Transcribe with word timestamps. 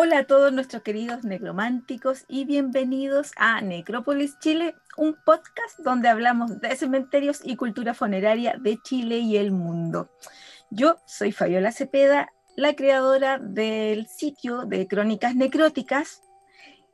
Hola 0.00 0.18
a 0.18 0.26
todos 0.28 0.52
nuestros 0.52 0.84
queridos 0.84 1.24
necrománticos 1.24 2.24
y 2.28 2.44
bienvenidos 2.44 3.32
a 3.36 3.60
Necrópolis 3.62 4.38
Chile, 4.38 4.76
un 4.96 5.16
podcast 5.26 5.76
donde 5.80 6.08
hablamos 6.08 6.60
de 6.60 6.76
cementerios 6.76 7.40
y 7.42 7.56
cultura 7.56 7.94
funeraria 7.94 8.54
de 8.60 8.78
Chile 8.80 9.18
y 9.18 9.38
el 9.38 9.50
mundo. 9.50 10.08
Yo 10.70 10.98
soy 11.04 11.32
Fabiola 11.32 11.72
Cepeda, 11.72 12.28
la 12.54 12.76
creadora 12.76 13.40
del 13.40 14.06
sitio 14.06 14.66
de 14.66 14.86
Crónicas 14.86 15.34
Necróticas 15.34 16.22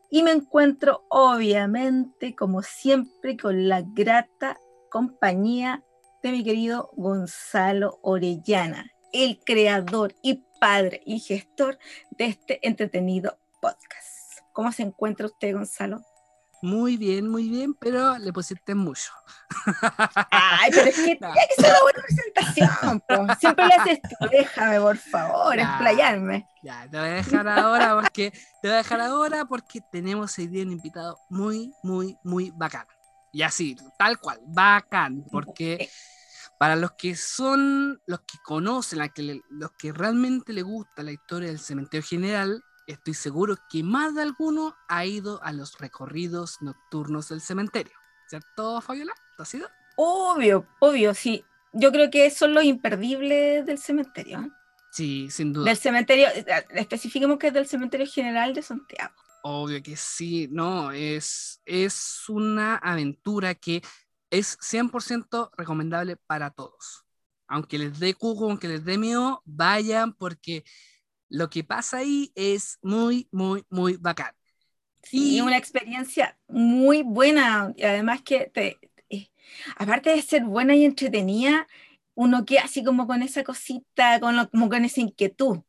y 0.09 0.23
me 0.23 0.31
encuentro 0.31 1.05
obviamente, 1.11 2.35
como 2.35 2.63
siempre, 2.63 3.37
con 3.37 3.69
la 3.69 3.83
grata 3.85 4.59
compañía 4.91 5.85
de 6.23 6.33
mi 6.33 6.43
querido 6.43 6.89
Gonzalo 6.97 7.99
Orellana, 8.01 8.91
el 9.13 9.41
creador 9.45 10.15
y 10.23 10.43
padre 10.65 11.03
y 11.05 11.21
gestor 11.21 11.79
de 12.13 12.25
este 12.25 12.59
entretenido 12.67 13.39
podcast. 13.61 14.41
¿Cómo 14.55 14.73
se 14.73 14.83
encuentra 14.83 15.27
usted, 15.27 15.53
Gonzalo? 15.53 16.01
Muy 16.63 16.97
bien, 16.97 17.29
muy 17.29 17.51
bien, 17.51 17.75
pero 17.75 18.17
le 18.17 18.33
pusiste 18.33 18.75
mucho. 18.75 19.13
Ay, 20.31 20.71
pero 20.75 20.87
es 20.87 20.97
que 20.97 21.03
tiene 21.17 21.19
que 21.19 21.63
ser 21.63 21.71
una 21.71 21.83
buena 21.83 22.03
presentación. 22.03 23.01
Po. 23.01 23.35
Siempre 23.39 23.67
le 23.67 23.75
haces 23.75 23.99
esto. 24.03 24.17
Déjame, 24.31 24.81
por 24.81 24.97
favor, 24.97 25.59
explayarme. 25.59 26.49
Ya, 26.63 26.89
te 26.91 26.99
voy 26.99 27.09
a 27.09 27.13
dejar 27.13 27.47
ahora 27.47 28.01
porque 28.01 28.31
te 28.31 28.69
voy 28.69 28.73
a 28.73 28.77
dejar 28.79 29.01
ahora 29.03 29.45
porque 29.45 29.83
tenemos 29.93 30.39
hoy 30.39 30.47
día 30.47 30.63
un 30.63 30.73
invitado 30.73 31.19
muy, 31.29 31.75
muy, 31.83 32.17
muy 32.25 32.53
bacán. 32.57 32.87
Y 33.33 33.43
así, 33.43 33.77
tal 33.99 34.19
cual, 34.19 34.39
bacán, 34.47 35.27
porque 35.31 35.91
para 36.59 36.77
los 36.77 36.93
que 36.93 37.17
son, 37.17 38.01
los 38.07 38.21
que 38.21 38.39
conocen, 38.45 39.01
los 39.51 39.73
que 39.73 39.93
realmente 39.93 40.53
les 40.53 40.65
gusta 40.65 41.03
la 41.03 41.13
historia 41.13 41.49
del 41.49 41.59
cementerio 41.59 42.07
general, 42.07 42.63
estoy 42.87 43.15
seguro 43.15 43.57
que 43.71 43.83
más 43.83 44.15
de 44.15 44.23
alguno 44.23 44.77
ha 44.89 45.05
ido 45.05 45.43
a 45.43 45.53
los 45.53 45.79
recorridos 45.79 46.59
nocturnos 46.61 47.29
del 47.29 47.41
cementerio. 47.41 47.93
¿Cierto, 48.29 48.81
Fabiola? 48.81 49.13
¿Te 49.37 49.43
has 49.43 49.55
ido? 49.55 49.69
Obvio, 49.97 50.67
obvio, 50.81 51.15
sí. 51.15 51.45
Yo 51.73 51.91
creo 51.93 52.11
que 52.11 52.31
son 52.31 52.55
los 52.55 52.65
imperdibles 52.65 53.67
del 53.67 53.79
cementerio. 53.79 54.41
¿eh? 54.41 54.51
Sí, 54.93 55.29
sin 55.31 55.53
duda. 55.53 55.67
Del 55.67 55.77
cementerio, 55.77 56.29
eh, 56.29 56.47
especifiquemos 56.71 57.39
que 57.39 57.49
es 57.49 57.53
del 57.53 57.67
cementerio 57.67 58.07
general 58.07 58.55
de 58.55 58.63
Santiago. 58.63 59.15
Obvio 59.43 59.83
que 59.83 59.97
sí, 59.97 60.49
no, 60.51 60.91
es, 60.93 61.61
es 61.67 62.29
una 62.29 62.77
aventura 62.77 63.55
que 63.55 63.83
es 64.31 64.59
100% 64.61 65.51
recomendable 65.57 66.17
para 66.17 66.51
todos. 66.51 67.05
Aunque 67.47 67.79
les 67.79 67.99
dé 67.99 68.15
cuco, 68.15 68.45
aunque 68.47 68.69
les 68.69 68.85
dé 68.85 68.99
miedo, 68.99 69.43
vayan 69.45 70.13
porque 70.15 70.65
lo 71.29 71.51
que 71.51 71.65
pasa 71.65 71.99
ahí 71.99 72.33
es 72.35 72.79
muy, 72.83 73.29
muy, 73.31 73.65
muy 73.69 73.97
bacán. 73.97 74.35
Sí, 75.03 75.37
y 75.37 75.41
una 75.41 75.59
experiencia 75.59 76.39
muy 76.49 77.03
buena. 77.03 77.73
Y 77.77 77.83
además 77.83 78.23
que, 78.23 78.51
te, 78.53 78.79
eh, 79.11 79.29
aparte 79.77 80.11
de 80.11 80.23
ser 80.23 80.45
buena 80.45 80.75
y 80.75 80.85
entretenida, 80.85 81.67
uno 82.15 82.45
queda 82.45 82.63
así 82.63 82.83
como 82.83 83.07
con 83.07 83.23
esa 83.23 83.45
cosita, 83.45 84.21
con 84.21 84.47
como 84.47 84.69
con 84.69 84.85
esa 84.85 85.01
inquietud. 85.01 85.61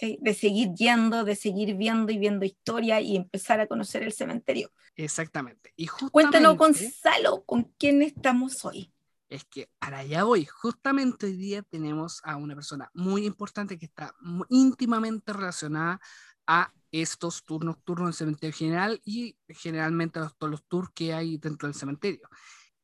De 0.00 0.34
seguir 0.34 0.74
yendo, 0.74 1.24
de 1.24 1.36
seguir 1.36 1.76
viendo 1.76 2.12
y 2.12 2.18
viendo 2.18 2.44
historia 2.44 3.00
y 3.00 3.16
empezar 3.16 3.60
a 3.60 3.66
conocer 3.66 4.02
el 4.02 4.12
cementerio. 4.12 4.70
Exactamente. 4.96 5.72
Y 5.76 5.86
Cuéntanos, 5.86 6.56
Gonzalo, 6.56 7.44
¿con 7.44 7.64
quién 7.78 8.02
estamos 8.02 8.64
hoy? 8.64 8.92
Es 9.28 9.44
que 9.44 9.68
para 9.78 9.98
allá 9.98 10.24
voy. 10.24 10.46
Justamente 10.46 11.26
hoy 11.26 11.36
día 11.36 11.62
tenemos 11.62 12.20
a 12.24 12.36
una 12.36 12.54
persona 12.54 12.90
muy 12.94 13.26
importante 13.26 13.78
que 13.78 13.86
está 13.86 14.14
íntimamente 14.48 15.32
relacionada 15.32 16.00
a 16.46 16.72
estos 16.90 17.44
tours 17.44 17.66
nocturnos 17.66 18.06
del 18.06 18.14
cementerio 18.14 18.56
general 18.56 19.00
y 19.04 19.36
generalmente 19.48 20.18
a 20.18 20.30
todos 20.30 20.50
los 20.50 20.64
tours 20.64 20.88
que 20.94 21.12
hay 21.12 21.36
dentro 21.36 21.68
del 21.68 21.74
cementerio. 21.74 22.28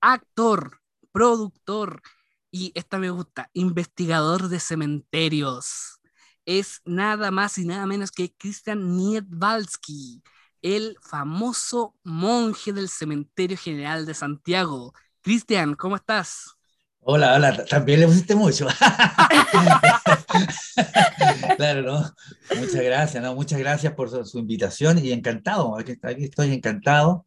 Actor, 0.00 0.82
productor 1.12 2.02
y 2.50 2.70
esta 2.74 2.98
me 2.98 3.10
gusta, 3.10 3.50
investigador 3.54 4.48
de 4.48 4.60
cementerios. 4.60 6.00
Es 6.46 6.80
nada 6.84 7.30
más 7.30 7.58
y 7.58 7.64
nada 7.64 7.86
menos 7.86 8.10
que 8.10 8.34
Christian 8.36 8.96
Niedvalski 8.96 10.22
el 10.64 10.96
famoso 11.02 11.94
monje 12.04 12.72
del 12.72 12.88
Cementerio 12.88 13.58
General 13.58 14.06
de 14.06 14.14
Santiago. 14.14 14.94
Cristian, 15.20 15.74
¿cómo 15.74 15.96
estás? 15.96 16.56
Hola, 17.00 17.34
hola, 17.34 17.66
también 17.66 18.00
le 18.00 18.06
pusiste 18.06 18.34
mucho. 18.34 18.66
claro, 21.58 21.82
¿no? 21.82 22.14
Muchas 22.58 22.82
gracias, 22.82 23.22
¿no? 23.22 23.34
Muchas 23.34 23.58
gracias 23.58 23.92
por 23.92 24.26
su, 24.26 24.38
invitación 24.38 25.04
y 25.04 25.12
encantado, 25.12 25.76
aquí, 25.76 26.24
estoy 26.24 26.54
encantado 26.54 27.26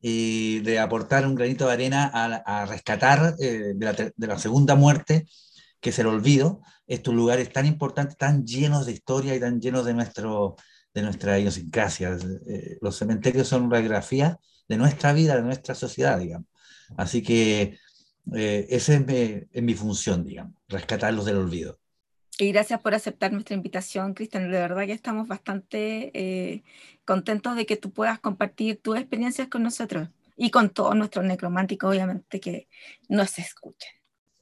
eh, 0.00 0.62
de 0.64 0.78
aportar 0.78 1.26
un 1.26 1.34
granito 1.34 1.66
de 1.66 1.74
arena 1.74 2.10
a, 2.14 2.64
rescatar 2.64 3.34
eh, 3.38 3.74
de, 3.74 3.84
la, 3.84 3.92
de, 3.92 4.26
la, 4.26 4.38
segunda 4.38 4.76
muerte, 4.76 5.26
que 5.80 5.90
es 5.90 5.98
el 5.98 6.06
olvido, 6.06 6.60
estos 6.86 7.14
lugares 7.14 7.52
tan 7.52 7.66
importantes, 7.66 8.16
tan 8.16 8.44
llenos 8.46 8.86
de 8.86 8.92
historia 8.92 9.34
y 9.34 9.40
tan 9.40 9.60
llenos 9.60 9.84
de 9.84 9.94
nuestro, 9.94 10.56
de 10.94 11.02
nuestra 11.02 11.38
idiosincrasia. 11.38 12.16
Eh, 12.46 12.78
los 12.80 12.96
cementerios 12.96 13.48
son 13.48 13.64
una 13.64 13.76
radiografía 13.76 14.38
de 14.68 14.76
nuestra 14.76 15.12
vida, 15.12 15.36
de 15.36 15.42
nuestra 15.42 15.74
sociedad, 15.74 16.18
digamos. 16.18 16.48
Así 16.96 17.22
que 17.22 17.78
eh, 18.34 18.66
esa 18.70 18.94
es 18.94 19.62
mi, 19.62 19.74
función, 19.74 20.24
digamos, 20.24 20.54
rescatarlos 20.68 21.24
del 21.24 21.36
olvido. 21.36 21.78
Y 22.38 22.52
gracias 22.52 22.80
por 22.80 22.94
aceptar 22.94 23.32
nuestra 23.32 23.56
invitación, 23.56 24.14
Cristian. 24.14 24.50
De 24.50 24.58
verdad 24.58 24.86
que 24.86 24.92
estamos 24.92 25.26
bastante 25.26 26.10
eh, 26.14 26.62
contentos 27.04 27.56
de 27.56 27.66
que 27.66 27.76
tú 27.76 27.90
puedas 27.90 28.20
compartir 28.20 28.80
tus 28.80 28.96
experiencias 28.96 29.48
con 29.48 29.62
nosotros 29.62 30.08
y 30.36 30.50
con 30.50 30.70
todos 30.70 30.94
nuestros 30.94 31.24
necrománticos, 31.24 31.90
obviamente, 31.90 32.38
que 32.38 32.68
nos 33.08 33.38
escuchen. 33.38 33.90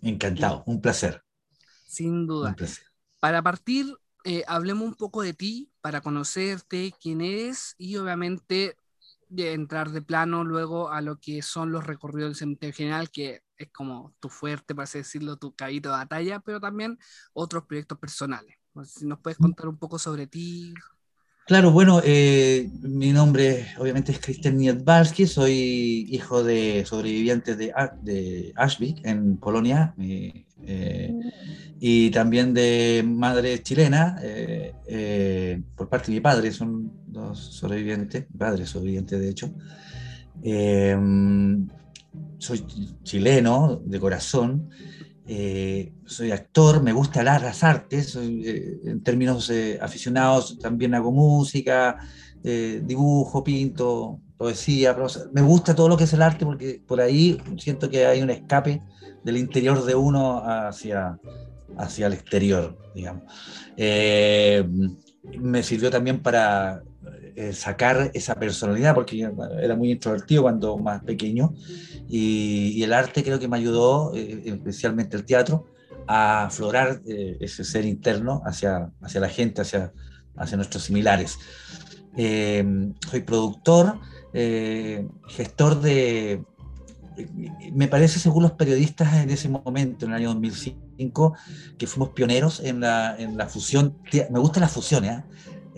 Encantado, 0.03 0.63
un 0.67 0.81
placer. 0.81 1.26
Sin 1.87 2.27
duda. 2.27 2.55
Para 3.21 3.43
partir, 3.43 3.87
eh, 4.25 4.45
hablemos 4.47 4.85
un 4.85 4.95
poco 4.95 5.23
de 5.23 5.33
ti 5.33 5.71
para 5.81 6.01
conocerte, 6.01 6.93
quién 7.01 7.21
eres 7.21 7.75
y 7.79 7.97
obviamente 7.97 8.77
entrar 9.37 9.91
de 9.91 10.03
plano 10.03 10.45
luego 10.45 10.91
a 10.91 11.01
lo 11.01 11.19
que 11.19 11.43
son 11.43 11.73
los 11.73 11.85
recorridos 11.85 12.31
del 12.31 12.37
cementerio 12.37 12.75
general, 12.75 13.11
que 13.11 13.43
es 13.57 13.71
como 13.73 14.15
tu 14.21 14.29
fuerte, 14.29 14.75
para 14.75 14.85
así 14.85 14.99
decirlo, 14.99 15.37
tu 15.37 15.55
cabito 15.55 15.89
de 15.89 15.97
batalla, 15.97 16.41
pero 16.41 16.61
también 16.61 16.99
otros 17.33 17.65
proyectos 17.65 17.99
personales. 17.99 18.57
Si 18.85 19.07
nos 19.07 19.21
puedes 19.21 19.39
contar 19.39 19.69
un 19.69 19.79
poco 19.79 19.99
sobre 19.99 20.27
ti. 20.27 20.75
Claro, 21.47 21.71
bueno, 21.71 22.01
eh, 22.03 22.69
mi 22.83 23.13
nombre 23.13 23.69
obviamente 23.79 24.11
es 24.11 24.19
Cristian 24.19 24.57
Niedbalski, 24.57 25.29
soy 25.29 26.05
hijo 26.11 26.43
de 26.43 26.85
sobrevivientes 26.85 27.57
de, 27.57 27.73
de 28.03 28.53
en 29.05 29.37
Polonia. 29.37 29.95
Eh, 30.67 31.15
y 31.79 32.11
también 32.11 32.53
de 32.53 33.05
madre 33.07 33.63
chilena, 33.63 34.19
eh, 34.21 35.63
por 35.77 35.89
parte 35.89 36.11
de 36.11 36.15
mi 36.17 36.21
padre, 36.21 36.51
son 36.51 36.91
dos 37.07 37.39
sobrevivientes, 37.39 38.27
padre 38.37 38.67
sobreviviente 38.67 39.17
de 39.17 39.29
hecho. 39.29 39.53
soy 42.39 42.67
chileno 43.05 43.81
de 43.85 44.01
corazón, 44.01 44.69
soy 46.05 46.31
actor, 46.31 46.83
me 46.83 46.93
gusta 46.93 47.23
las 47.23 47.65
artes, 47.65 48.11
soy, 48.11 48.81
en 48.85 49.03
términos 49.03 49.51
aficionados 49.81 50.59
también 50.59 50.95
hago 50.95 51.11
música, 51.11 51.99
dibujo, 52.43 53.43
pinto, 53.43 54.21
poesía, 54.37 54.97
me 55.33 55.43
gusta 55.43 55.75
todo 55.75 55.89
lo 55.89 55.97
que 55.97 56.05
es 56.05 56.13
el 56.13 56.23
arte 56.23 56.45
porque 56.45 56.81
por 56.87 57.01
ahí 57.01 57.41
siento 57.59 57.89
que 57.89 58.07
hay 58.07 58.23
un 58.23 58.31
escape 58.31 58.83
del 59.25 59.39
interior 59.39 59.85
de 59.85 59.95
uno 59.95 60.43
hacia, 60.45 61.19
hacia 61.77 62.07
el 62.07 62.13
exterior, 62.13 62.79
digamos. 62.95 63.25
Eh, 63.77 64.65
me 65.39 65.63
sirvió 65.63 65.91
también 65.91 66.23
para 66.23 66.83
eh, 67.35 67.53
sacar 67.53 68.11
esa 68.15 68.35
personalidad, 68.35 68.95
porque 68.95 69.29
era 69.61 69.77
muy 69.77 69.93
introvertido 69.93 70.43
cuando 70.43 70.77
más 70.79 71.03
pequeño, 71.03 71.55
y, 72.09 72.83
el 72.83 72.93
arte 72.93 73.23
creo 73.23 73.39
que 73.39 73.49
me 73.49 73.57
ayudó, 73.57 74.15
eh, 74.15 74.43
especialmente 74.47 75.17
el 75.17 75.25
teatro, 75.25 75.67
a 76.09 76.47
aflorar 76.47 77.01
ese 77.05 77.65
ser 77.65 77.85
interno 77.85 78.41
hacia, 78.47 78.93
hacia 79.03 79.21
la 79.21 79.29
gente, 79.29 79.63
hacia, 79.63 79.93
hacia 80.37 80.57
nuestros 80.57 80.85
similares. 80.85 81.37
soy 82.15 83.21
productor, 83.27 83.99
gestor 84.33 85.81
de, 85.81 86.45
me 87.73 87.89
parece, 87.89 88.19
según 88.19 88.43
los 88.43 88.53
periodistas 88.53 89.15
en 89.15 89.31
ese 89.31 89.49
momento, 89.49 90.05
en 90.05 90.13
el 90.13 90.19
año 90.19 90.29
2005, 90.35 91.35
que 91.79 91.87
fuimos 91.87 92.11
pioneros 92.11 92.61
en 92.61 92.81
la, 92.81 93.17
en 93.19 93.37
la 93.37 93.47
fusión, 93.47 93.97
me 94.31 94.39
gusta 94.39 94.61
la 94.61 94.69
fusión, 94.69 95.05
¿eh? 95.05 95.25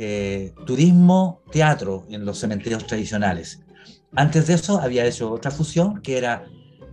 Eh, 0.01 0.53
turismo, 0.65 1.43
teatro 1.51 2.07
en 2.09 2.25
los 2.25 2.39
cementerios 2.39 2.87
tradicionales. 2.87 3.61
Antes 4.15 4.47
de 4.47 4.55
eso 4.55 4.81
había 4.81 5.05
hecho 5.05 5.33
otra 5.33 5.51
fusión 5.51 6.01
que 6.01 6.17
era 6.17 6.45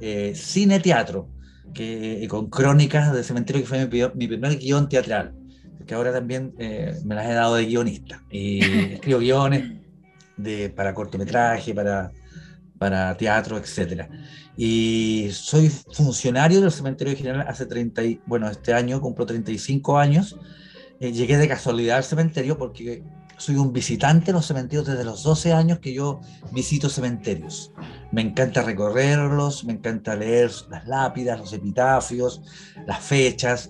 eh, 0.01 0.33
cine-teatro, 0.35 1.29
que, 1.71 2.25
con 2.27 2.49
crónicas 2.49 3.13
del 3.13 3.23
cementerio, 3.23 3.61
que 3.61 3.67
fue 3.67 3.87
mi, 3.87 4.01
mi 4.15 4.27
primer 4.27 4.57
guion 4.57 4.89
teatral. 4.89 5.35
porque 5.77 5.93
ahora 5.93 6.11
también 6.11 6.55
eh, 6.57 6.95
me 7.05 7.13
las 7.13 7.27
he 7.27 7.33
dado 7.33 7.55
de 7.55 7.65
guionista. 7.65 8.23
Y 8.31 8.61
escribo 8.93 9.19
guiones 9.19 9.71
de, 10.35 10.71
para 10.71 10.95
cortometraje, 10.95 11.75
para, 11.75 12.11
para 12.79 13.15
teatro, 13.15 13.57
etc. 13.59 14.09
Y 14.57 15.29
soy 15.31 15.69
funcionario 15.69 16.59
del 16.59 16.71
Cementerio 16.71 17.15
General 17.15 17.45
hace 17.47 17.67
30, 17.67 18.01
bueno, 18.25 18.49
este 18.49 18.73
año 18.73 18.99
cumplo 18.99 19.27
35 19.27 19.99
años. 19.99 20.35
Eh, 20.99 21.11
llegué 21.11 21.37
de 21.37 21.47
casualidad 21.47 21.97
al 21.97 22.03
cementerio 22.03 22.57
porque 22.57 23.03
soy 23.37 23.57
un 23.57 23.73
visitante 23.73 24.31
en 24.31 24.35
los 24.35 24.45
cementerios 24.45 24.87
desde 24.87 25.03
los 25.03 25.23
12 25.23 25.51
años 25.53 25.79
que 25.79 25.93
yo 25.93 26.21
visito 26.51 26.89
cementerios. 26.89 27.73
Me 28.11 28.21
encanta 28.21 28.61
recorrerlos, 28.61 29.65
me 29.65 29.73
encanta 29.73 30.15
leer 30.15 30.51
las 30.69 30.87
lápidas, 30.87 31.39
los 31.39 31.51
epitafios, 31.51 32.41
las 32.87 33.03
fechas, 33.03 33.69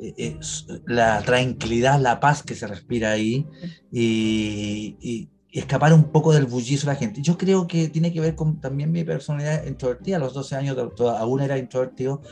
eh, 0.00 0.14
eh, 0.16 0.38
la 0.86 1.22
tranquilidad, 1.22 2.00
la 2.00 2.18
paz 2.18 2.42
que 2.42 2.54
se 2.54 2.66
respira 2.66 3.12
ahí 3.12 3.46
y, 3.92 5.28
escapar 5.52 5.92
un 5.92 6.10
poco 6.10 6.32
del 6.32 6.46
bullicio 6.46 6.88
de 6.88 6.94
la 6.94 6.98
gente. 6.98 7.22
Yo 7.22 7.38
creo 7.38 7.68
que 7.68 7.88
tiene 7.88 8.12
que 8.12 8.20
ver 8.20 8.34
con 8.34 8.60
también 8.60 8.90
mi 8.90 9.04
personalidad 9.04 9.64
introvertida. 9.64 10.16
A 10.16 10.18
los 10.18 10.34
12 10.34 10.56
años 10.56 10.76
aún 10.98 11.42
era 11.42 11.56
introvertido 11.56 12.22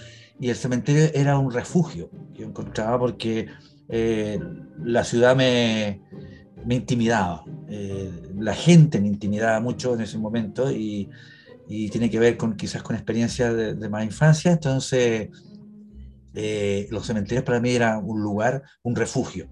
y 0.41 0.51
el 0.51 0.57
cementerio 0.57 1.09
era 1.15 1.39
un 1.39 1.53
refugio 1.53 2.11
que 2.35 2.41
yo 2.41 2.49
encontraba 2.49 2.99
porque 2.99 3.47
eh, 3.89 4.39
la 4.85 5.05
ciudad 5.05 5.37
me, 5.37 6.01
me 6.65 6.77
intimidaba. 6.77 7.45
Eh, 7.69 8.11
la 8.39 8.55
gente 8.55 9.01
me 9.01 9.09
intimidaba 9.09 9.61
mucho 9.61 9.95
en 9.95 10.03
ese 10.03 10.19
momento 10.19 10.71
y, 10.71 11.09
y 11.69 11.89
tiene 11.91 12.11
que 12.11 12.19
ver 12.19 12.37
con 12.37 12.57
quizás 12.57 12.83
con 12.83 12.97
experiencias 12.97 13.55
de, 13.55 13.75
de 13.75 13.89
más 13.89 14.05
infancia. 14.05 14.53
Entonces, 14.53 15.29
eh, 16.35 16.89
los 16.91 17.07
cementerios 17.07 17.45
para 17.45 17.61
mí 17.61 17.71
eran 17.71 18.03
un 18.05 18.23
lugar, 18.23 18.63
un 18.83 18.97
refugio. 18.97 19.49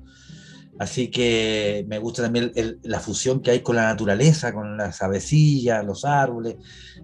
Así 0.78 1.08
que 1.08 1.84
me 1.88 1.98
gusta 1.98 2.22
también 2.22 2.52
la 2.84 3.00
fusión 3.00 3.40
que 3.42 3.50
hay 3.50 3.60
con 3.60 3.76
la 3.76 3.82
naturaleza, 3.82 4.54
con 4.54 4.78
las 4.78 5.02
avecillas, 5.02 5.84
los 5.84 6.06
árboles. 6.06 6.56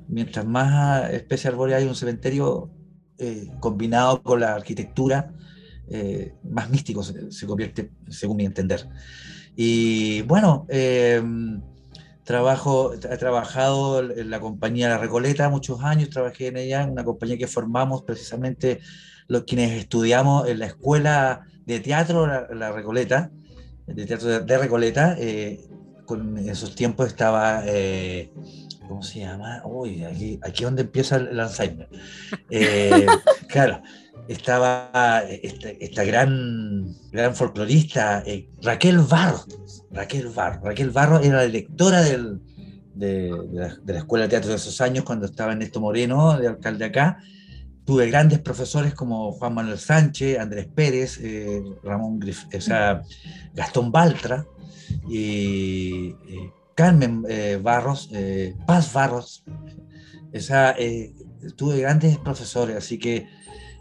Mientras 0.09 0.47
más 0.47 1.11
especies 1.13 1.53
arbóreas 1.53 1.79
hay 1.79 1.83
en 1.85 1.91
un 1.91 1.95
cementerio 1.95 2.71
eh, 3.19 3.51
combinado 3.61 4.23
con 4.23 4.41
la 4.41 4.55
arquitectura, 4.55 5.35
más 6.43 6.71
místico 6.71 7.03
se, 7.03 7.31
se, 7.31 7.47
convierte, 7.47 7.91
según 8.09 8.39
mi 8.39 8.45
entender. 8.45 8.87
Y 9.57 10.21
bueno, 10.23 10.67
eh, 10.69 11.23
trabajo, 12.25 12.93
he 12.93 13.17
trabajado 13.17 14.01
en 14.11 14.31
la 14.31 14.39
compañía 14.39 14.91
La 14.91 14.99
Recoleta 14.99 15.49
muchos 15.49 15.83
años, 15.83 16.11
trabajé 16.11 16.49
en 16.49 16.59
ella, 16.59 16.83
en 16.83 16.91
una 16.91 17.05
compañía 17.05 17.39
que 17.39 17.47
formamos 17.47 18.03
precisamente 18.03 18.81
los 19.29 19.45
quienes 19.45 19.73
estudiamos 19.73 20.47
en 20.47 20.59
la 20.59 20.67
escuela 20.67 21.47
de 21.65 21.81
teatro 21.81 22.27
La, 22.27 22.71
Recoleta, 22.71 23.31
de 23.87 24.05
teatro 24.05 24.41
de, 24.41 24.59
Recoleta. 24.59 25.17
Eh, 25.19 25.67
con 26.05 26.39
esos 26.39 26.77
tiempos 26.77 27.09
estaba, 27.09 27.65
eh, 27.67 28.31
¿cómo 28.87 29.03
se 29.03 29.21
llama? 29.21 29.63
Uy, 29.65 30.05
aquí, 30.05 30.39
aquí 30.41 30.63
donde 30.63 30.83
empieza 30.83 31.17
el, 31.17 31.41
Alzheimer. 31.41 31.89
claro, 33.49 33.83
estaba 34.29 35.23
esta, 35.29 36.05
gran, 36.05 36.95
gran 37.13 37.35
folclorista, 37.35 38.23
eh, 38.27 38.49
Raquel 38.63 38.99
Barro. 38.99 39.45
Raquel 39.91 40.29
Barro. 40.29 40.61
Raquel 40.65 40.91
Barro 40.91 41.21
era 41.21 41.37
la 41.39 41.47
directora 41.47 42.03
del, 42.03 42.41
de, 42.95 43.31
la, 43.53 43.99
Escuela 43.99 44.25
de 44.25 44.31
Teatro 44.31 44.51
de 44.51 44.57
esos 44.57 44.81
años 44.81 45.05
cuando 45.05 45.27
estaba 45.27 45.53
Ernesto 45.53 45.81
Moreno, 45.81 46.39
de 46.39 46.49
alcalde 46.49 46.85
acá. 46.85 47.19
Tuve 47.85 48.09
grandes 48.09 48.41
profesores 48.41 48.95
como 48.95 49.33
Juan 49.33 49.55
Manuel 49.55 49.79
Sánchez, 49.79 50.41
Andrés 50.41 50.67
Pérez, 50.75 51.19
eh, 51.23 51.63
Ramón 51.85 52.21
o 52.21 52.61
sea, 52.61 53.03
Gastón 53.55 53.93
Baltra 53.93 54.45
y 55.09 56.09
eh, 56.29 56.53
Carmen 56.75 57.25
Barros, 57.63 58.11
Paz 58.67 58.93
Barros. 58.93 59.45
Esa, 60.33 60.75
tuve 61.57 61.81
grandes 61.81 62.19
profesores, 62.19 62.77
así 62.77 62.99
que 62.99 63.27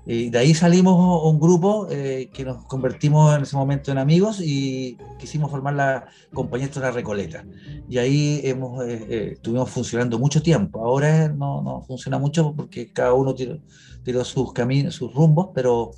y 0.06 0.30
de 0.30 0.38
ahí 0.38 0.54
salimos 0.54 1.24
un 1.24 1.40
grupo 1.40 1.88
eh, 1.90 2.30
que 2.31 2.46
nos 2.46 2.66
convertimos 2.66 3.36
en 3.36 3.42
ese 3.42 3.56
momento 3.56 3.92
en 3.92 3.98
amigos 3.98 4.40
y 4.40 4.98
quisimos 5.18 5.50
formar 5.50 5.74
la 5.74 6.06
compañía 6.31 6.68
de 6.68 6.80
la 6.80 6.92
Recoleta. 6.92 7.44
Y 7.90 7.98
ahí 7.98 8.42
hemos, 8.44 8.86
eh, 8.86 9.06
eh, 9.10 9.30
estuvimos 9.34 9.69
funcionando 9.72 10.19
mucho 10.19 10.44
tiempo. 10.44 10.86
Ahora 10.86 11.30
no, 11.30 11.63
no, 11.63 11.81
funciona 11.81 12.19
mucho 12.19 12.54
porque 12.56 12.94
cada 12.94 13.13
uno 13.13 13.34
tiró, 13.34 13.57
tiró 14.04 14.24
sus 14.24 14.54
caminos, 14.54 14.94
sus 14.94 15.12
rumbos, 15.12 15.50
pero 15.56 15.92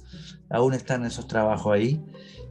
aún 0.50 0.74
están 0.74 1.06
esos 1.06 1.28
trabajos 1.28 1.74
ahí. 1.74 2.02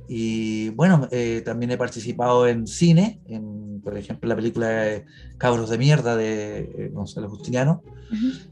Y 0.08 0.70
bueno, 0.70 1.08
eh, 1.10 1.42
también 1.44 1.72
he 1.72 1.76
participado 1.76 2.46
en 2.46 2.66
cine, 2.66 3.20
en, 3.26 3.80
por 3.82 3.96
ejemplo, 3.96 4.28
la 4.28 4.36
película 4.36 5.02
Cabros 5.38 5.70
de 5.70 5.78
Mierda 5.78 6.16
de 6.16 6.58
eh, 6.58 6.90
Gonzalo 6.92 7.28
Justiniano. 7.28 7.82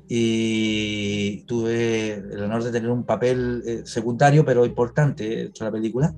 Y 0.08 1.42
tuve 1.46 2.14
el 2.14 2.42
honor 2.42 2.64
de 2.64 2.72
tener 2.72 2.90
un 2.90 3.04
papel 3.04 3.62
eh, 3.64 3.82
secundario, 3.84 4.44
pero 4.44 4.66
importante 4.66 5.42
en 5.42 5.52
la 5.60 5.70
película. 5.70 6.14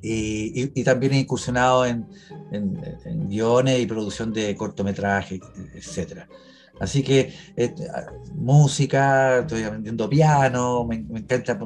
Y, 0.00 0.70
y, 0.80 0.84
también 0.84 1.12
he 1.12 1.18
incursionado 1.18 1.84
en, 1.84 2.06
en, 2.52 3.28
guiones 3.28 3.80
y 3.80 3.86
producción 3.86 4.32
de 4.32 4.54
cortometrajes, 4.54 5.40
etc. 5.74 6.20
Así 6.78 7.02
que 7.02 7.34
música, 8.34 9.40
estoy 9.40 9.64
aprendiendo 9.64 10.08
piano, 10.08 10.86
me, 10.86 11.00
me 11.00 11.18
encanta 11.18 11.58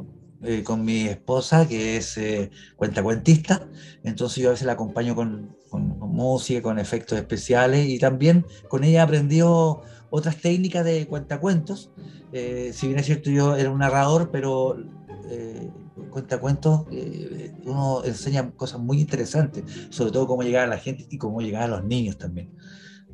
eh, 0.45 0.63
con 0.63 0.85
mi 0.85 1.07
esposa, 1.07 1.67
que 1.67 1.97
es 1.97 2.19
eh, 2.19 2.51
cuentacuentista, 2.77 3.67
entonces 4.03 4.43
yo 4.43 4.51
a 4.51 4.53
veces 4.53 4.67
la 4.67 4.73
acompaño 4.73 5.15
con, 5.15 5.57
con, 5.71 5.99
música, 5.99 6.63
con 6.63 6.79
efectos 6.79 7.19
especiales 7.19 7.89
y 7.89 7.99
también 7.99 8.45
con 8.69 8.85
ella 8.85 9.03
aprendió 9.03 9.81
otras 10.11 10.37
técnicas 10.37 10.85
de 10.85 11.07
cuentacuentos. 11.07 11.91
Eh, 12.33 12.73
si 12.75 12.89
bien 12.89 12.99
es 12.99 13.07
cierto, 13.07 13.31
yo 13.31 13.57
era 13.57 13.71
un 13.71 13.79
narrador, 13.79 14.31
pero 14.31 14.77
eh, 15.31 15.71
cuentacuentos 16.11 16.87
uno 17.65 18.05
enseña 18.05 18.51
cosas 18.53 18.81
muy 18.81 19.01
interesantes, 19.01 19.65
sobre 19.91 20.13
todo 20.13 20.27
cómo 20.27 20.43
llegar 20.43 20.65
a 20.65 20.69
la 20.69 20.79
gente 20.79 21.07
y 21.11 21.19
cómo 21.19 21.41
llegar 21.41 21.63
a 21.65 21.69
los 21.69 21.85
niños 21.85 22.19
también 22.19 22.53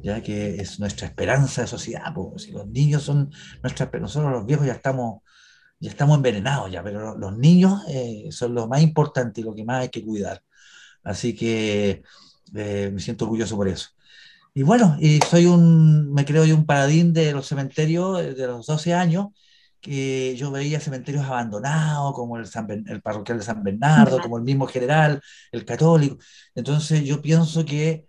ya 0.02 0.22
que 0.22 0.56
es 0.56 0.80
nuestra 0.80 1.06
esperanza 1.06 1.62
de 1.62 1.66
sociedad. 1.68 2.12
Pues, 2.14 2.44
si 2.44 2.52
los 2.52 2.66
niños 2.66 3.02
son 3.02 3.30
nuestra 3.62 3.90
nosotros 4.00 4.32
los 4.32 4.46
viejos 4.46 4.66
ya 4.66 4.72
estamos 4.72 5.22
ya 5.80 5.90
estamos 5.90 6.16
envenenados 6.16 6.70
ya, 6.70 6.82
pero 6.82 7.16
los 7.18 7.36
niños 7.38 7.82
eh, 7.88 8.28
son 8.30 8.54
lo 8.54 8.68
más 8.68 8.82
importante 8.82 9.40
y 9.40 9.44
lo 9.44 9.54
que 9.54 9.64
más 9.64 9.82
hay 9.82 9.88
que 9.90 10.04
cuidar. 10.04 10.42
Así 11.02 11.34
que 11.34 12.02
eh, 12.54 12.90
me 12.92 13.00
siento 13.00 13.24
orgulloso 13.24 13.56
por 13.56 13.68
eso. 13.68 13.90
Y 14.54 14.62
bueno, 14.62 14.96
y 15.00 15.20
soy 15.20 15.46
un, 15.46 16.12
me 16.12 16.24
creo 16.24 16.44
yo 16.44 16.56
un 16.56 16.66
paradín 16.66 17.12
de 17.12 17.32
los 17.32 17.46
cementerios 17.48 18.20
eh, 18.20 18.34
de 18.34 18.46
los 18.46 18.66
12 18.66 18.94
años, 18.94 19.28
que 19.80 20.36
yo 20.36 20.50
veía 20.50 20.80
cementerios 20.80 21.24
abandonados, 21.24 22.14
como 22.14 22.36
el, 22.38 22.46
el 22.88 23.02
parroquial 23.02 23.38
de 23.38 23.44
San 23.44 23.62
Bernardo, 23.62 24.20
como 24.20 24.36
el 24.38 24.44
mismo 24.44 24.66
general, 24.66 25.22
el 25.52 25.64
católico. 25.64 26.18
Entonces 26.54 27.04
yo 27.04 27.22
pienso 27.22 27.64
que 27.64 28.06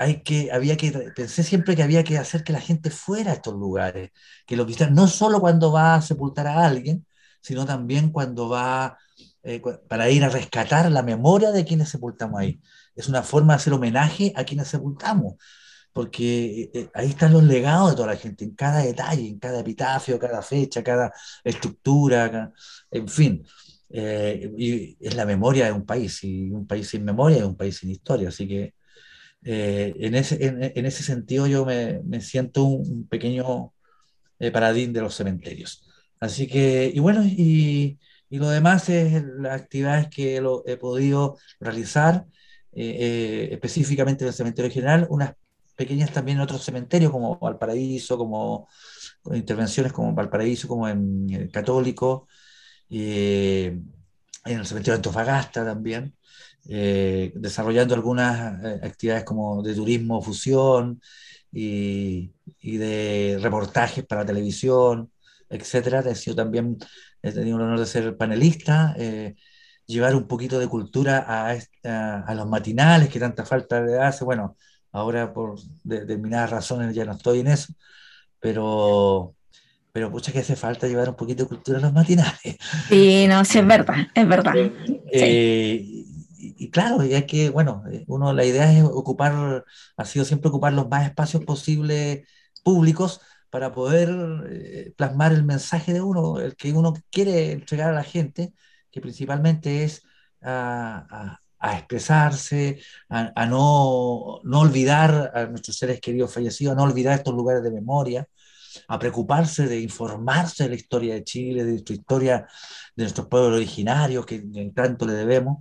hay 0.00 0.22
que, 0.22 0.50
había 0.50 0.78
que, 0.78 0.92
pensé 1.14 1.42
siempre 1.42 1.76
que 1.76 1.82
había 1.82 2.02
que 2.04 2.16
hacer 2.16 2.42
que 2.42 2.54
la 2.54 2.60
gente 2.60 2.90
fuera 2.90 3.32
a 3.32 3.34
estos 3.34 3.54
lugares, 3.54 4.10
que 4.46 4.56
lo 4.56 4.64
visitaran, 4.64 4.94
no 4.94 5.06
solo 5.06 5.40
cuando 5.40 5.72
va 5.72 5.96
a 5.96 6.02
sepultar 6.02 6.46
a 6.46 6.66
alguien, 6.66 7.06
sino 7.42 7.66
también 7.66 8.10
cuando 8.10 8.48
va 8.48 8.96
eh, 9.42 9.60
para 9.88 10.08
ir 10.10 10.24
a 10.24 10.30
rescatar 10.30 10.90
la 10.90 11.02
memoria 11.02 11.50
de 11.50 11.66
quienes 11.66 11.90
sepultamos 11.90 12.40
ahí. 12.40 12.60
Es 12.96 13.08
una 13.08 13.22
forma 13.22 13.52
de 13.52 13.56
hacer 13.58 13.74
homenaje 13.74 14.32
a 14.36 14.44
quienes 14.44 14.68
sepultamos, 14.68 15.34
porque 15.92 16.62
eh, 16.62 16.70
eh, 16.74 16.90
ahí 16.94 17.10
están 17.10 17.34
los 17.34 17.42
legados 17.44 17.90
de 17.90 17.96
toda 17.96 18.08
la 18.08 18.16
gente, 18.16 18.44
en 18.44 18.54
cada 18.54 18.80
detalle, 18.82 19.28
en 19.28 19.38
cada 19.38 19.60
epitafio, 19.60 20.18
cada 20.18 20.40
fecha, 20.40 20.82
cada 20.82 21.12
estructura, 21.44 22.50
en 22.90 23.08
fin. 23.08 23.46
y 23.90 24.96
es 25.00 25.14
la 25.14 25.26
memoria 25.26 25.66
de 25.66 25.72
un 25.72 25.84
país, 25.84 26.24
y 26.24 26.50
un 26.50 26.66
país 26.66 26.88
sin 26.88 27.04
memoria 27.04 27.38
es 27.38 27.44
un 27.44 27.56
país 27.56 27.76
sin 27.78 27.90
historia, 27.90 28.28
así 28.30 28.48
que 28.48 28.74
eh, 29.42 29.94
en, 29.98 30.14
ese, 30.14 30.44
en, 30.44 30.86
ese 30.86 31.02
sentido 31.02 31.46
yo 31.46 31.64
me, 31.64 32.00
me 32.04 32.20
siento 32.20 32.64
un, 32.64 33.06
pequeño 33.08 33.72
eh, 34.38 34.50
paradín 34.50 34.92
de 34.92 35.00
los 35.02 35.14
cementerios. 35.14 35.88
Así 36.20 36.46
que, 36.46 36.90
y 36.94 36.98
bueno, 37.00 37.24
y, 37.24 37.98
y 38.28 38.38
lo 38.38 38.50
demás 38.50 38.88
es 38.88 39.24
las 39.38 39.60
actividades 39.60 40.08
que 40.08 40.40
lo, 40.40 40.64
he 40.66 40.76
podido 40.76 41.38
realizar, 41.60 42.26
eh, 42.72 43.48
específicamente 43.52 44.24
en 44.24 44.28
el 44.28 44.34
cementerio 44.34 44.70
general, 44.70 45.06
unas 45.10 45.34
pequeñas 45.76 46.12
también 46.12 46.38
en 46.38 46.42
otros 46.42 46.62
cementerios 46.64 47.10
como 47.10 47.38
Valparaíso, 47.38 48.18
como 48.18 48.68
intervenciones 49.32 49.92
como 49.92 50.14
Valparaíso, 50.14 50.68
como 50.68 50.88
en 50.88 51.28
el 51.30 51.50
Católico, 51.50 52.28
en 52.90 53.84
el 54.44 54.66
cementerio 54.66 54.94
de 54.94 54.96
Antofagasta 54.96 55.64
también. 55.64 56.14
Eh, 56.68 57.32
desarrollando 57.34 57.94
algunas 57.94 58.62
eh, 58.64 58.80
actividades 58.82 59.24
como 59.24 59.62
de 59.62 59.74
turismo 59.74 60.22
fusión 60.22 61.00
y, 61.52 62.32
y, 62.60 62.76
de 62.76 63.38
reportajes 63.40 64.04
para 64.04 64.24
televisión, 64.24 65.10
etcétera. 65.48 66.00
He 66.00 66.14
sido 66.14 66.36
también, 66.36 66.78
he 67.22 67.32
tenido 67.32 67.56
el 67.56 67.64
honor 67.64 67.80
de 67.80 67.86
ser 67.86 68.16
panelista. 68.16 68.94
Eh, 68.98 69.34
llevar 69.86 70.14
un 70.14 70.26
poquito 70.26 70.58
de 70.58 70.68
cultura 70.68 71.24
a, 71.26 71.56
a, 72.24 72.34
los 72.34 72.46
matinales 72.48 73.08
que 73.08 73.18
tanta 73.18 73.44
falta 73.44 73.80
le 73.80 73.98
hace. 73.98 74.24
Bueno, 74.24 74.56
ahora 74.92 75.32
por 75.32 75.58
determinadas 75.82 76.50
razones 76.50 76.94
ya 76.94 77.04
no 77.04 77.12
estoy 77.12 77.40
en 77.40 77.48
eso, 77.48 77.72
pero, 78.38 79.34
pero 79.92 80.10
pucha 80.10 80.32
que 80.32 80.38
hace 80.38 80.56
falta 80.56 80.86
llevar 80.86 81.08
un 81.08 81.16
poquito 81.16 81.42
de 81.42 81.48
cultura 81.48 81.78
a 81.78 81.82
los 81.82 81.92
matinales. 81.92 82.56
Sí, 82.88 83.26
no, 83.28 83.44
sí, 83.44 83.58
es 83.58 83.66
verdad, 83.66 84.06
es 84.14 84.28
verdad. 84.28 84.54
Eh, 85.12 86.04
y, 86.40 86.70
claro, 86.70 87.04
ya 87.04 87.26
que, 87.26 87.50
bueno, 87.50 87.84
uno, 88.06 88.32
la 88.32 88.44
idea 88.44 88.72
es 88.72 88.82
ocupar, 88.84 89.64
ha 89.96 90.04
sido 90.04 90.24
siempre 90.24 90.48
ocupar 90.48 90.72
los 90.72 90.88
más 90.88 91.06
espacios 91.06 91.44
posibles 91.44 92.26
públicos 92.62 93.20
para 93.50 93.72
poder 93.72 94.08
eh, 94.50 94.94
plasmar 94.96 95.32
el 95.32 95.44
mensaje 95.44 95.92
de 95.92 96.00
uno, 96.00 96.38
el 96.40 96.56
que 96.56 96.72
uno 96.72 96.94
quiere 97.10 97.52
entregar 97.52 97.90
a 97.90 97.94
la 97.94 98.04
gente, 98.04 98.54
que 98.90 99.00
principalmente 99.00 99.84
es 99.84 100.02
a, 100.42 101.38
expresarse, 101.62 102.80
a, 103.08 103.46
no, 103.46 104.40
no, 104.44 104.60
olvidar 104.60 105.32
a 105.34 105.46
nuestros 105.46 105.76
seres 105.76 106.00
queridos 106.00 106.32
fallecidos, 106.32 106.72
a 106.72 106.76
no 106.76 106.84
olvidar 106.84 107.18
estos 107.18 107.34
lugares 107.34 107.62
de 107.62 107.70
memoria, 107.70 108.26
a 108.88 108.98
preocuparse 108.98 109.66
de 109.66 109.80
informarse 109.80 110.64
de 110.64 110.70
la 110.70 110.76
historia 110.76 111.14
de 111.14 111.24
Chile, 111.24 111.64
de 111.64 111.72
nuestra 111.72 111.94
historia, 111.94 112.46
de 112.96 113.04
nuestros 113.04 113.26
pueblos 113.28 113.56
originarios, 113.56 114.24
que 114.26 114.36
en 114.36 114.72
tanto 114.72 115.06
le 115.06 115.12
debemos, 115.14 115.58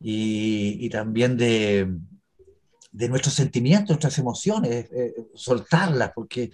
y, 0.00 0.88
también 0.90 1.36
de, 1.36 1.96
de, 2.92 3.08
nuestros 3.08 3.34
sentimientos, 3.34 3.90
nuestras 3.90 4.18
emociones, 4.18 4.86
eh, 4.92 5.14
soltarlas, 5.34 6.12
porque 6.14 6.50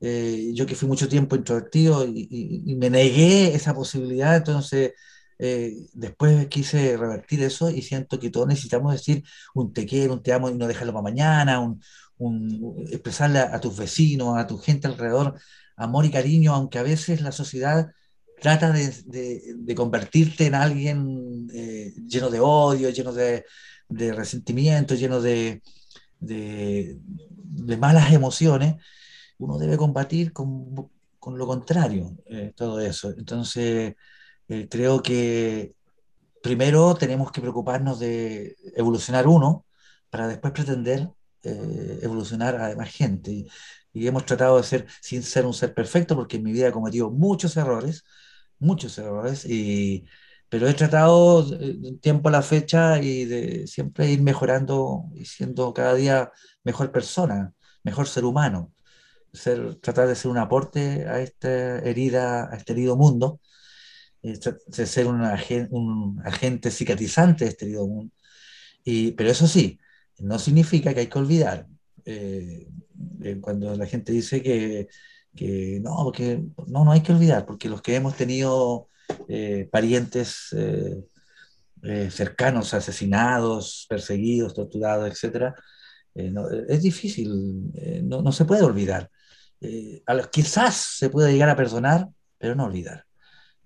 eh, 0.00 0.52
yo 0.54 0.66
que 0.66 0.74
fui 0.74 0.88
mucho 0.88 1.08
tiempo 1.08 1.36
introvertido 1.36 2.04
y, 2.06 2.74
me 2.78 2.90
negué 2.90 3.54
esa 3.54 3.74
posibilidad, 3.74 4.36
entonces 4.36 4.92
eh, 5.38 5.72
después 5.94 6.46
quise 6.48 6.96
revertir 6.96 7.42
eso 7.42 7.70
y 7.70 7.82
siento 7.82 8.20
que 8.20 8.30
todos 8.30 8.46
necesitamos 8.46 8.92
decir 8.92 9.24
un 9.54 9.72
te 9.72 9.86
quiero, 9.86 10.14
un 10.14 10.22
te 10.22 10.32
amo 10.32 10.50
y 10.50 10.54
no 10.54 10.66
dejarlo 10.66 10.92
para 10.92 11.02
mañana, 11.02 11.74
expresarle 12.90 13.38
a, 13.38 13.58
tus 13.60 13.76
vecinos, 13.76 14.38
a 14.38 14.46
tu 14.46 14.58
gente 14.58 14.86
alrededor 14.86 15.38
amor 15.76 16.04
y 16.04 16.10
cariño, 16.10 16.54
aunque 16.54 16.78
a 16.78 16.82
veces 16.82 17.20
la 17.20 17.32
sociedad 17.32 17.90
trata 18.40 18.72
de, 18.72 19.74
convertirte 19.74 20.46
en 20.46 20.54
alguien 20.54 21.48
eh, 21.88 21.94
lleno 22.06 22.30
de 22.30 22.40
odio, 22.40 22.90
lleno 22.90 23.12
de, 23.12 23.44
resentimiento, 23.88 24.94
lleno 24.94 25.20
de, 25.20 25.62
malas 27.78 28.12
emociones, 28.12 28.76
uno 29.38 29.58
debe 29.58 29.76
combatir 29.76 30.32
con, 30.32 30.90
lo 31.26 31.46
contrario, 31.46 32.16
eh, 32.26 32.52
todo 32.56 32.80
eso. 32.80 33.10
Entonces, 33.16 33.94
eh, 34.48 34.68
creo 34.70 35.02
que 35.02 35.74
primero 36.42 36.94
tenemos 36.96 37.32
que 37.32 37.40
preocuparnos 37.40 37.98
de 38.00 38.56
evolucionar 38.76 39.26
uno 39.26 39.66
para 40.10 40.28
después 40.28 40.52
pretender 40.52 41.10
eh, 41.44 42.00
evolucionar 42.02 42.56
a 42.56 42.68
demás 42.68 42.90
gente. 42.90 43.46
Y, 43.92 44.06
hemos 44.06 44.24
tratado 44.26 44.56
de 44.56 44.64
ser, 44.64 44.86
sin 45.00 45.22
ser 45.22 45.46
un 45.46 45.54
ser 45.54 45.74
perfecto, 45.74 46.16
porque 46.16 46.36
en 46.36 46.42
mi 46.42 46.52
vida 46.52 46.68
he 46.68 46.72
cometido 46.72 47.10
muchos 47.10 47.56
errores, 47.56 48.04
muchos 48.58 48.98
errores, 48.98 49.44
y, 49.46 50.06
pero 50.54 50.68
he 50.68 50.74
tratado 50.74 51.42
de 51.42 51.88
un 51.88 51.98
tiempo 51.98 52.28
a 52.28 52.32
la 52.32 52.40
fecha 52.40 53.02
y 53.02 53.24
de 53.24 53.66
siempre 53.66 54.08
ir 54.12 54.22
mejorando 54.22 55.06
y 55.12 55.24
siendo 55.24 55.74
cada 55.74 55.96
día 55.96 56.30
mejor 56.62 56.92
persona, 56.92 57.52
mejor 57.82 58.06
ser 58.06 58.24
humano. 58.24 58.72
Ser, 59.32 59.74
tratar 59.80 60.06
de 60.06 60.14
ser 60.14 60.30
un 60.30 60.38
aporte 60.38 61.08
a 61.08 61.18
esta 61.18 61.80
herida, 61.80 62.52
a 62.52 62.56
este 62.56 62.72
herido 62.72 62.96
mundo, 62.96 63.40
de 64.22 64.86
ser 64.86 65.08
un, 65.08 65.22
un 65.70 66.22
agente 66.24 66.70
cicatrizante 66.70 67.46
de 67.46 67.50
este 67.50 67.64
herido 67.64 67.88
mundo. 67.88 68.14
Y, 68.84 69.10
pero 69.10 69.30
eso 69.30 69.48
sí, 69.48 69.80
no 70.20 70.38
significa 70.38 70.94
que 70.94 71.00
hay 71.00 71.08
que 71.08 71.18
olvidar. 71.18 71.66
Eh, 72.04 72.68
eh, 73.24 73.38
cuando 73.40 73.74
la 73.74 73.86
gente 73.86 74.12
dice 74.12 74.40
que, 74.40 74.86
que, 75.34 75.80
no, 75.82 75.96
porque 76.04 76.44
no, 76.68 76.84
no 76.84 76.92
hay 76.92 77.00
que 77.00 77.12
olvidar, 77.12 77.44
porque 77.44 77.68
los 77.68 77.82
que 77.82 77.96
hemos 77.96 78.14
tenido 78.16 78.88
eh, 79.28 79.68
parientes 79.70 80.54
cercanos, 82.10 82.72
asesinados, 82.72 83.86
perseguidos, 83.88 84.54
torturados, 84.54 85.08
etc., 85.08 85.52
es 86.14 86.80
difícil, 86.80 87.72
no, 88.04 88.22
no, 88.22 88.32
se 88.32 88.44
puede 88.44 88.62
olvidar. 88.62 89.10
a 90.06 90.14
los, 90.14 90.28
quizás 90.28 90.74
se 90.76 91.10
puede 91.10 91.32
llegar 91.32 91.50
a 91.50 91.56
perdonar, 91.56 92.08
pero 92.38 92.54
no 92.54 92.64
olvidar. 92.64 93.04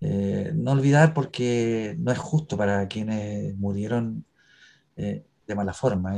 no 0.01 0.73
olvidar 0.73 1.15
porque 1.15 1.95
no 1.99 2.11
es 2.11 2.19
justo 2.19 2.57
para 2.57 2.89
quienes 2.89 3.55
murieron 3.57 4.25
de 4.97 5.55
mala 5.55 5.73
forma. 5.73 6.17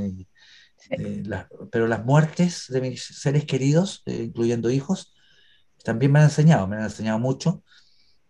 Eh, 0.91 1.23
pero 1.71 1.87
las 1.87 2.05
muertes 2.05 2.67
de 2.69 2.81
mis 2.81 3.05
seres 3.05 3.45
queridos, 3.45 4.03
eh, 4.07 4.25
incluyendo 4.25 4.71
hijos, 4.71 5.15
también 5.85 6.13
me 6.13 6.19
han 6.19 6.27
enseñado, 6.27 6.67
me 6.67 6.77
han 6.77 6.85
enseñado 6.85 7.19
mucho 7.19 7.63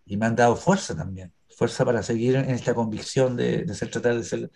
y 0.05 0.17
me 0.17 0.25
han 0.25 0.35
dado 0.35 0.55
fuerza 0.55 0.95
también, 0.95 1.33
fuerza 1.49 1.85
para 1.85 2.03
seguir 2.03 2.35
en 2.35 2.49
esta 2.49 2.73
convicción 2.73 3.35
de, 3.35 3.67
ser, 3.73 3.89
tratar 3.89 4.15
de 4.15 4.23
ser 4.23 4.51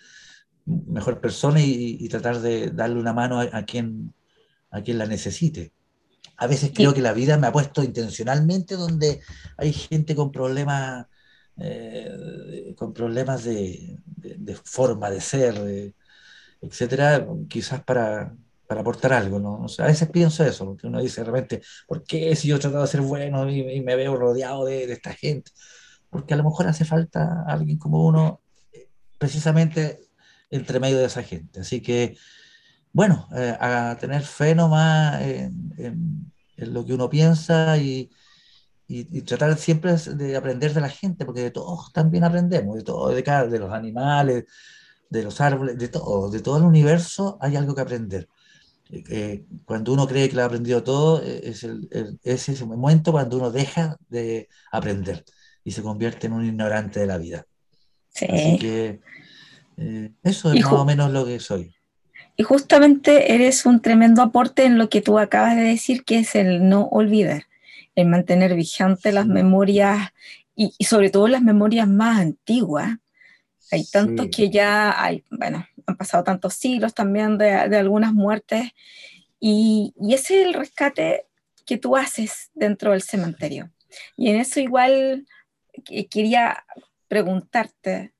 mejor 0.66 1.22
persona 1.22 1.62
y, 1.62 2.08
tratar 2.10 2.40
de 2.40 2.72
darle 2.72 3.00
una 3.00 3.14
mano 3.14 3.40
a, 3.40 3.64
quien, 3.64 4.14
a 4.72 4.82
quien 4.82 4.98
la 4.98 5.06
necesite. 5.06 5.74
A 6.38 6.48
veces 6.48 6.72
creo 6.74 6.94
que 6.94 7.02
la 7.02 7.14
vida 7.14 7.38
me 7.38 7.48
ha 7.48 7.52
puesto 7.52 7.84
intencionalmente 7.84 8.76
donde 8.76 9.22
hay 9.58 9.72
gente 9.72 10.16
con 10.16 10.32
problemas, 10.32 11.06
eh, 11.58 12.74
con 12.76 12.94
problemas 12.94 13.44
de, 13.44 13.98
forma 14.64 15.10
de 15.10 15.22
ser, 15.22 15.94
etcétera, 16.62 17.26
quizás 17.48 17.84
para, 17.84 18.36
para 18.68 18.82
aportar 18.82 19.14
algo, 19.14 19.40
¿no? 19.40 19.66
a 19.78 19.86
veces 19.86 20.10
pienso 20.10 20.44
eso, 20.44 20.66
porque 20.66 20.88
uno 20.88 21.02
dice 21.02 21.22
de 21.22 21.26
repente, 21.26 21.62
¿por 21.88 22.04
qué 22.04 22.36
si 22.36 22.48
yo 22.48 22.56
he 22.56 22.60
tratado 22.60 22.84
de 22.84 22.90
ser 22.90 23.02
bueno 23.02 23.50
y, 23.50 23.82
me 23.82 23.96
veo 23.96 24.16
rodeado 24.16 24.66
de, 24.66 24.88
de, 24.88 24.94
esta 24.94 25.14
gente? 25.14 25.52
Porque 26.10 26.34
a 26.34 26.38
lo 26.38 26.44
mejor 26.44 26.68
hace 26.68 26.86
falta 26.86 27.44
alguien 27.48 27.78
como 27.78 28.06
uno 28.06 28.42
precisamente 29.18 30.00
entre 30.50 30.80
medio 30.80 30.98
de 30.98 31.06
esa 31.06 31.24
gente. 31.24 31.62
Así 31.62 31.82
que, 31.82 32.18
bueno, 32.94 33.28
eh, 33.36 33.56
a 33.60 33.98
tener 34.00 34.24
fe 34.24 34.56
nomás 34.56 35.22
en, 35.22 35.74
en, 35.78 36.74
lo 36.74 36.86
que 36.86 36.94
uno 36.94 37.10
piensa 37.10 37.78
y, 37.78 38.10
y, 38.88 39.22
tratar 39.24 39.58
siempre 39.58 39.96
de 39.98 40.36
aprender 40.38 40.74
de 40.74 40.82
la 40.82 40.90
gente, 40.90 41.26
porque 41.26 41.42
de 41.42 41.52
todos 41.52 41.92
también 41.92 42.24
aprendemos, 42.24 42.76
de 42.78 42.84
todo, 42.84 43.10
de, 43.10 43.24
cada, 43.24 43.48
de 43.48 43.60
los 43.60 43.74
animales, 43.74 44.46
de 45.10 45.24
los 45.24 45.42
árboles, 45.42 45.78
de 45.78 45.90
todo, 45.90 46.30
de 46.30 46.42
todo 46.42 46.58
el 46.58 46.64
universo 46.64 47.38
hay 47.42 47.56
algo 47.56 47.76
que 47.76 47.82
aprender. 47.82 48.30
Eh, 48.92 49.04
eh, 49.10 49.46
cuando 49.66 49.94
uno 49.94 50.08
cree 50.08 50.30
que 50.30 50.36
lo 50.36 50.44
ha 50.44 50.46
aprendido 50.46 50.84
todo, 50.84 51.24
eh, 51.24 51.42
es, 51.44 51.64
el, 51.64 51.90
es 52.24 52.50
ese 52.50 52.66
momento 52.66 53.12
cuando 53.12 53.38
uno 53.38 53.52
deja 53.52 53.98
de 54.10 54.48
aprender 54.72 55.24
y 55.64 55.72
se 55.72 55.82
convierte 55.82 56.28
en 56.28 56.34
un 56.34 56.46
ignorante 56.46 57.00
de 57.00 57.08
la 57.08 57.18
vida. 57.18 57.46
Sí. 58.10 58.26
Así 58.30 58.58
que 58.60 59.00
eso 60.24 60.54
es 60.54 60.64
más 60.64 60.74
o 60.74 60.86
menos 60.86 61.12
lo 61.12 61.26
que 61.26 61.40
soy. 61.40 61.76
Y 62.38 62.44
justamente 62.44 63.34
eres 63.34 63.66
un 63.66 63.82
tremendo 63.82 64.22
aporte 64.22 64.66
en 64.66 64.78
lo 64.78 64.90
que 64.90 65.02
tú 65.02 65.20
acabas 65.20 65.56
de 65.56 65.64
decir, 65.64 66.04
que 66.04 66.20
es 66.20 66.36
el 66.36 66.68
no 66.70 66.88
olvidar, 66.88 67.46
el 67.96 68.08
mantener 68.08 68.56
vigente 68.56 69.12
las 69.12 69.26
memorias 69.26 70.10
y, 70.56 70.74
y, 70.78 70.86
sobre 70.86 71.10
todo 71.10 71.28
las 71.28 71.42
memorias 71.42 71.88
más 71.88 72.20
antiguas, 72.20 72.98
hay 73.72 73.86
tantos 73.86 74.28
que 74.34 74.50
ya 74.50 75.02
hay, 75.02 75.24
bueno, 75.30 75.66
han 75.88 75.98
pasado 75.98 76.24
tantos 76.24 76.54
siglos 76.56 76.94
también 76.94 77.38
de, 77.38 77.52
algunas 77.52 78.14
muertes 78.14 78.72
y, 79.40 79.94
y, 80.00 80.14
ese 80.14 80.42
es 80.42 80.48
el 80.48 80.54
rescate 80.54 81.28
que 81.66 81.78
tú 81.78 81.96
haces 81.96 82.52
dentro 82.54 82.92
del 82.92 83.02
cementerio. 83.02 83.72
Y 84.16 84.30
en 84.30 84.38
eso 84.38 84.60
igual 84.60 85.26
quería 86.10 86.66
preguntarte, 87.08 88.14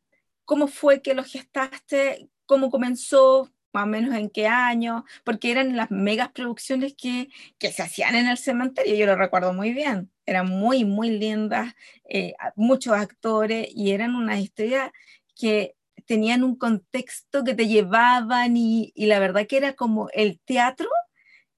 ¿cómo 0.44 0.68
fue 0.68 1.02
que 1.02 1.14
lo 1.14 1.24
gestaste? 1.24 2.30
¿Cómo 2.46 2.70
comenzó? 2.70 3.52
más 3.76 3.84
o 3.84 3.88
menos 3.88 4.16
en 4.16 4.30
qué 4.30 4.48
año, 4.48 5.04
porque 5.26 5.52
eran 5.52 5.76
las 5.76 5.92
megas 5.92 6.32
producciones 6.32 6.96
que, 6.98 7.28
que, 7.60 7.74
se 7.74 7.84
hacían 7.84 8.16
en 8.16 8.28
el 8.28 8.38
cementerio, 8.38 8.96
yo 8.96 9.06
lo 9.06 9.18
recuerdo 9.18 9.52
muy 9.54 9.74
bien, 9.74 10.10
eran 10.26 10.48
muy, 10.48 10.86
muy 10.86 11.10
lindas, 11.12 11.76
eh, 12.08 12.36
muchos 12.56 12.94
actores 12.94 13.68
y 13.76 13.92
eran 13.92 14.16
una 14.16 14.40
historia 14.40 14.94
que 15.36 15.76
tenían 16.06 16.44
un 16.44 16.56
contexto 16.58 17.44
que 17.44 17.56
te 17.56 17.68
llevaban 17.68 18.58
y, 18.58 18.92
y 18.96 19.08
la 19.08 19.20
verdad 19.20 19.48
que 19.48 19.58
era 19.58 19.74
como 19.74 20.10
el 20.14 20.40
teatro, 20.46 20.88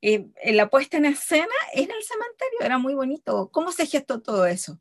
eh, 0.02 0.28
la 0.54 0.70
puesta 0.70 0.98
en 0.98 1.06
escena 1.06 1.48
en 1.74 1.84
el 1.92 2.04
cementerio, 2.04 2.60
era 2.64 2.78
muy 2.80 2.96
bonito. 2.96 3.50
¿Cómo 3.52 3.72
se 3.72 3.86
gestó 3.88 4.22
todo 4.22 4.46
eso? 4.48 4.80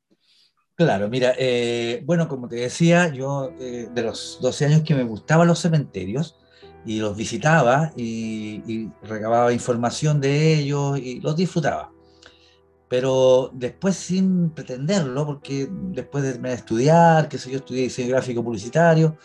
Claro, 0.75 1.08
mira, 1.08 1.35
eh, 1.38 2.02
bueno, 2.04 2.28
como 2.28 2.49
te 2.49 2.56
decía, 2.56 3.08
yo 3.08 3.54
eh, 3.58 3.88
de 3.90 4.02
los 4.02 4.38
12 4.42 4.66
años 4.66 4.82
que 4.82 4.94
me 4.94 5.04
gustaban 5.04 5.49
los 5.49 5.58
cementerios 5.61 6.37
y 6.85 6.99
los 6.99 7.16
visitaba 7.16 7.92
y, 7.96 8.62
y 8.66 8.92
recababa 9.02 9.52
información 9.54 10.20
de 10.20 10.54
ellos 10.54 10.99
y 10.99 11.20
los 11.20 11.35
disfrutaba. 11.37 11.92
pero 12.88 13.50
después 13.54 13.96
sin 13.96 14.50
pretenderlo, 14.50 15.26
porque 15.26 15.68
después 15.70 16.23
de 16.40 16.52
estudiar, 16.52 17.28
que 17.28 17.38
sé 17.38 17.50
yo, 17.50 17.58
estudié 17.58 17.82
diseño 17.82 18.11
gráfico 18.11 18.44
publicitario, 18.44 19.18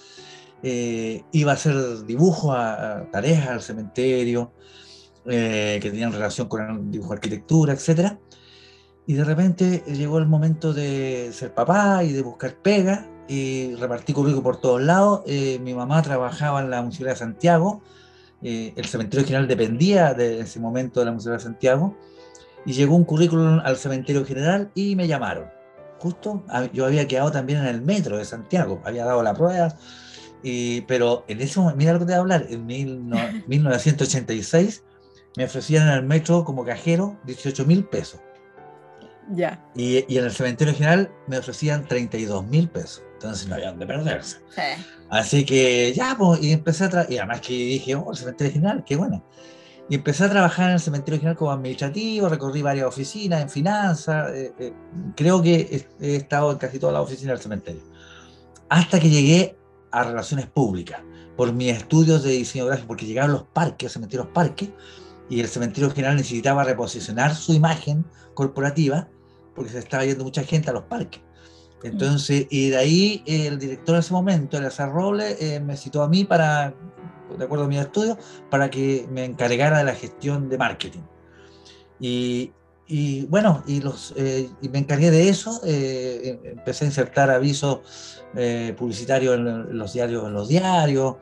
eh, 0.64 1.24
iba 1.32 1.52
a 1.52 1.56
hacer 1.56 2.06
dibujos, 2.06 2.56
a, 2.56 3.08
tareas 3.12 3.48
al 3.48 3.62
cementerio, 3.62 4.54
eh, 5.26 5.80
que 5.82 5.90
tenían 5.90 6.12
relación 6.12 6.48
con 6.48 6.62
el 6.62 6.92
dibujo, 6.92 7.14
arquitectura, 7.14 7.74
etc. 7.74 8.18
Y 9.08 9.14
de 9.14 9.24
repente 9.24 9.84
llegó 9.88 10.20
el 10.20 10.28
momento 10.28 10.74
de 10.74 11.32
ser 11.34 11.54
papá 11.54 12.04
y 12.04 12.14
de 12.14 12.22
buscar 12.22 12.56
pega, 12.56 13.08
y 13.28 13.76
repartí 13.76 14.14
currículum 14.14 14.44
por 14.44 14.60
todos 14.60 14.82
lados. 14.82 15.22
Eh, 15.26 15.60
mi 15.64 15.74
mamá 15.74 16.02
trabajaba 16.02 16.62
en 16.62 16.70
la 16.70 16.82
Municipalidad 16.82 17.16
de 17.16 17.20
Santiago, 17.20 17.82
el 18.44 18.86
cementerio 18.86 19.24
general 19.24 19.48
dependía 19.48 20.16
de 20.16 20.40
ese 20.40 20.60
momento 20.60 21.00
de 21.00 21.06
la 21.06 21.12
Municipalidad 21.12 21.40
de 21.40 21.44
Santiago, 21.44 21.96
y 22.66 22.74
llegó 22.74 22.96
un 22.96 23.04
currículum 23.04 23.60
al 23.64 23.78
cementerio 23.78 24.26
general 24.26 24.72
y 24.74 24.96
me 24.96 25.08
llamaron. 25.08 25.46
Justo 26.00 26.44
yo 26.74 26.86
había 26.86 27.08
quedado 27.08 27.32
también 27.32 27.60
en 27.60 27.68
el 27.68 27.82
metro 27.84 28.18
de 28.18 28.26
Santiago, 28.26 28.82
había 28.84 29.06
dado 29.06 29.22
la 29.22 29.36
prueba, 29.36 29.76
y, 30.44 30.82
pero 30.82 31.26
en 31.28 31.42
ese 31.42 31.60
momento, 31.60 31.78
mira 31.78 31.94
lo 31.94 32.00
que 32.00 32.06
te 32.06 32.12
voy 32.12 32.18
a 32.18 32.22
hablar, 32.22 32.46
en 32.50 32.66
1986 32.66 34.84
me 35.38 35.46
ofrecían 35.46 35.88
en 35.88 35.94
el 35.94 36.04
metro 36.04 36.44
como 36.44 36.66
cajero 36.66 37.18
18 37.26 37.66
mil 37.66 37.86
pesos. 37.86 38.20
Ya. 39.30 39.64
Y, 39.76 40.04
y, 40.14 40.18
en 40.18 40.26
el 40.26 40.32
cementerio 40.32 40.74
general 40.74 41.10
me 41.28 41.38
ofrecían 41.38 41.88
32 41.88 42.46
mil 42.48 42.68
pesos. 42.68 43.04
Entonces 43.14 43.48
no 43.48 43.56
había 43.56 43.70
dónde 43.70 43.86
perderse. 43.86 44.40
Sí. 44.50 44.84
Así 45.10 45.46
que 45.46 45.94
ya, 45.94 46.16
pues, 46.18 46.42
y 46.42 46.54
empecé 46.54 46.86
a 46.86 47.06
Y 47.10 47.18
además 47.18 47.42
que 47.42 47.54
dije, 47.54 47.96
oh, 47.96 48.12
el 48.12 48.18
cementerio 48.18 48.54
general, 48.54 48.86
qué 48.86 48.96
bueno. 48.96 49.24
Y 49.90 49.96
empecé 49.96 50.24
a 50.24 50.30
trabajar 50.30 50.70
en 50.70 50.76
el 50.76 50.80
cementerio 50.80 51.20
general 51.20 51.36
como 51.36 51.52
administrativo, 51.52 52.30
recorrí 52.30 52.62
varias 52.62 52.88
oficinas 52.88 53.42
en 53.42 53.50
finanzas, 53.50 54.32
eh, 54.34 54.54
eh, 54.58 54.74
creo 55.18 55.42
que 55.42 55.86
he, 56.00 56.16
estado 56.16 56.54
en 56.54 56.58
casi 56.58 56.80
todas 56.80 56.94
las 56.94 57.04
oficinas 57.04 57.34
del 57.34 57.44
cementerio. 57.44 57.82
Hasta 58.70 59.02
que 59.02 59.10
llegué 59.10 59.58
a 59.92 60.04
relaciones 60.04 60.48
públicas, 60.48 61.02
por 61.36 61.54
mis 61.54 61.74
estudios 61.74 62.24
de 62.24 62.32
diseño 62.32 62.66
gráfico, 62.66 62.88
porque 62.90 63.06
llegaron 63.06 63.34
los 63.34 63.44
parques, 63.44 63.86
los 63.86 63.94
cementerios 63.94 64.28
parques, 64.28 64.70
y 65.30 65.40
el 65.40 65.48
cementerio 65.48 65.90
general 65.92 66.18
necesitaba 66.18 66.64
reposicionar 66.64 67.36
su 67.36 67.54
imagen 67.54 68.06
corporativa, 68.34 69.08
porque 69.56 69.72
se 69.72 69.80
estaba 69.80 70.06
yendo 70.06 70.24
mucha 70.24 70.44
gente 70.44 70.70
a 70.70 70.74
los 70.74 70.84
parques. 70.84 71.22
Entonces, 71.84 72.46
y 72.50 72.70
de 72.70 72.78
ahí 72.78 73.24
el 73.26 73.58
director 73.58 73.96
en 73.96 74.00
ese 74.00 74.14
momento, 74.14 74.58
el 74.58 74.70
Robles, 74.92 75.42
eh, 75.42 75.60
me 75.60 75.76
citó 75.76 76.04
a 76.04 76.08
mí 76.08 76.26
para 76.26 76.76
de 77.38 77.46
acuerdo 77.46 77.66
a 77.66 77.68
mi 77.68 77.78
estudio, 77.78 78.18
para 78.50 78.70
que 78.70 79.08
me 79.10 79.26
encargara 79.26 79.80
de 79.80 79.84
la 79.86 79.96
gestión 79.96 80.50
de 80.50 80.58
marketing. 80.58 81.02
Y, 82.00 82.52
y 82.92 83.26
bueno, 83.28 83.64
y, 83.68 83.80
los, 83.80 84.14
eh, 84.18 84.50
y 84.62 84.68
me 84.68 84.80
encargué 84.80 85.12
de 85.12 85.30
eso, 85.30 85.62
eh, 85.64 86.40
em, 86.44 86.58
empecé 86.58 86.84
a 86.84 86.88
insertar 86.88 87.30
avisos 87.32 87.80
eh, 88.36 88.76
publicitarios 88.78 89.38
en, 89.38 89.78
los 89.78 89.94
diarios, 89.94 90.28
en 90.28 90.34
los 90.34 90.50
diarios, 90.50 91.16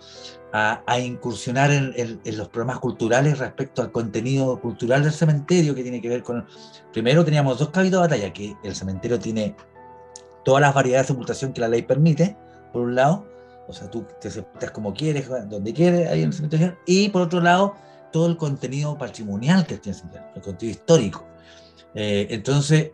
a, 0.52 0.82
incursionar 1.00 1.70
en, 1.70 1.94
en, 1.96 2.38
los 2.38 2.48
programas 2.48 2.80
culturales 2.80 3.38
respecto 3.38 3.84
al 3.84 3.92
contenido 3.92 4.60
cultural 4.60 5.04
del 5.04 5.12
cementerio, 5.12 5.76
que 5.76 5.84
tiene 5.84 6.02
que 6.02 6.10
ver 6.10 6.24
con... 6.24 6.44
Primero 6.92 7.24
teníamos 7.24 7.60
dos 7.60 7.70
cabitos 7.70 8.02
de 8.02 8.08
batalla, 8.08 8.34
que 8.34 8.56
el 8.64 8.76
cementerio 8.76 9.20
tiene 9.20 9.56
todas 10.44 10.62
las 10.62 10.74
variedades 10.74 11.10
de 11.10 11.14
ocultación 11.14 11.54
que 11.54 11.62
la 11.62 11.68
ley 11.68 11.84
permite, 11.84 12.36
por 12.74 12.82
un 12.82 12.96
lado, 12.96 13.28
o 13.68 13.74
sea, 13.74 13.92
tú 13.92 14.08
te 14.20 14.32
sepultas 14.32 14.72
como 14.72 14.92
quieres, 14.92 15.30
donde 15.48 15.72
quieres, 15.72 16.10
ahí 16.10 16.24
en 16.24 16.30
el 16.30 16.34
cementerio. 16.34 16.76
Y 16.88 17.10
por 17.10 17.22
otro 17.22 17.42
lado, 17.42 17.76
todo 18.12 18.26
el 18.26 18.38
contenido 18.38 18.98
patrimonial 18.98 19.68
que 19.68 19.78
tiene 19.78 19.96
el 19.96 20.00
cementerio, 20.00 20.28
el 20.36 20.42
contenido 20.42 20.80
histórico. 20.80 21.30
Eh, 21.96 22.28
entonces, 22.30 22.92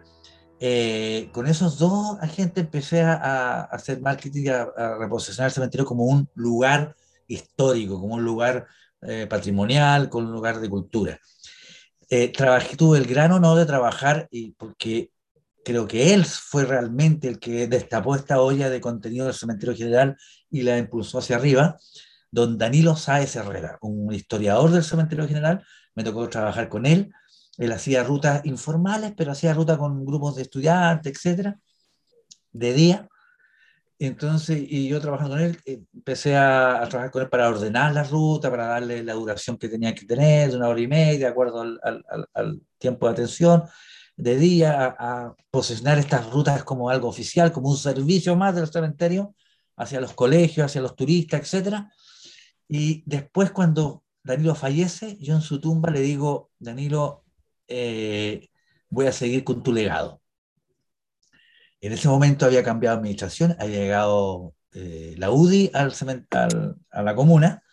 eh, 0.59 1.29
con 1.33 1.47
esos 1.47 1.77
dos 1.77 2.17
agentes 2.21 2.63
empecé 2.63 3.01
a, 3.01 3.61
hacer 3.63 4.01
marketing 4.01 4.43
y 4.45 4.49
a, 4.49 4.67
reposicionar 4.99 5.49
el 5.49 5.53
cementerio 5.53 5.85
como 5.85 6.05
un 6.05 6.29
lugar 6.35 6.95
histórico, 7.27 7.99
como 7.99 8.15
un 8.15 8.23
lugar 8.23 8.67
eh, 9.01 9.27
patrimonial, 9.29 10.09
como 10.09 10.27
un 10.27 10.33
lugar 10.33 10.59
de 10.59 10.69
cultura. 10.69 11.19
trabajé, 12.33 12.77
tuve 12.77 12.97
el 12.99 13.05
gran 13.05 13.31
honor 13.31 13.57
de 13.57 13.65
trabajar 13.65 14.27
y 14.31 14.51
porque 14.51 15.11
creo 15.65 15.87
que 15.87 16.13
él 16.13 16.25
fue 16.25 16.63
realmente 16.65 17.27
el 17.27 17.39
que 17.39 17.67
destapó 17.67 18.15
esta 18.15 18.39
olla 18.39 18.69
de 18.69 18.79
contenido 18.79 19.25
del 19.25 19.33
cementerio 19.33 19.75
general 19.75 20.15
y 20.49 20.61
la 20.61 20.77
impulsó 20.77 21.17
hacia 21.17 21.37
arriba, 21.37 21.77
don 22.31 22.57
Danilo 22.57 22.95
Sáez 22.95 23.35
Herrera, 23.35 23.77
un 23.81 24.13
historiador 24.13 24.71
del 24.71 24.83
cementerio 24.83 25.27
general, 25.27 25.65
me 25.95 26.03
tocó 26.03 26.29
trabajar 26.29 26.69
con 26.69 26.85
él, 26.85 27.11
él 27.57 27.71
hacía 27.71 28.03
rutas 28.03 28.45
informales, 28.45 29.13
pero 29.15 29.31
hacía 29.31 29.53
rutas 29.53 29.77
con 29.77 30.05
grupos 30.05 30.35
de 30.35 30.43
estudiantes, 30.43 31.13
etcétera, 31.13 31.59
de 32.51 32.73
día. 32.73 33.09
Entonces, 33.97 34.61
y 34.61 34.89
yo 34.89 34.99
trabajando 34.99 35.35
con 35.35 35.43
él, 35.43 35.57
empecé 35.93 36.35
a, 36.35 36.85
trabajar 36.89 37.11
con 37.11 37.21
él 37.23 37.29
para 37.29 37.47
ordenar 37.49 37.93
la 37.93 38.03
ruta, 38.03 38.49
para 38.49 38.67
darle 38.67 39.03
la 39.03 39.13
duración 39.13 39.57
que 39.57 39.69
tenía 39.69 39.95
que 39.95 40.05
tener, 40.05 40.51
de 40.51 40.57
una 40.57 40.67
hora 40.67 40.81
y 40.81 40.87
media, 40.87 41.27
de 41.27 41.31
acuerdo 41.31 41.61
al, 41.61 41.79
al, 41.81 42.27
al 42.33 42.61
tiempo 42.77 43.07
de 43.07 43.13
atención 43.13 43.63
de 44.17 44.37
día 44.37 44.95
a, 44.97 45.35
posicionar 45.51 45.97
estas 45.97 46.29
rutas 46.29 46.63
como 46.63 46.89
algo 46.89 47.07
oficial, 47.07 47.51
como 47.51 47.69
un 47.69 47.77
servicio 47.77 48.35
más 48.35 48.55
del 48.55 48.67
cementerio 48.67 49.35
hacia 49.77 50.01
los 50.01 50.13
colegios, 50.13 50.65
hacia 50.65 50.81
los 50.81 50.95
turistas, 50.95 51.53
etc. 51.53 51.85
Y 52.67 53.03
después 53.05 53.51
cuando 53.51 54.03
Danilo 54.23 54.55
fallece, 54.55 55.17
yo 55.19 55.35
en 55.35 55.41
su 55.41 55.59
tumba 55.59 55.91
le 55.91 56.01
digo, 56.01 56.51
Danilo, 56.59 57.24
eh, 57.67 58.49
voy 58.89 59.07
a 59.07 59.11
seguir 59.11 59.43
con 59.43 59.63
tu 59.63 59.73
legado. 59.73 60.21
En 61.81 61.93
ese 61.93 62.07
momento 62.07 62.45
había 62.45 62.63
cambiado 62.63 62.97
administración, 62.97 63.55
había 63.59 63.79
llegado 63.79 64.55
eh, 64.73 65.15
la 65.17 65.29
UDI 65.29 65.71
al, 65.73 65.93
al, 66.31 66.75
a 66.89 67.03
la 67.03 67.15
comuna, 67.15 67.63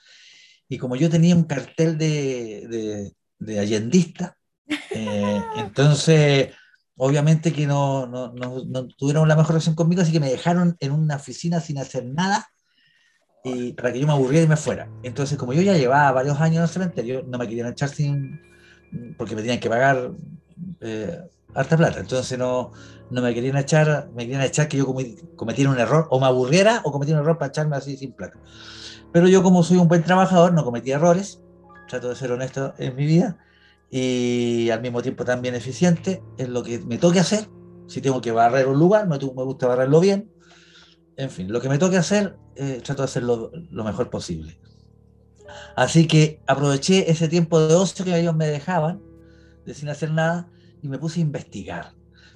y 0.69 0.79
como 0.79 0.97
yo 0.97 1.11
tenía 1.11 1.37
un 1.37 1.45
cartel 1.45 1.99
de, 1.99 2.67
de, 2.69 3.13
de 3.39 3.59
allendista, 3.59 4.37
eh, 4.91 5.43
entonces, 5.57 6.55
obviamente 6.97 7.53
que 7.53 7.67
no, 7.67 8.07
no, 8.07 8.33
no, 8.33 8.89
tuvieron 8.89 9.29
la 9.29 9.37
mejor 9.37 9.53
relación 9.53 9.75
conmigo, 9.75 10.03
así 10.03 10.13
que 10.13 10.21
me 10.21 10.31
dejaron 10.31 10.77
en 10.81 10.93
una 10.93 11.17
oficina 11.17 11.61
sin 11.61 11.79
hacer 11.79 12.05
nada 12.05 12.49
y 13.45 13.73
para 13.73 13.93
que 13.93 14.01
yo 14.01 14.07
me 14.07 14.13
aburriera 14.13 14.45
y 14.45 14.49
me 14.49 14.57
fuera. 14.57 14.89
Entonces, 15.03 15.37
como 15.37 15.53
yo 15.53 15.63
ya 15.63 15.77
llevaba 15.77 16.13
varios 16.13 16.41
años 16.41 16.57
en 16.59 16.63
el 16.63 16.69
cementerio, 16.69 17.25
no 17.27 17.39
me 17.39 17.49
querían 17.49 17.69
echar 17.69 17.89
sin, 17.89 18.41
porque 19.17 19.35
me 19.35 19.43
tenían 19.43 19.61
que 19.61 19.69
pagar 19.69 20.13
eh, 20.81 21.21
harta 21.55 21.77
plata. 21.77 22.01
Entonces 22.01 22.39
no, 22.39 22.73
no 23.11 23.23
me 23.23 23.35
querían 23.35 23.57
echar, 23.57 24.11
me 24.15 24.25
querían 24.25 24.43
echar 24.43 24.69
que 24.69 24.79
yo 24.79 24.95
cometiera 25.37 25.71
un 25.71 25.79
error, 25.79 26.07
o 26.11 26.21
me 26.21 26.27
aburriera 26.27 26.81
o 26.85 26.93
cometiera 26.93 27.21
un 27.21 27.27
error 27.27 27.39
para 27.39 27.51
echarme 27.51 27.77
así 27.77 27.97
sin 27.97 28.13
plata. 28.13 28.39
Pero 29.13 29.29
yo 29.29 29.43
como 29.43 29.63
soy 29.63 29.77
un 29.77 29.89
buen 29.89 30.03
trabajador, 30.03 30.53
no 30.55 30.65
cometí 30.65 30.91
errores, 30.91 31.43
trato 31.89 32.09
de 32.09 32.17
ser 32.17 32.33
honesto 32.33 32.75
en 32.79 32.97
mi 32.97 33.05
vida, 33.05 33.39
y 33.91 34.71
al 34.71 34.81
mismo 34.81 35.03
tiempo 35.03 35.25
también 35.25 35.55
eficiente 35.55 36.23
en 36.39 36.55
lo 36.55 36.63
que 36.63 36.79
me 36.79 36.97
toque 36.97 37.21
hacer. 37.21 37.49
Si 37.87 38.01
tengo 38.01 38.23
que 38.23 38.33
barrer 38.33 38.67
un 38.67 38.79
lugar, 38.79 39.07
me, 39.07 39.19
me 39.19 39.45
gusta 39.45 39.67
barrerlo 39.67 40.01
bien. 40.01 40.33
En 41.17 41.29
fin, 41.29 41.53
lo 41.53 41.61
que 41.61 41.69
me 41.69 41.77
toque 41.77 41.99
hacer, 41.99 42.37
eh, 42.57 42.81
trato 42.83 43.03
de 43.03 43.07
hacerlo 43.07 43.51
lo 43.71 43.85
mejor 43.85 44.09
posible. 44.09 44.59
Así 45.77 46.07
que 46.07 46.41
aproveché 46.47 47.11
ese 47.11 47.29
tiempo 47.29 47.61
de 47.61 47.75
ocio 47.75 48.05
que 48.05 48.19
ellos 48.19 48.35
me 48.35 48.47
dejaban, 48.47 49.01
de 49.65 49.75
sin 49.75 49.89
hacer 49.89 50.11
nada, 50.11 50.49
y 50.83 50.89
me 50.89 50.99
puse 50.99 51.21
a 51.21 51.23
investigar. 51.23 51.95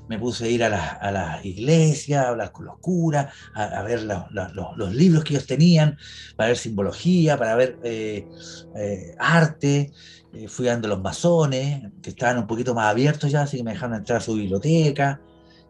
Me 0.08 0.18
puse 0.18 0.44
a 0.44 0.48
ir 0.48 0.62
a 0.62 0.68
las 0.68 1.12
la 1.12 1.40
iglesias, 1.42 2.24
a 2.24 2.28
hablar 2.28 2.52
con 2.52 2.66
los 2.66 2.78
curas, 2.78 3.34
a, 3.54 3.82
ver 3.82 4.02
los 4.04 4.94
libros 4.94 5.24
que 5.24 5.34
ellos 5.34 5.46
tenían, 5.46 5.98
para 6.36 6.48
ver 6.48 6.56
simbología, 6.56 7.36
para 7.36 7.56
ver 7.56 7.80
eh, 7.82 8.28
eh, 8.76 9.16
arte, 9.18 9.92
eh, 10.32 10.46
fui 10.46 10.66
dando 10.66 10.86
los 10.86 11.00
masones, 11.00 11.90
que 12.02 12.10
estaban 12.10 12.38
un 12.38 12.46
poquito 12.46 12.72
más 12.72 12.88
abiertos 12.88 13.32
ya, 13.32 13.42
así 13.42 13.56
que 13.56 13.64
me 13.64 13.72
dejaron 13.72 13.96
entrar 13.96 14.18
a 14.18 14.20
su 14.20 14.34
biblioteca. 14.34 15.20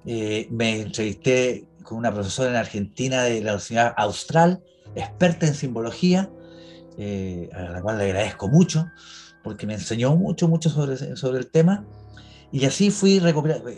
Me 0.05 0.83
entrevisté 0.83 1.67
con 1.83 1.99
una 1.99 2.13
profesora 2.13 2.51
en 2.51 2.57
Argentina 2.57 3.23
de 3.25 3.41
la 3.41 3.53
Universidad 3.53 3.95
Austral, 3.97 4.63
experta 4.95 5.47
en 5.47 5.55
simbología, 5.55 6.31
eh, 6.99 7.49
a 7.53 7.63
la 7.63 7.83
cual 7.83 7.99
le 7.99 8.05
agradezco 8.05 8.49
mucho, 8.49 8.87
porque 9.43 9.67
me 9.67 9.75
enseñó 9.75 10.17
mucho, 10.17 10.49
mucho 10.49 10.71
sobre, 10.71 11.17
sobre 11.17 11.39
el 11.39 11.51
tema. 11.51 11.85
Y 12.53 12.65
así 12.65 12.91
fui 12.91 13.21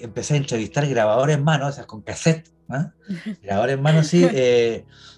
empecé 0.02 0.34
a 0.34 0.36
entrevistar 0.36 0.86
grabadores 0.86 1.36
en 1.36 1.44
mano, 1.44 1.68
esas 1.68 1.86
con 1.86 2.02
cassette, 2.02 2.50
¿ah? 2.68 2.92
grabadores 3.42 3.76
en 3.76 3.82
mano, 3.82 4.04
sí. 4.04 4.26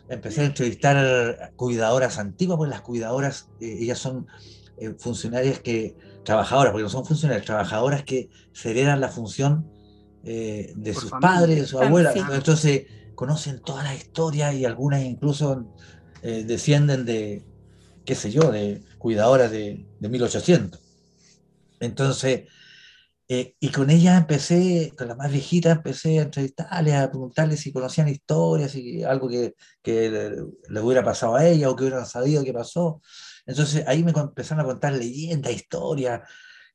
empecé 0.09 0.43
a 0.43 0.45
entrevistar 0.45 1.53
cuidadoras 1.57 2.19
antiguas, 2.19 2.57
pues 2.59 2.71
las 2.71 2.81
cuidadoras, 2.81 3.49
ellas 3.61 3.99
son 3.99 4.27
eh, 4.81 4.95
funcionarias 4.99 5.59
que, 5.61 5.95
trabajadoras, 6.25 6.73
porque 6.73 6.85
no 6.85 6.89
son 6.89 7.05
funcionarias, 7.05 7.45
trabajadoras 7.45 8.03
que 8.03 8.31
se 8.53 8.71
heredan 8.71 9.01
la 9.01 9.09
función 9.09 9.71
eh, 10.25 10.73
de 10.75 10.95
sus 10.95 11.11
padres, 11.11 11.61
de 11.61 11.67
sus 11.67 11.81
abuelas. 11.81 12.17
Entonces 12.17 12.87
conocen 13.15 13.61
todas 13.61 13.85
las 13.85 13.97
historias 13.97 14.55
y 14.55 14.65
algunas 14.65 15.03
incluso 15.03 15.67
eh, 16.23 16.45
descienden 16.47 17.05
de, 17.05 17.45
qué 18.11 18.17
sé 18.17 18.33
yo, 18.33 18.51
de 18.51 18.83
cuidadoras 18.99 19.53
de, 19.53 19.87
de 20.01 20.09
1800. 20.09 20.81
Entonces, 21.79 22.49
Eh, 23.33 23.55
y 23.61 23.71
con 23.71 23.91
ella 23.91 24.17
empecé, 24.17 24.93
con 24.99 25.07
la 25.07 25.15
más 25.15 25.31
viejita, 25.31 25.71
empecé 25.71 26.19
a 26.19 26.23
entrevistarles, 26.23 26.95
a 26.97 27.11
preguntarles 27.11 27.61
si 27.61 27.73
conocían 27.73 28.09
historias, 28.09 28.75
y 28.75 29.05
algo 29.05 29.29
que, 29.29 29.55
que 29.83 30.11
le, 30.69 30.81
hubiera 30.81 31.05
pasado 31.05 31.37
a 31.37 31.47
ella 31.47 31.71
o 31.71 31.77
que 31.77 31.85
hubieran 31.85 32.07
sabido 32.07 32.43
que 32.43 32.53
pasó. 32.53 33.01
Entonces 33.47 33.85
ahí 33.87 34.03
me 34.03 34.11
empezaron 34.11 34.65
a 34.65 34.69
contar 34.69 34.95
leyendas, 34.95 35.53
historias, 35.53 36.23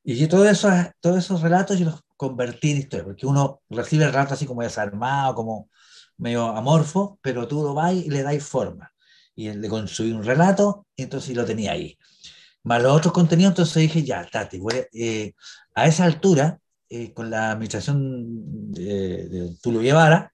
y 0.02 0.16
yo 0.16 0.28
todo 0.28 0.48
eso, 0.48 0.70
todos 1.00 1.18
esos 1.18 1.42
relatos 1.42 1.78
yo 1.78 1.86
los 1.90 2.00
convertí 2.16 2.70
en 2.70 2.78
historias, 2.78 3.06
porque 3.06 3.26
uno 3.26 3.60
recibe 3.68 4.04
el 4.06 4.12
relato 4.12 4.32
así 4.34 4.46
como 4.46 4.62
desarmado, 4.62 5.34
como 5.34 5.68
medio 6.16 6.46
amorfo, 6.56 7.18
pero 7.20 7.46
tú 7.46 7.62
lo 7.62 7.74
vas 7.74 7.92
y 7.92 8.08
le 8.08 8.22
dais 8.22 8.42
forma. 8.42 8.90
Y 9.36 9.52
le 9.52 9.68
construí 9.68 10.10
un 10.12 10.24
relato, 10.24 10.86
y 10.96 11.02
entonces 11.04 11.36
lo 11.36 11.44
tenía 11.44 11.72
ahí. 11.72 11.96
Más 12.64 12.82
los 12.82 12.96
otros 12.96 13.12
contenidos, 13.12 13.52
entonces 13.52 13.82
dije, 13.82 14.02
ya, 14.02 14.26
Tati, 14.26 14.60
eh, 14.92 15.34
a 15.74 15.86
esa 15.86 16.04
altura, 16.04 16.58
eh, 16.88 17.12
con 17.12 17.30
la 17.30 17.52
administración 17.52 18.72
de, 18.72 19.28
de 19.28 19.56
Tulio 19.62 19.80
Guevara, 19.80 20.32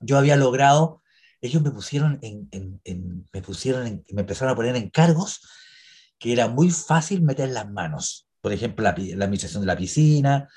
yo 0.00 0.18
había 0.18 0.36
logrado, 0.36 1.00
ellos 1.40 1.62
me 1.62 1.70
pusieron 1.70 2.18
en, 2.22 2.48
en, 2.50 2.80
en 2.84 3.28
me 3.32 3.40
pusieron 3.40 3.86
en, 3.86 4.04
me 4.10 4.22
empezaron 4.22 4.52
a 4.52 4.56
poner 4.56 4.76
en 4.76 4.90
cargos 4.90 5.40
que 6.18 6.32
era 6.32 6.48
muy 6.48 6.70
fácil 6.70 7.22
meter 7.22 7.48
las 7.50 7.70
manos. 7.70 8.26
Por 8.40 8.52
ejemplo, 8.52 8.82
la, 8.82 8.94
la 8.96 9.24
administración 9.24 9.62
de 9.62 9.66
la 9.66 9.76
piscina, 9.76 10.48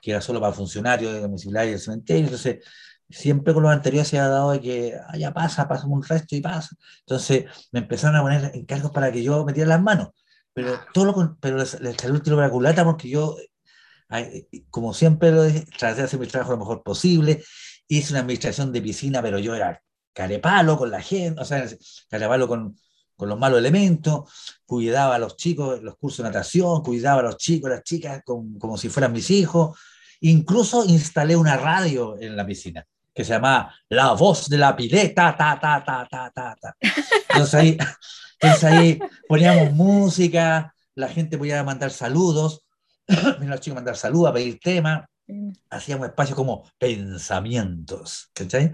que 0.00 0.10
era 0.10 0.20
solo 0.20 0.40
para 0.40 0.52
funcionarios 0.52 1.14
de 1.14 1.28
municipalidad 1.28 1.64
y 1.64 1.70
del 1.70 1.80
cementerio. 1.80 2.24
Entonces, 2.24 2.64
siempre 3.10 3.54
con 3.54 3.62
los 3.62 3.72
anteriores 3.72 4.08
se 4.08 4.18
ha 4.18 4.28
dado 4.28 4.52
de 4.52 4.60
que 4.60 4.94
ah, 5.08 5.16
ya 5.16 5.32
pasa, 5.32 5.68
pasa 5.68 5.86
un 5.86 6.02
resto 6.02 6.36
y 6.36 6.40
pasa. 6.40 6.76
Entonces 7.00 7.44
me 7.72 7.80
empezaron 7.80 8.16
a 8.16 8.22
poner 8.22 8.50
encargos 8.54 8.90
para 8.92 9.12
que 9.12 9.22
yo 9.22 9.44
metiera 9.44 9.68
las 9.68 9.82
manos. 9.82 10.10
Pero 10.52 10.78
todo 10.92 11.04
lo 11.06 11.38
pero 11.40 11.58
les, 11.58 11.80
les 11.80 11.96
salió 11.96 12.16
el 12.16 12.22
tiro 12.22 12.36
para 12.36 12.48
la 12.48 12.52
culata 12.52 12.84
porque 12.84 13.08
yo, 13.08 13.36
como 14.70 14.94
siempre, 14.94 15.32
lo 15.32 15.44
dije, 15.44 15.66
traté 15.78 16.00
de 16.00 16.02
hacer 16.04 16.20
mi 16.20 16.26
trabajo 16.26 16.52
lo 16.52 16.58
mejor 16.58 16.82
posible. 16.82 17.42
Hice 17.88 18.12
una 18.12 18.20
administración 18.20 18.72
de 18.72 18.82
piscina, 18.82 19.20
pero 19.22 19.38
yo 19.38 19.54
era 19.54 19.82
carepalo 20.12 20.78
con 20.78 20.90
la 20.90 21.02
gente, 21.02 21.40
o 21.40 21.44
sea, 21.44 21.66
carepalo 22.08 22.46
con, 22.48 22.76
con 23.16 23.28
los 23.28 23.38
malos 23.38 23.58
elementos, 23.58 24.30
cuidaba 24.64 25.16
a 25.16 25.18
los 25.18 25.36
chicos, 25.36 25.82
los 25.82 25.96
cursos 25.96 26.18
de 26.18 26.30
natación, 26.30 26.82
cuidaba 26.82 27.20
a 27.20 27.24
los 27.24 27.36
chicos, 27.36 27.70
las 27.70 27.82
chicas 27.82 28.22
como, 28.24 28.58
como 28.58 28.78
si 28.78 28.88
fueran 28.88 29.12
mis 29.12 29.30
hijos. 29.30 29.78
Incluso 30.20 30.84
instalé 30.84 31.36
una 31.36 31.56
radio 31.56 32.16
en 32.20 32.36
la 32.36 32.46
piscina 32.46 32.86
que 33.14 33.24
se 33.24 33.32
llama 33.32 33.72
La 33.88 34.12
Voz 34.12 34.48
de 34.48 34.58
la 34.58 34.74
Pileta, 34.74 35.36
ta, 35.36 35.58
ta, 35.58 35.82
ta, 35.84 36.08
ta, 36.10 36.30
ta, 36.34 36.56
ta. 36.60 36.76
Entonces 37.28 37.54
ahí, 37.54 37.78
entonces 38.40 38.64
ahí 38.64 38.98
poníamos 39.28 39.72
música, 39.72 40.74
la 40.94 41.08
gente 41.08 41.38
podía 41.38 41.62
mandar 41.62 41.90
saludos, 41.90 42.64
los 43.06 43.60
chicos 43.60 43.76
mandar 43.76 43.96
saludos, 43.96 44.30
a 44.30 44.34
pedir 44.34 44.58
temas, 44.58 45.04
hacíamos 45.70 46.08
espacios 46.08 46.36
como 46.36 46.68
pensamientos, 46.78 48.30
¿cachai? 48.34 48.72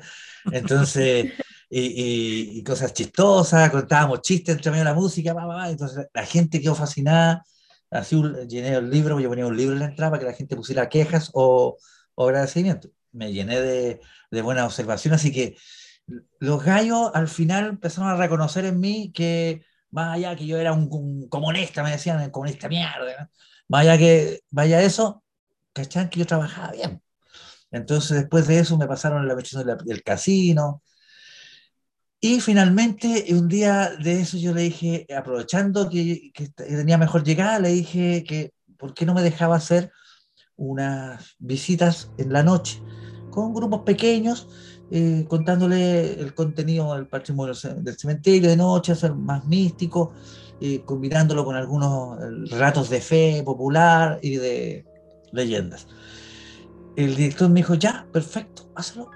Entonces, 0.51 1.33
y, 1.71 1.81
y, 1.81 2.59
y, 2.59 2.65
cosas 2.65 2.95
chistosas, 2.95 3.71
contábamos 3.71 4.23
chistes 4.23 4.57
entre 4.57 4.71
medio 4.71 4.85
de 4.85 4.91
la 4.91 4.95
música, 4.95 5.35
bah, 5.35 5.47
bah, 5.47 5.71
entonces 5.71 6.07
la 6.15 6.25
gente 6.25 6.61
quedó 6.61 6.75
fascinada, 6.75 7.45
así 7.91 8.21
llené 8.49 8.75
el 8.75 8.89
libro, 8.89 9.21
yo 9.21 9.29
ponía 9.29 9.47
un 9.47 9.57
libro 9.57 9.75
en 9.75 9.81
la 9.81 9.87
entrada 9.87 10.13
para 10.13 10.21
que 10.21 10.31
la 10.31 10.37
gente 10.37 10.57
pusiera 10.57 10.89
quejas 10.89 11.31
o, 11.35 11.77
o 12.15 12.25
agradecimientos. 12.25 12.91
Me 13.13 13.33
llené 13.33 13.61
de, 13.61 14.01
de 14.31 14.43
buenas 14.43 14.67
observaciones, 14.67 15.21
así 15.21 15.33
que 15.33 15.57
los 16.39 16.65
gallos 16.65 17.11
al 17.15 17.29
final 17.29 17.67
empezaron 17.67 18.11
a 18.11 18.17
reconocer 18.17 18.65
en 18.65 18.81
mí 18.81 19.13
que 19.13 19.65
más 19.91 20.17
allá 20.17 20.37
que 20.37 20.47
yo 20.47 20.59
era 20.59 20.73
un, 20.73 20.89
un 20.91 21.29
comunista, 21.29 21.83
me 21.83 21.91
decían, 21.91 22.21
el 22.21 22.31
comunista 22.31 22.69
mierda, 22.69 23.21
¿no? 23.21 23.31
más 23.69 23.83
allá 23.83 23.99
que 23.99 24.41
vaya 24.51 24.83
eso, 24.83 25.23
¿cachan? 25.73 26.09
Que 26.11 26.21
yo 26.21 26.27
trabajaba 26.27 26.73
bien. 26.73 27.03
Entonces 27.71 28.19
después 28.19 28.49
de 28.49 28.59
eso 28.59 28.77
me 28.77 28.89
pasaron 28.89 29.29
la 29.29 29.35
versión 29.35 29.65
del 29.85 30.03
casino. 30.03 30.83
Y 32.21 32.41
finalmente, 32.41 33.27
un 33.31 33.49
día 33.49 33.91
de 33.91 34.21
eso 34.21 34.37
yo 34.37 34.53
le 34.53 34.63
dije, 34.63 35.07
aprovechando 35.17 35.89
que, 35.89 36.33
que 36.35 36.49
tenía 36.49 36.99
mejor 36.99 37.23
llegada, 37.23 37.61
le 37.61 37.71
dije 37.71 38.25
que 38.25 38.53
por 38.77 38.93
qué 38.93 39.07
no 39.07 39.15
me 39.15 39.23
dejaba 39.23 39.57
hacer 39.57 39.93
unas 40.57 41.37
visitas 41.39 42.11
en 42.19 42.33
la 42.33 42.43
noche 42.43 42.83
con 43.31 43.55
grupos 43.55 43.81
pequeños, 43.83 44.49
eh, 44.91 45.25
contándole 45.29 46.21
el 46.21 46.35
contenido 46.35 46.95
del 46.95 47.07
patrimonio 47.07 47.55
del 47.77 47.97
cementerio 47.97 48.51
de 48.51 48.57
noche, 48.57 48.93
hacer 48.93 49.15
más 49.15 49.45
místico, 49.47 50.13
eh, 50.61 50.83
combinándolo 50.85 51.45
con 51.45 51.57
algunos 51.57 52.19
relatos 52.51 52.91
de 52.91 53.01
fe 53.01 53.43
popular 53.45 54.19
y 54.23 54.37
de 54.37 54.85
leyendas. 55.33 55.87
El 56.97 57.17
director 57.17 57.49
me 57.49 57.61
dijo, 57.61 57.75
ya, 57.75 58.07
perfecto, 58.13 58.71
hazlo, 58.75 59.11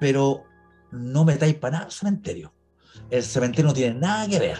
pero 0.00 0.42
no 0.90 1.24
metáis 1.24 1.54
para 1.54 1.78
nada 1.78 1.90
cementerio. 1.90 2.52
El 3.10 3.22
cementerio 3.22 3.68
no 3.68 3.74
tiene 3.74 3.98
nada 4.00 4.26
que 4.26 4.38
ver. 4.38 4.58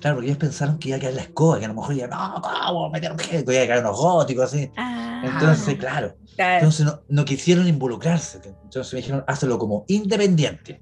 Claro, 0.00 0.16
porque 0.16 0.28
ellos 0.28 0.38
pensaron 0.38 0.78
que 0.78 0.88
iba 0.88 0.96
a 0.96 1.00
caer 1.00 1.14
la 1.14 1.22
escoba, 1.22 1.58
que 1.58 1.64
a 1.64 1.68
lo 1.68 1.74
mejor 1.74 1.94
iba, 1.94 2.06
no, 2.06 2.40
¿cómo 2.40 2.90
meter 2.90 3.12
un 3.12 3.18
gente? 3.18 3.52
Iba 3.52 3.64
a 3.64 3.66
caer 3.66 3.84
unos 3.84 3.96
góticos, 3.96 4.44
así. 4.44 4.70
Ah, 4.76 5.07
Entonces, 5.22 5.76
claro, 5.76 6.16
claro. 6.36 6.56
Entonces 6.56 6.86
no, 6.86 7.00
no, 7.08 7.24
quisieron 7.24 7.66
involucrarse. 7.68 8.40
Entonces 8.64 8.92
me 8.92 8.98
dijeron, 8.98 9.24
hazlo 9.26 9.58
como 9.58 9.84
independiente. 9.88 10.80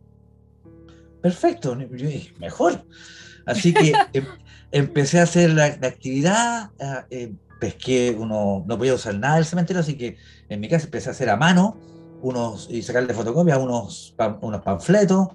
Perfecto, 1.23 1.79
yo 1.79 2.09
dije, 2.09 2.35
mejor. 2.39 2.85
Así 3.47 3.73
que 3.73 3.93
em, 4.13 4.27
empecé 4.73 5.21
a 5.21 5.25
hacer 5.25 5.51
la, 5.51 5.77
la 5.81 5.89
actividad, 5.89 6.71
eh, 7.11 7.33
pesqué 7.61 8.15
uno, 8.19 8.65
no 8.67 8.79
podía 8.79 8.95
usar 8.95 9.15
nada 9.19 9.37
del 9.37 9.45
cementerio, 9.45 9.81
así 9.81 9.97
que 9.97 10.17
en 10.49 10.61
mi 10.61 10.69
casa 10.69 10.85
empecé 10.85 11.09
a 11.09 11.13
hacer 11.13 11.31
a 11.31 11.37
mano 11.37 11.79
unos, 12.23 12.69
y 12.71 12.83
sacarle 12.83 13.15
fotocopia 13.15 13.59
unos, 13.59 14.15
unos 14.41 14.63
panfletos, 14.63 15.29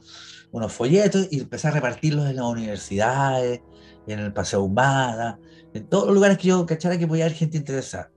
unos 0.51 0.71
folletos, 0.71 1.27
y 1.31 1.39
empecé 1.39 1.67
a 1.67 1.71
repartirlos 1.71 2.29
en 2.29 2.35
las 2.35 2.45
universidades, 2.45 3.61
en 4.07 4.19
el 4.19 4.33
Paseo 4.33 4.63
Humada, 4.63 5.39
en 5.73 5.87
todos 5.87 6.07
los 6.07 6.15
lugares 6.15 6.37
que 6.37 6.49
yo 6.49 6.65
cachara 6.65 6.97
que 6.97 7.07
podía 7.07 7.25
haber 7.25 7.37
gente 7.37 7.57
interesada. 7.57 8.11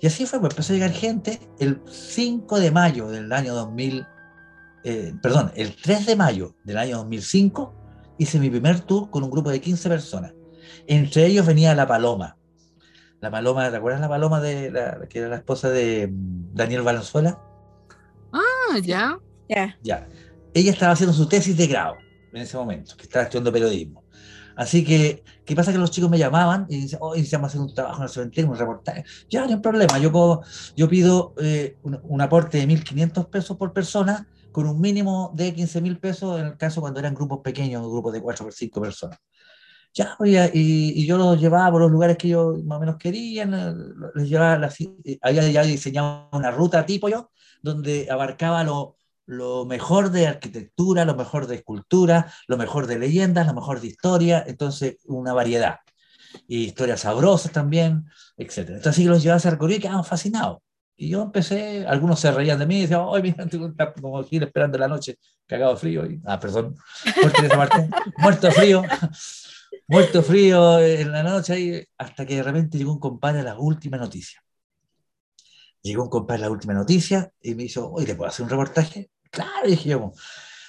Y 0.00 0.06
así 0.06 0.26
fue, 0.26 0.38
pues 0.40 0.52
empezó 0.52 0.72
a 0.72 0.76
llegar 0.76 0.90
gente 0.92 1.40
el 1.58 1.80
5 1.86 2.60
de 2.60 2.70
mayo 2.70 3.08
del 3.08 3.32
año 3.32 3.54
2000, 3.54 4.06
eh, 4.84 5.14
perdón, 5.20 5.50
el 5.56 5.74
3 5.74 6.06
de 6.06 6.16
mayo 6.16 6.54
del 6.64 6.78
año 6.78 6.98
2005, 6.98 7.74
hice 8.18 8.38
mi 8.38 8.48
primer 8.48 8.80
tour 8.80 9.10
con 9.10 9.24
un 9.24 9.30
grupo 9.30 9.50
de 9.50 9.60
15 9.60 9.88
personas. 9.88 10.34
Entre 10.86 11.26
ellos 11.26 11.46
venía 11.46 11.74
La 11.74 11.86
Paloma. 11.86 12.36
La 13.20 13.30
Paloma, 13.30 13.68
¿te 13.70 13.76
acuerdas 13.76 14.00
la 14.00 14.08
Paloma 14.08 14.40
de 14.40 14.70
la, 14.70 15.06
que 15.08 15.18
era 15.18 15.28
la 15.28 15.36
esposa 15.36 15.68
de 15.70 16.06
mm, 16.06 16.54
Daniel 16.54 16.82
Valenzuela? 16.82 17.40
Ah, 18.32 18.78
ya. 18.82 19.18
Ya. 19.48 19.76
Ya. 19.82 20.06
Ella 20.54 20.70
estaba 20.70 20.92
haciendo 20.92 21.12
su 21.12 21.28
tesis 21.28 21.56
de 21.56 21.66
grado 21.66 21.96
en 22.32 22.42
ese 22.42 22.56
momento, 22.56 22.96
que 22.96 23.02
estaba 23.02 23.24
estudiando 23.24 23.52
periodismo. 23.52 24.04
Así 24.58 24.84
que, 24.84 25.22
¿qué 25.46 25.54
pasa? 25.54 25.70
Que 25.70 25.78
los 25.78 25.92
chicos 25.92 26.10
me 26.10 26.18
llamaban 26.18 26.66
y 26.68 26.80
dicen, 26.80 26.98
oh, 27.00 27.14
necesitamos 27.14 27.50
hacer 27.50 27.60
un 27.60 27.72
trabajo 27.72 27.98
en 27.98 28.02
el 28.02 28.08
cementerio, 28.08 28.50
un 28.50 28.58
reportaje. 28.58 29.04
Ya, 29.30 29.46
no 29.46 29.54
hay 29.54 29.60
problema, 29.60 30.00
yo, 30.00 30.10
puedo, 30.10 30.42
yo 30.76 30.88
pido 30.88 31.32
eh, 31.40 31.76
un, 31.84 32.00
un, 32.02 32.20
aporte 32.20 32.58
de 32.58 32.66
1.500 32.66 33.30
pesos 33.30 33.56
por 33.56 33.72
persona 33.72 34.26
con 34.50 34.66
un 34.66 34.80
mínimo 34.80 35.30
de 35.32 35.54
15.000 35.54 36.00
pesos 36.00 36.40
en 36.40 36.46
el 36.46 36.56
caso 36.56 36.80
cuando 36.80 36.98
eran 36.98 37.14
grupos 37.14 37.38
pequeños, 37.38 37.86
grupos 37.88 38.12
de 38.12 38.20
4 38.20 38.48
o 38.48 38.50
5 38.50 38.80
personas. 38.80 39.20
Ya, 39.94 40.16
y, 40.24 41.02
y, 41.02 41.06
yo 41.06 41.16
los 41.16 41.40
llevaba 41.40 41.70
por 41.70 41.80
los 41.80 41.90
lugares 41.92 42.18
que 42.18 42.26
ellos 42.26 42.62
más 42.64 42.78
o 42.78 42.80
menos 42.80 42.96
querían, 42.96 43.52
les 44.16 44.28
llevaba, 44.28 44.58
las, 44.58 44.76
había 45.22 45.48
ya 45.50 45.62
diseñado 45.62 46.28
una 46.32 46.50
ruta 46.50 46.84
tipo 46.84 47.08
yo, 47.08 47.30
donde 47.62 48.08
abarcaba 48.10 48.64
lo, 48.64 48.97
lo 49.28 49.66
mejor 49.66 50.10
de 50.10 50.26
arquitectura, 50.26 51.04
lo 51.04 51.14
mejor 51.14 51.46
de 51.46 51.56
escultura, 51.56 52.32
lo 52.46 52.56
mejor 52.56 52.86
de 52.86 52.98
leyendas, 52.98 53.46
lo 53.46 53.52
mejor 53.52 53.78
de 53.78 53.88
historia, 53.88 54.42
entonces 54.46 54.96
una 55.04 55.34
variedad. 55.34 55.80
Y 56.46 56.64
historias 56.64 57.00
sabrosas 57.00 57.52
también, 57.52 58.06
etc. 58.38 58.70
Entonces 58.70 59.04
los 59.04 59.22
llevaba 59.22 59.40
a 59.44 59.50
recorrido 59.50 59.78
y 59.78 59.82
quedaban 59.82 60.04
fascinados. 60.04 60.60
Y 60.96 61.10
yo 61.10 61.22
empecé, 61.22 61.86
algunos 61.86 62.18
se 62.18 62.32
reían 62.32 62.58
de 62.58 62.64
mí 62.64 62.78
y 62.78 62.80
decían, 62.82 63.02
¡ay, 63.12 63.20
mira, 63.20 63.46
como 63.94 64.18
aquí 64.18 64.38
esperando 64.38 64.78
la 64.78 64.88
noche, 64.88 65.18
cagado 65.46 65.76
frío! 65.76 66.06
Y, 66.06 66.22
ah, 66.24 66.40
perdón, 66.40 66.74
muerto 68.16 68.50
frío, 68.50 68.82
muerto 69.88 70.22
frío 70.22 70.80
en 70.80 71.12
la 71.12 71.22
noche, 71.22 71.52
ahí, 71.52 71.84
hasta 71.98 72.24
que 72.24 72.36
de 72.36 72.42
repente 72.42 72.78
llegó 72.78 72.94
un 72.94 72.98
compadre 72.98 73.40
a 73.40 73.44
la 73.44 73.58
última 73.58 73.98
noticia. 73.98 74.42
Llegó 75.82 76.04
un 76.04 76.10
compadre 76.10 76.44
a 76.44 76.46
la 76.46 76.52
última 76.52 76.72
noticia 76.72 77.30
y 77.42 77.54
me 77.54 77.64
dijo, 77.64 77.90
oye, 77.92 78.06
¿te 78.06 78.14
puedo 78.14 78.30
hacer 78.30 78.44
un 78.44 78.50
reportaje? 78.50 79.10
Claro, 79.30 79.68
dije 79.68 79.90
yo. 79.90 80.12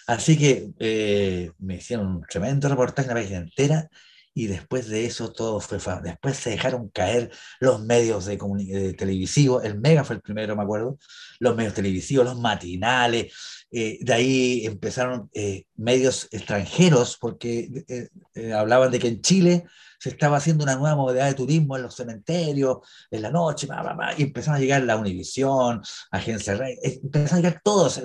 Así 0.07 0.37
que 0.37 0.71
eh, 0.79 1.51
me 1.59 1.75
hicieron 1.75 2.07
un 2.07 2.21
tremendo 2.23 2.67
reportaje, 2.67 3.09
una 3.09 3.21
página 3.21 3.37
entera, 3.37 3.89
y 4.33 4.47
después 4.47 4.87
de 4.87 5.05
eso 5.05 5.31
todo 5.31 5.59
fue 5.59 5.79
Después 6.01 6.37
se 6.37 6.51
dejaron 6.51 6.89
caer 6.89 7.31
los 7.59 7.83
medios 7.83 8.25
de, 8.25 8.93
televisivos, 8.97 9.63
el 9.63 9.79
Mega 9.79 10.03
fue 10.03 10.15
el 10.15 10.21
primero, 10.21 10.55
me 10.55 10.63
acuerdo, 10.63 10.97
los 11.39 11.55
medios 11.55 11.73
televisivos, 11.73 12.25
los 12.25 12.39
matinales, 12.39 13.33
eh, 13.71 13.99
de 14.01 14.13
ahí 14.13 14.65
empezaron 14.65 15.29
eh, 15.33 15.65
medios 15.75 16.27
extranjeros 16.31 17.17
porque 17.19 17.69
hablaban 18.55 18.91
de 18.91 18.99
que 18.99 19.09
en 19.09 19.21
Chile 19.21 19.65
se 19.99 20.09
estaba 20.09 20.37
haciendo 20.37 20.63
una 20.63 20.75
nueva 20.75 20.95
modalidad 20.95 21.27
de 21.27 21.33
turismo 21.33 21.75
en 21.75 21.83
los 21.83 21.95
cementerios, 21.95 22.77
en 23.11 23.21
la 23.21 23.31
noche, 23.31 23.67
y 24.17 24.23
empezaron 24.23 24.57
a 24.57 24.59
llegar 24.59 24.83
la 24.83 24.97
Univisión, 24.97 25.81
Agencia 26.09 26.55
Rey, 26.55 26.77
empezaron 26.81 27.39
a 27.39 27.41
llegar 27.41 27.61
todos 27.63 28.01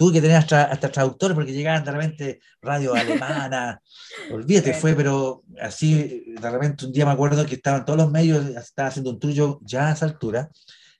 tuve 0.00 0.14
que 0.14 0.22
tener 0.22 0.38
hasta, 0.38 0.64
hasta 0.64 0.90
traductores 0.90 1.34
porque 1.34 1.52
llegaban 1.52 1.84
de 1.84 1.92
repente 1.92 2.40
radio 2.62 2.94
alemana, 2.94 3.82
olvídate, 4.32 4.72
fue, 4.72 4.94
pero 4.94 5.42
así, 5.60 6.24
de 6.40 6.50
repente 6.50 6.86
un 6.86 6.92
día 6.92 7.04
me 7.04 7.12
acuerdo 7.12 7.44
que 7.44 7.56
estaban 7.56 7.84
todos 7.84 7.98
los 7.98 8.10
medios, 8.10 8.46
estaba 8.46 8.88
haciendo 8.88 9.10
un 9.10 9.20
tour 9.20 9.34
yo 9.34 9.60
ya 9.62 9.88
a 9.88 9.92
esa 9.92 10.06
altura, 10.06 10.48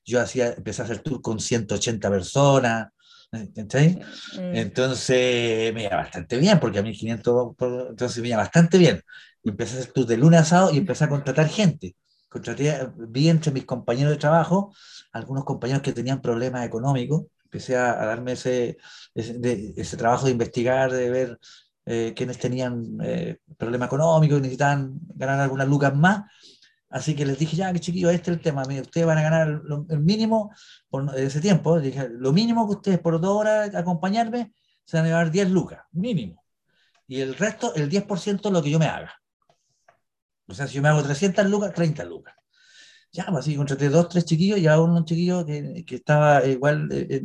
yo 0.05 0.21
hacía, 0.21 0.53
empecé 0.53 0.83
a 0.83 0.85
hacer 0.85 0.99
tour 0.99 1.23
con 1.23 1.41
180 1.41 2.11
personas, 2.11 2.89
¿entendés? 3.33 3.97
Mm. 4.37 4.55
Entonces 4.55 5.73
me 5.73 5.85
iba 5.85 5.97
bastante 5.97 6.37
bien, 6.37 6.61
porque 6.61 6.81
a 6.81 6.83
mí 6.83 6.93
500, 6.93 7.55
entonces 7.89 8.21
me 8.21 8.29
iba 8.29 8.37
bastante 8.37 8.77
bien. 8.77 9.01
Y 9.43 9.49
empecé 9.49 9.77
a 9.77 9.81
hacer 9.81 9.93
tour 9.95 10.05
de 10.05 10.19
lunes 10.19 10.41
a 10.41 10.45
sábado 10.45 10.75
y 10.75 10.77
empecé 10.77 11.05
a 11.05 11.09
contratar 11.09 11.49
gente. 11.49 11.97
Contraté, 12.29 12.87
vi 13.09 13.31
entre 13.31 13.51
mis 13.51 13.65
compañeros 13.65 14.13
de 14.13 14.19
trabajo 14.19 14.75
algunos 15.11 15.45
compañeros 15.45 15.81
que 15.81 15.95
tenían 15.95 16.21
problemas 16.21 16.67
económicos 16.67 17.23
empecé 17.51 17.77
a, 17.77 17.95
darme 18.07 18.33
ese, 18.33 18.79
ese, 19.15 19.97
trabajo 19.97 20.27
de 20.27 20.33
investigar, 20.33 20.93
de 20.93 21.11
ver 21.11 21.39
eh, 21.85 22.15
quiénes 22.17 22.39
tenían 22.39 22.99
eh, 23.03 23.39
problemas 23.59 23.89
económicos 23.89 24.39
y 24.39 24.43
necesitaban 24.43 25.01
ganar 25.15 25.41
algunas 25.41 25.67
lucas 25.67 25.95
más. 25.95 26.31
Así 26.89 27.15
que 27.17 27.27
les 27.27 27.39
dije, 27.39 27.57
ya, 27.57 27.73
que 27.73 27.81
chiquillos, 27.81 28.13
este 28.13 28.31
es 28.31 28.37
el 28.37 28.43
tema. 28.43 28.63
ustedes 28.63 29.07
van 29.07 29.19
a 29.19 29.23
ganar 29.23 29.63
el 29.89 30.01
mínimo 30.01 30.53
por 30.89 31.17
ese 31.17 31.41
tiempo. 31.41 31.81
Dije, 31.81 32.09
lo 32.09 32.33
mínimo 32.33 32.69
que 32.69 32.77
ustedes 32.77 32.99
por 33.01 33.21
dos 33.21 33.37
horas 33.37 33.75
acompañarme 33.75 34.53
se 34.85 34.97
van 34.97 35.07
a 35.07 35.09
llevar 35.09 35.31
10 35.31 35.51
lucas, 35.51 35.81
mínimo. 35.93 36.45
Y 37.07 37.21
el 37.21 37.35
resto, 37.35 37.75
el 37.75 37.89
10% 37.91 38.51
lo 38.51 38.63
que 38.63 38.71
yo 38.71 38.79
me 38.79 38.87
haga. 38.87 39.15
O 40.47 40.55
sea, 40.55 40.67
si 40.67 40.75
yo 40.75 40.83
me 40.83 40.89
hago 40.89 41.03
300 41.03 41.47
lucas, 41.47 41.73
30 41.75 42.05
lucas 42.05 42.35
ya, 43.12 43.27
pues 43.27 43.40
así 43.40 43.57
contraté 43.57 43.88
dos, 43.88 44.09
tres 44.09 44.25
chiquillos 44.25 44.59
y 44.59 44.66
a 44.66 44.81
un 44.81 45.05
chiquillo 45.05 45.44
que, 45.44 45.85
que 45.85 45.96
estaba 45.96 46.44
igual, 46.46 46.88
eh, 46.92 47.23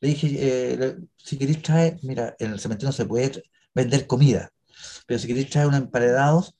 le 0.00 0.08
dije, 0.08 0.28
eh, 0.32 0.96
si 1.16 1.38
queréis 1.38 1.62
traer, 1.62 1.98
mira, 2.02 2.34
en 2.38 2.52
el 2.52 2.60
cementerio 2.60 2.88
no 2.88 2.92
se 2.92 3.06
puede 3.06 3.44
vender 3.72 4.06
comida, 4.06 4.50
pero 5.06 5.18
si 5.18 5.28
queréis 5.28 5.50
traer 5.50 5.68
unos 5.68 5.80
emparedados, 5.80 6.54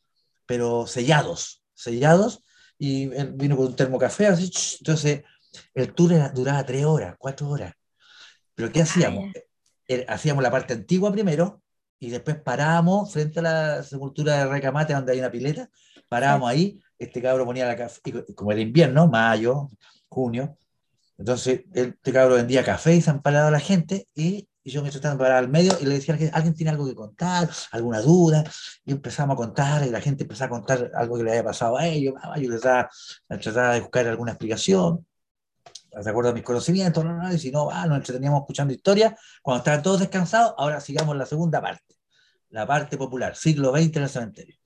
pero 0.46 0.86
sellados, 0.86 1.62
sellados, 1.74 2.44
y 2.78 3.12
él 3.12 3.32
vino 3.34 3.56
con 3.56 3.66
un 3.66 3.76
termocafé, 3.76 4.26
así, 4.26 4.50
entonces 4.78 5.22
el 5.74 5.92
tour 5.94 6.32
duraba 6.32 6.64
tres 6.64 6.84
horas, 6.84 7.16
cuatro 7.18 7.48
horas. 7.48 7.74
Pero 8.54 8.70
¿qué 8.70 8.82
hacíamos? 8.82 9.32
Eh, 9.88 10.04
hacíamos 10.08 10.42
la 10.42 10.50
parte 10.50 10.74
antigua 10.74 11.10
primero, 11.10 11.62
y 11.98 12.10
después 12.10 12.36
parábamos 12.36 13.12
frente 13.12 13.40
a 13.40 13.42
la 13.42 13.82
sepultura 13.82 14.38
de 14.38 14.46
Recamate, 14.46 14.94
donde 14.94 15.12
hay 15.12 15.18
una 15.18 15.30
pileta, 15.30 15.68
parábamos 16.08 16.48
ahí, 16.48 16.80
este 16.98 17.22
cabro 17.22 17.44
ponía 17.44 17.66
la 17.66 17.76
café, 17.76 18.00
como 18.34 18.52
era 18.52 18.60
invierno, 18.60 19.08
mayo, 19.08 19.70
junio, 20.08 20.56
entonces 21.18 21.62
este 21.74 22.12
cabro 22.12 22.36
vendía 22.36 22.64
café 22.64 22.94
y 22.94 23.00
se 23.00 23.10
empalaba 23.10 23.48
a 23.48 23.50
la 23.50 23.60
gente 23.60 24.06
y, 24.14 24.48
yo 24.64 24.82
me 24.82 24.90
trataba 24.90 25.28
de 25.28 25.32
al 25.32 25.48
medio 25.48 25.72
y 25.80 25.86
le 25.86 25.94
decía 25.94 26.18
que 26.18 26.28
alguien 26.30 26.52
tiene 26.52 26.70
algo 26.70 26.86
que 26.86 26.94
contar, 26.94 27.48
alguna 27.70 28.02
duda, 28.02 28.44
y 28.84 28.92
empezamos 28.92 29.32
a 29.32 29.36
contar 29.38 29.86
y 29.86 29.88
la 29.88 29.98
gente 29.98 30.24
empezaba 30.24 30.48
a 30.48 30.60
contar 30.60 30.90
algo 30.94 31.16
que 31.16 31.22
le 31.22 31.30
había 31.30 31.44
pasado 31.44 31.78
a 31.78 31.86
ellos, 31.86 32.12
yo 32.36 32.50
les 32.50 32.60
trataba, 32.60 33.72
de 33.72 33.80
buscar 33.80 34.06
alguna 34.06 34.32
explicación, 34.32 35.06
de 35.90 36.10
acuerdo 36.10 36.32
a 36.32 36.34
mis 36.34 36.42
conocimientos, 36.42 37.02
y 37.32 37.38
si 37.38 37.50
no, 37.50 37.70
ah, 37.70 37.86
nos 37.86 37.96
entreteníamos 37.96 38.42
escuchando 38.42 38.74
historias, 38.74 39.14
cuando 39.40 39.60
estaban 39.60 39.82
todos 39.82 40.00
descansados, 40.00 40.52
ahora 40.58 40.82
sigamos 40.82 41.16
la 41.16 41.24
segunda 41.24 41.62
parte, 41.62 41.94
la 42.50 42.66
parte 42.66 42.98
popular, 42.98 43.36
siglo 43.36 43.72
XX 43.72 43.96
en 43.96 44.02
el 44.02 44.08
cementerio 44.10 44.57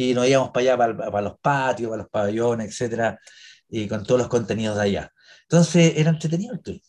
y 0.00 0.14
nos 0.14 0.28
íbamos 0.28 0.50
para 0.50 0.74
allá, 0.74 0.94
para, 1.10 1.20
los 1.22 1.40
patios, 1.40 1.90
para 1.90 2.02
los 2.02 2.10
pabellones, 2.10 2.68
etcétera, 2.68 3.18
y 3.68 3.88
con 3.88 4.04
todos 4.04 4.20
los 4.20 4.28
contenidos 4.28 4.76
de 4.76 4.82
allá. 4.82 5.12
Entonces 5.42 5.94
era 5.96 6.10
entretenido 6.10 6.54
el 6.54 6.82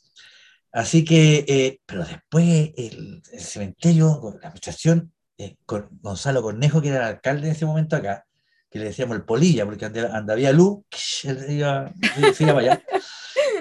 Así 0.72 1.04
que, 1.04 1.44
eh, 1.48 1.82
pero 1.88 2.06
después 2.06 2.72
el, 2.78 3.24
cementerio, 3.40 4.38
la 4.40 4.50
administración, 4.50 5.12
eh, 5.40 5.58
con 5.66 5.90
Gonzalo 6.02 6.44
Cornejo, 6.44 6.84
que 6.84 6.90
era 6.90 6.98
el 6.98 7.16
alcalde 7.16 7.48
en 7.48 7.54
ese 7.54 7.66
momento 7.66 7.96
acá, 7.96 8.28
que 8.70 8.78
le 8.78 8.86
decíamos 8.86 9.16
el 9.18 9.24
polilla, 9.26 9.66
porque 9.66 9.86
andaba 9.86 10.52
luz, 10.52 10.84
él 11.24 11.46
iba, 11.50 11.92
iba 12.40 12.54
para 12.54 12.60
allá. 12.60 12.84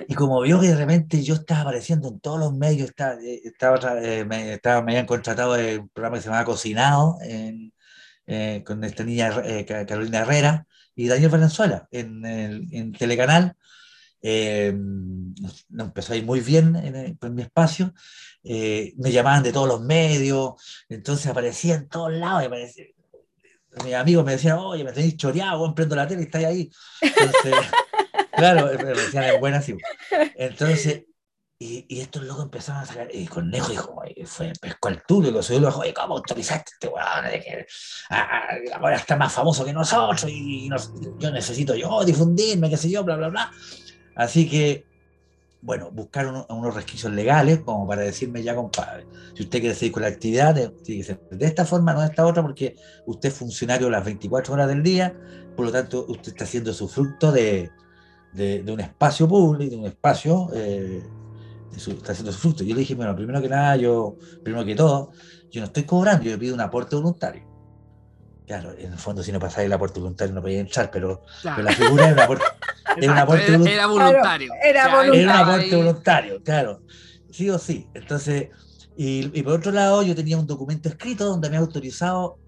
Y 0.09 0.15
como 0.15 0.43
vio 0.43 0.61
que 0.61 0.69
de 0.69 0.77
repente 0.77 1.23
yo 1.23 1.35
estaba 1.35 1.63
apareciendo 1.63 2.09
en 2.09 2.21
todos 2.21 2.39
los 2.39 2.53
medios, 2.53 2.91
estaba, 2.91 3.15
eh, 3.23 3.41
estaba, 3.45 3.95
me, 4.27 4.53
estaba, 4.53 4.83
me 4.83 4.93
habían 4.93 5.07
contratado 5.07 5.57
en 5.57 5.81
un 5.81 5.89
programa 5.89 6.17
que 6.17 6.23
se 6.23 6.29
llamaba 6.29 6.45
Cocinado, 6.45 7.17
en, 7.23 7.73
eh, 8.31 8.63
con 8.63 8.85
esta 8.85 9.05
niña 9.05 9.33
eh, 9.43 9.65
Carolina 9.65 10.19
Herrera 10.19 10.67
y 10.95 11.09
Daniel 11.09 11.31
Valenzuela 11.31 11.89
en, 11.91 12.23
en 12.27 12.93
Telecanal. 12.93 13.57
Eh, 14.21 14.77
empezó 15.79 16.13
a 16.13 16.17
ir 16.17 16.25
muy 16.25 16.41
bien 16.41 16.77
en, 16.77 17.35
mi 17.35 17.41
espacio. 17.41 17.95
me 18.45 19.13
llamaban 19.13 19.43
de 19.43 19.53
todos 19.53 19.67
los 19.67 19.81
medios, 19.81 20.55
entonces 20.91 21.27
aparecía 21.27 21.77
en 21.77 21.89
todos 21.89 22.13
lados. 22.13 22.45
Aparecía, 22.45 22.85
mis 23.83 23.95
amigos 23.95 24.27
me 24.27 24.33
decían, 24.33 24.59
oye, 24.59 24.85
me 24.85 24.93
tenéis 24.93 25.17
choreado, 25.17 25.75
prendo 25.75 25.97
la 25.97 26.07
tele 26.07 26.21
y 26.21 26.25
estáis 26.25 26.47
ahí. 26.47 26.71
Entonces, 27.01 27.55
claro, 28.37 28.67
me 28.77 28.91
decían 28.91 29.25
en 29.25 29.41
buena 29.41 29.63
Entonces, 30.37 31.05
y, 31.61 32.01
estos 32.01 32.23
locos 32.23 32.45
empezaron 32.45 32.83
a 32.83 32.87
sacar, 32.87 33.09
y 33.13 33.27
Cornejo 33.27 33.71
dijo, 33.71 34.03
fue, 34.27 34.53
pescó 34.61 34.89
al 34.89 35.03
Tulio, 35.03 35.31
y 35.31 35.33
lo 35.33 35.43
subió 35.43 35.59
y 35.59 35.65
dijo, 35.65 35.81
oye, 35.81 35.95
¿cómo 35.95 36.17
autorizaste 36.17 36.73
este 36.75 36.87
weón? 36.87 37.25
Ahora 38.75 38.97
está 38.97 39.17
más 39.17 39.33
famoso 39.33 39.65
que 39.65 39.73
nosotros, 39.73 40.25
y 40.29 40.71
yo 41.19 41.31
necesito 41.33 41.75
yo 41.75 42.05
difundirme, 42.05 42.71
qué 42.71 42.77
sé 42.77 42.89
yo, 42.91 43.03
bla, 43.03 43.17
bla, 43.17 43.29
bla. 43.29 43.51
Así 44.15 44.49
que, 44.49 44.87
bueno, 45.61 45.91
buscaron 45.91 46.47
unos 46.49 46.75
resquicios 46.77 47.13
legales 47.13 47.59
como 47.65 47.89
para 47.89 48.03
decirme 48.03 48.45
ya, 48.45 48.55
compadre, 48.55 49.09
si 49.35 49.43
usted 49.43 49.59
quiere 49.59 49.75
seguir 49.75 49.93
con 49.93 50.03
la 50.03 50.09
actividad, 50.09 50.55
de 50.55 51.25
esta 51.41 51.65
forma, 51.65 51.93
no 51.93 52.03
de 52.03 52.07
esta 52.07 52.25
otra, 52.25 52.41
porque 52.41 52.77
usted 53.07 53.31
es 53.31 53.35
funcionario 53.35 53.91
las 53.91 54.05
24 54.05 54.55
horas 54.55 54.69
del 54.69 54.85
día, 54.85 55.13
por 55.57 55.67
lo 55.67 55.73
tanto, 55.73 56.07
usted 56.09 56.29
está 56.29 56.45
haciendo 56.45 56.73
su 56.73 56.89
fruto 56.89 57.33
de, 57.33 57.73
de, 58.33 58.63
de 58.63 58.73
un 58.73 58.79
espacio 58.79 59.27
público, 59.27 59.73
de 59.73 59.77
un 59.77 59.87
espacio... 59.87 60.51
Eh, 60.55 61.03
está 61.77 62.13
haciendo 62.13 62.33
su 62.33 62.39
fruto. 62.39 62.65
Yo 62.65 62.75
le 62.75 62.81
dije, 62.81 62.95
bueno, 62.95 63.15
primero 63.15 63.41
que 63.41 63.49
nada, 63.49 63.77
yo, 63.77 64.17
primero 64.43 64.65
que 64.65 64.75
todo, 64.75 65.13
yo 65.51 65.61
no 65.61 65.67
estoy 65.67 65.85
cobrando, 65.85 66.25
yo 66.25 66.39
pido 66.39 66.55
un 66.55 66.61
aporte 66.61 66.97
voluntario. 66.97 67.47
Claro, 68.47 68.73
en 68.79 68.93
el 68.93 68.99
fondo 68.99 69.23
si 69.23 69.31
no 69.31 69.39
pasáis 69.39 69.67
el 69.67 69.73
aporte 69.75 70.01
voluntario 70.01 70.35
no 70.35 70.41
podía 70.41 70.61
entrar, 70.61 70.91
pero, 70.91 71.23
la 71.45 71.73
figura 71.73 72.07
era 72.07 72.15
un 72.15 72.21
aporte, 72.21 72.45
era 72.97 73.13
un 73.13 73.19
aporte 73.19 73.51
voluntario. 73.51 73.75
Era 73.75 73.87
voluntario. 73.87 74.53
era, 74.65 74.89
voluntario. 74.89 75.21
era 75.21 75.33
un 75.33 75.39
aporte 75.39 75.77
voluntario, 75.77 76.43
claro. 76.43 76.83
Sí 77.31 77.51
o 77.51 77.59
sí. 77.59 77.87
Entonces, 77.93 78.49
y, 78.97 79.43
por 79.43 79.53
otro 79.53 79.71
lado, 79.71 80.03
yo 80.03 80.15
tenía 80.15 80.39
un 80.39 80.47
documento 80.47 80.89
escrito 80.89 81.27
donde 81.27 81.49
me 81.51 81.57
ha 81.57 81.61
autorizado, 81.61 82.39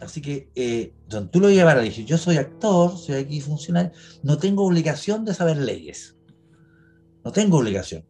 así 0.00 0.20
que, 0.20 0.50
eh, 0.54 0.92
don 1.08 1.30
tú 1.30 1.40
lo 1.40 1.48
llevar, 1.48 1.78
le 1.78 1.84
dije, 1.84 2.04
yo 2.04 2.18
soy 2.18 2.36
actor, 2.36 2.98
soy 2.98 3.14
aquí 3.14 3.40
funcionario, 3.40 3.92
no 4.22 4.36
tengo 4.36 4.66
obligación 4.66 5.24
de 5.24 5.32
saber 5.32 5.56
leyes. 5.56 6.16
No 7.24 7.32
tengo 7.32 7.58
obligación. 7.58 8.04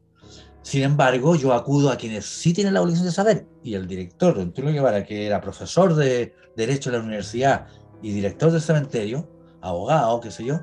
Sin 0.67 0.83
embargo, 0.83 1.37
yo 1.37 1.53
acudo 1.53 1.93
a 1.93 1.97
quienes 1.97 2.27
sí 2.27 2.53
tienen 2.53 2.75
la 2.75 2.83
obligación 2.83 3.07
de 3.07 3.13
saber, 3.13 3.47
y 3.63 3.75
el 3.75 3.87
director, 3.87 4.35
don 4.35 4.53
Tulio 4.53 4.73
Guevara, 4.73 5.05
que 5.05 5.25
era 5.25 5.41
profesor 5.41 5.95
de 5.95 6.35
Derecho 6.57 6.91
de 6.91 6.99
la 6.99 7.05
universidad 7.05 7.69
y 8.03 8.13
director 8.13 8.51
del 8.51 8.61
cementerio, 8.61 9.31
abogado, 9.61 10.19
qué 10.19 10.33
sé 10.33 10.45
yo, 10.45 10.59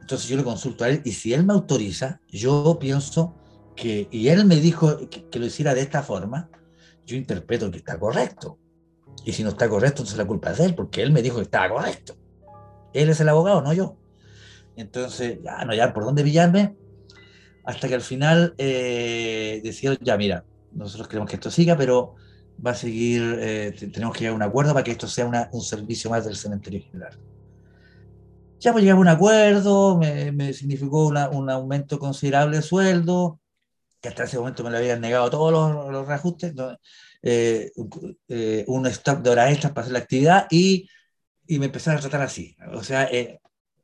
entonces 0.00 0.26
yo 0.28 0.36
le 0.36 0.42
consulto 0.42 0.82
a 0.82 0.88
él, 0.88 1.02
y 1.04 1.12
si 1.12 1.34
él 1.34 1.46
me 1.46 1.52
autoriza, 1.52 2.20
yo 2.26 2.78
pienso 2.80 3.36
que, 3.76 4.08
y 4.10 4.26
él 4.26 4.44
me 4.44 4.56
dijo 4.56 5.08
que, 5.08 5.38
lo 5.38 5.46
hiciera 5.46 5.72
de 5.72 5.82
esta 5.82 6.02
forma, 6.02 6.50
yo 7.06 7.16
interpreto 7.16 7.70
que 7.70 7.78
está 7.78 7.96
correcto. 7.96 8.58
Y 9.24 9.34
si 9.34 9.44
no 9.44 9.50
está 9.50 9.68
correcto, 9.68 10.02
entonces 10.02 10.18
la 10.18 10.26
culpa 10.26 10.50
es 10.50 10.58
de 10.58 10.64
él, 10.64 10.74
porque 10.74 11.00
él 11.00 11.12
me 11.12 11.22
dijo 11.22 11.36
que 11.36 11.42
estaba 11.42 11.68
correcto. 11.68 12.16
Él 12.92 13.08
es 13.08 13.20
el 13.20 13.28
abogado, 13.28 13.62
no 13.62 13.72
yo. 13.72 13.98
Entonces, 14.74 15.38
ya 15.44 15.64
no, 15.64 15.74
ya 15.74 15.94
por 15.94 16.02
dónde 16.02 16.24
pillarme, 16.24 16.74
hasta 17.68 17.88
que 17.88 17.94
al 17.94 18.00
final 18.00 18.54
eh, 18.56 19.62
ya 20.00 20.16
mira, 20.16 20.44
nosotros 20.72 21.06
queremos 21.06 21.28
que 21.28 21.36
esto 21.36 21.50
siga, 21.50 21.76
pero 21.76 22.14
va 22.64 22.70
a 22.70 22.74
seguir, 22.74 23.38
eh, 23.40 23.74
tenemos 23.92 24.14
que 24.14 24.20
llegar 24.20 24.32
a 24.32 24.36
un 24.36 24.42
acuerdo 24.42 24.72
para 24.72 24.84
que 24.84 24.92
esto 24.92 25.06
sea 25.06 25.48
un 25.52 25.62
servicio 25.62 26.10
más 26.10 26.24
del 26.24 26.36
cementerio 26.36 26.82
general. 26.82 27.18
Ya 28.58 28.72
pues 28.72 28.82
llegamos 28.82 29.06
a 29.06 29.10
un 29.10 29.16
acuerdo, 29.16 29.98
me, 29.98 30.52
significó 30.52 31.08
un 31.08 31.50
aumento 31.50 31.98
considerable 31.98 32.56
de 32.56 32.62
sueldo, 32.62 33.38
que 34.00 34.08
hasta 34.08 34.24
ese 34.24 34.38
momento 34.38 34.64
me 34.64 34.70
lo 34.70 34.78
habían 34.78 35.00
negado 35.00 35.28
todos 35.30 35.52
los, 35.92 36.06
reajustes, 36.06 36.54
eh, 37.22 37.70
un 38.66 38.86
stock 38.86 39.20
de 39.20 39.30
horas 39.30 39.52
extras 39.52 39.72
para 39.72 39.82
hacer 39.82 39.92
la 39.92 39.98
actividad 40.00 40.46
y 40.50 40.88
y 41.48 41.58
me 41.58 41.66
empezaron 41.66 41.98
a 41.98 42.02
tratar 42.02 42.22
así. 42.22 42.56
O 42.72 42.84
sea, 42.84 43.04
eh, 43.04 43.40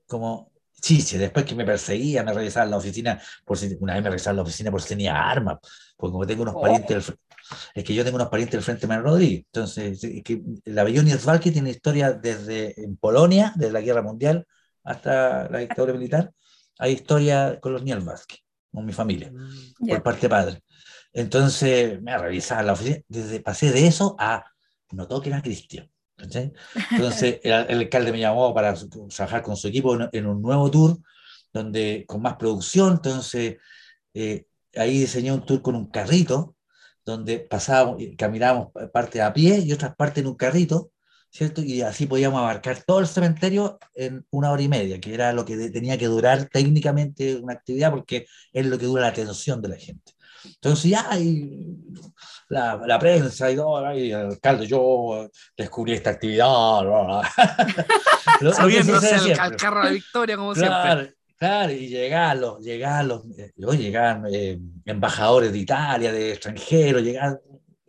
como 0.06 0.52
chiche. 0.84 1.18
Después 1.18 1.44
que 1.44 1.54
me 1.54 1.64
perseguía, 1.64 2.22
me 2.22 2.32
revisaban 2.32 2.70
la 2.70 2.76
oficina, 2.76 3.20
por 3.44 3.56
si, 3.56 3.76
una 3.80 3.94
vez 3.94 4.02
me 4.02 4.10
revisaban 4.10 4.36
la 4.36 4.42
oficina 4.42 4.70
por 4.70 4.82
si 4.82 4.88
tenía 4.88 5.20
armas, 5.30 5.58
porque 5.96 6.12
como 6.12 6.26
tengo 6.26 6.42
unos 6.42 6.56
parientes 6.56 7.06
del, 7.06 7.18
es 7.74 7.84
que 7.84 7.94
yo 7.94 8.04
tengo 8.04 8.16
unos 8.16 8.28
parientes 8.28 8.52
del 8.52 8.62
Frente 8.62 8.86
Manuel 8.86 9.06
Rodríguez. 9.06 9.44
Entonces, 9.46 10.00
que 10.24 10.42
la 10.66 10.84
Bellonia 10.84 11.18
Svalki 11.18 11.50
tiene 11.50 11.70
historia 11.70 12.12
desde 12.12 12.80
en 12.82 12.96
Polonia, 12.96 13.52
desde 13.56 13.72
la 13.72 13.80
Guerra 13.80 14.02
Mundial 14.02 14.46
hasta 14.82 15.48
la 15.48 15.58
dictadura 15.58 15.94
militar. 15.94 16.32
Hay 16.78 16.92
historia 16.92 17.58
con 17.60 17.72
los 17.72 17.82
Nielbaski, 17.82 18.38
con 18.70 18.84
mi 18.84 18.92
familia, 18.92 19.30
mm. 19.32 19.88
por 19.88 20.02
parte 20.02 20.22
de 20.22 20.28
padre. 20.28 20.62
Entonces, 21.12 22.02
me 22.02 22.16
revisaban 22.18 22.66
la 22.66 22.72
oficina. 22.72 22.98
Desde, 23.08 23.40
pasé 23.40 23.72
de 23.72 23.86
eso 23.86 24.16
a 24.18 24.44
no 24.90 25.08
toquen 25.08 25.32
a 25.32 25.42
Entonces, 26.90 27.40
el, 27.42 27.52
alcalde 27.52 28.12
me 28.12 28.20
llamó 28.20 28.54
para 28.54 28.74
trabajar 28.74 29.42
con 29.42 29.56
su 29.56 29.68
equipo 29.68 29.96
en, 30.12 30.26
un 30.26 30.42
nuevo 30.42 30.70
tour, 30.70 30.98
donde 31.52 32.04
con 32.06 32.22
más 32.22 32.36
producción. 32.36 32.94
Entonces, 32.94 33.56
eh, 34.14 34.46
ahí 34.76 35.00
diseñé 35.00 35.32
un 35.32 35.44
tour 35.44 35.62
con 35.62 35.74
un 35.74 35.90
carrito, 35.90 36.56
donde 37.04 37.38
pasábamos, 37.38 38.02
caminábamos 38.16 38.68
parte 38.92 39.20
a 39.20 39.32
pie 39.32 39.58
y 39.58 39.72
otras 39.72 39.94
partes 39.94 40.22
en 40.22 40.28
un 40.28 40.36
carrito, 40.36 40.90
¿cierto? 41.30 41.62
Y 41.62 41.82
así 41.82 42.06
podíamos 42.06 42.40
abarcar 42.40 42.82
todo 42.86 43.00
el 43.00 43.06
cementerio 43.06 43.78
en 43.94 44.26
una 44.30 44.50
hora 44.52 44.62
y 44.62 44.68
media, 44.68 45.00
que 45.00 45.12
era 45.12 45.32
lo 45.32 45.44
que 45.44 45.70
tenía 45.70 45.98
que 45.98 46.06
durar 46.06 46.48
técnicamente 46.48 47.36
una 47.36 47.54
actividad, 47.54 47.90
porque 47.90 48.26
es 48.52 48.66
lo 48.66 48.78
que 48.78 48.86
dura 48.86 49.02
la 49.02 49.08
atención 49.08 49.60
de 49.60 49.68
la 49.68 49.76
gente. 49.76 50.13
Entonces 50.44 50.90
ya 50.90 51.06
hay 51.10 51.76
la, 52.48 52.80
la 52.86 52.98
prensa 52.98 53.50
y 53.50 53.56
todo, 53.56 53.92
y 53.94 54.12
el 54.12 54.26
alcalde, 54.26 54.66
yo 54.66 55.28
descubrí 55.56 55.94
esta 55.94 56.10
actividad. 56.10 56.46
Subiéndose 58.40 59.14
al, 59.14 59.40
al, 59.40 59.56
carro 59.56 59.84
de 59.86 59.92
victoria 59.92 60.36
como 60.36 60.54
siempre. 60.54 61.14
Claro, 61.36 61.72
y 61.72 61.88
llegan 61.88 62.40
los, 62.40 62.60
llegan 62.60 63.08
los, 63.08 63.24
eh, 63.36 63.52
llegan 63.76 64.24
eh, 64.32 64.58
embajadores 64.84 65.52
de 65.52 65.58
Italia, 65.58 66.12
de 66.12 66.32
extranjeros, 66.32 67.02
llegan 67.02 67.38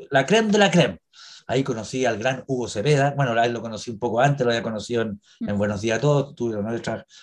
la 0.09 0.25
creme 0.25 0.51
de 0.51 0.57
la 0.57 0.71
creme. 0.71 0.99
Ahí 1.47 1.63
conocí 1.63 2.05
al 2.05 2.17
gran 2.17 2.43
Hugo 2.47 2.67
Cepeda, 2.67 3.13
bueno, 3.15 3.39
él 3.41 3.53
lo 3.53 3.61
conocí 3.61 3.91
un 3.91 3.99
poco 3.99 4.19
antes, 4.19 4.43
lo 4.43 4.51
había 4.51 4.63
conocido 4.63 5.03
en, 5.03 5.21
en 5.41 5.57
Buenos 5.57 5.79
Días 5.81 5.99
a 5.99 6.01
Todos, 6.01 6.35
tuve 6.35 6.57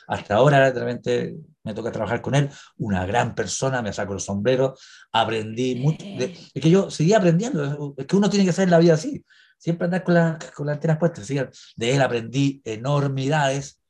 hasta 0.07 0.35
ahora 0.35 0.71
realmente 0.71 1.35
me 1.65 1.75
toca 1.75 1.93
trabajar 1.93 2.21
con 2.21 2.35
él, 2.35 2.51
una 2.77 3.07
gran 3.07 3.35
persona, 3.35 3.83
me 3.83 3.93
saco 3.93 4.15
el 4.15 4.21
sombrero, 4.21 4.75
aprendí 5.13 5.77
mucho, 5.77 6.05
es 6.05 6.63
que 6.63 6.71
yo 6.71 6.91
seguí 6.91 7.15
aprendiendo, 7.15 7.95
es 7.97 8.07
que 8.07 8.17
uno 8.17 8.29
tiene 8.29 8.45
que 8.45 8.51
hacer 8.51 8.69
la 8.69 8.79
vida 8.79 8.95
así, 8.95 9.25
siempre 9.59 9.85
andar 9.85 10.05
con, 10.05 10.15
la, 10.15 10.39
con 10.55 10.67
las 10.67 10.75
antenas 10.75 10.99
puestas, 10.99 11.29
de 11.29 11.95
él 11.95 12.03
aprendí 12.03 12.61
enormidades, 12.65 13.81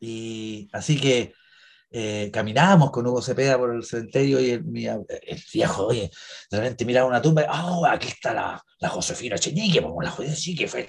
y 0.00 0.68
así 0.72 1.00
que 1.00 1.34
eh, 1.90 2.30
caminábamos 2.30 2.90
con 2.90 3.06
Hugo 3.06 3.22
Cepeda 3.22 3.56
por 3.56 3.74
el 3.74 3.82
cementerio 3.82 4.38
y 4.40 4.50
el, 4.50 4.62
viejo, 4.62 5.86
oye, 5.86 6.10
de 6.50 6.58
repente 6.58 6.84
miraba 6.84 7.08
una 7.08 7.22
tumba 7.22 7.42
y, 7.42 7.46
oh, 7.50 7.86
aquí 7.86 8.08
está 8.08 8.34
la, 8.34 8.62
la 8.78 8.88
Josefina 8.90 9.38
Cheñique, 9.38 9.82
como 9.82 10.02
la 10.02 10.10
Josefina 10.10 10.36
sí, 10.36 10.54
que 10.54 10.68
fue, 10.68 10.86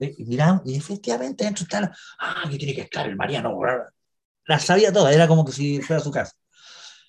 y 0.00 0.24
miramos, 0.24 0.62
y 0.64 0.76
efectivamente 0.76 1.44
dentro 1.44 1.64
está 1.64 1.82
la, 1.82 1.96
ah, 2.18 2.48
que 2.50 2.56
tiene 2.56 2.74
que 2.74 2.80
estar 2.82 3.06
el 3.06 3.16
Mariano, 3.16 3.58
la 4.48 4.58
sabía 4.58 4.92
toda, 4.92 5.12
era 5.12 5.28
como 5.28 5.44
que 5.44 5.52
si 5.52 5.80
fuera 5.82 6.02
su 6.02 6.10
casa. 6.10 6.32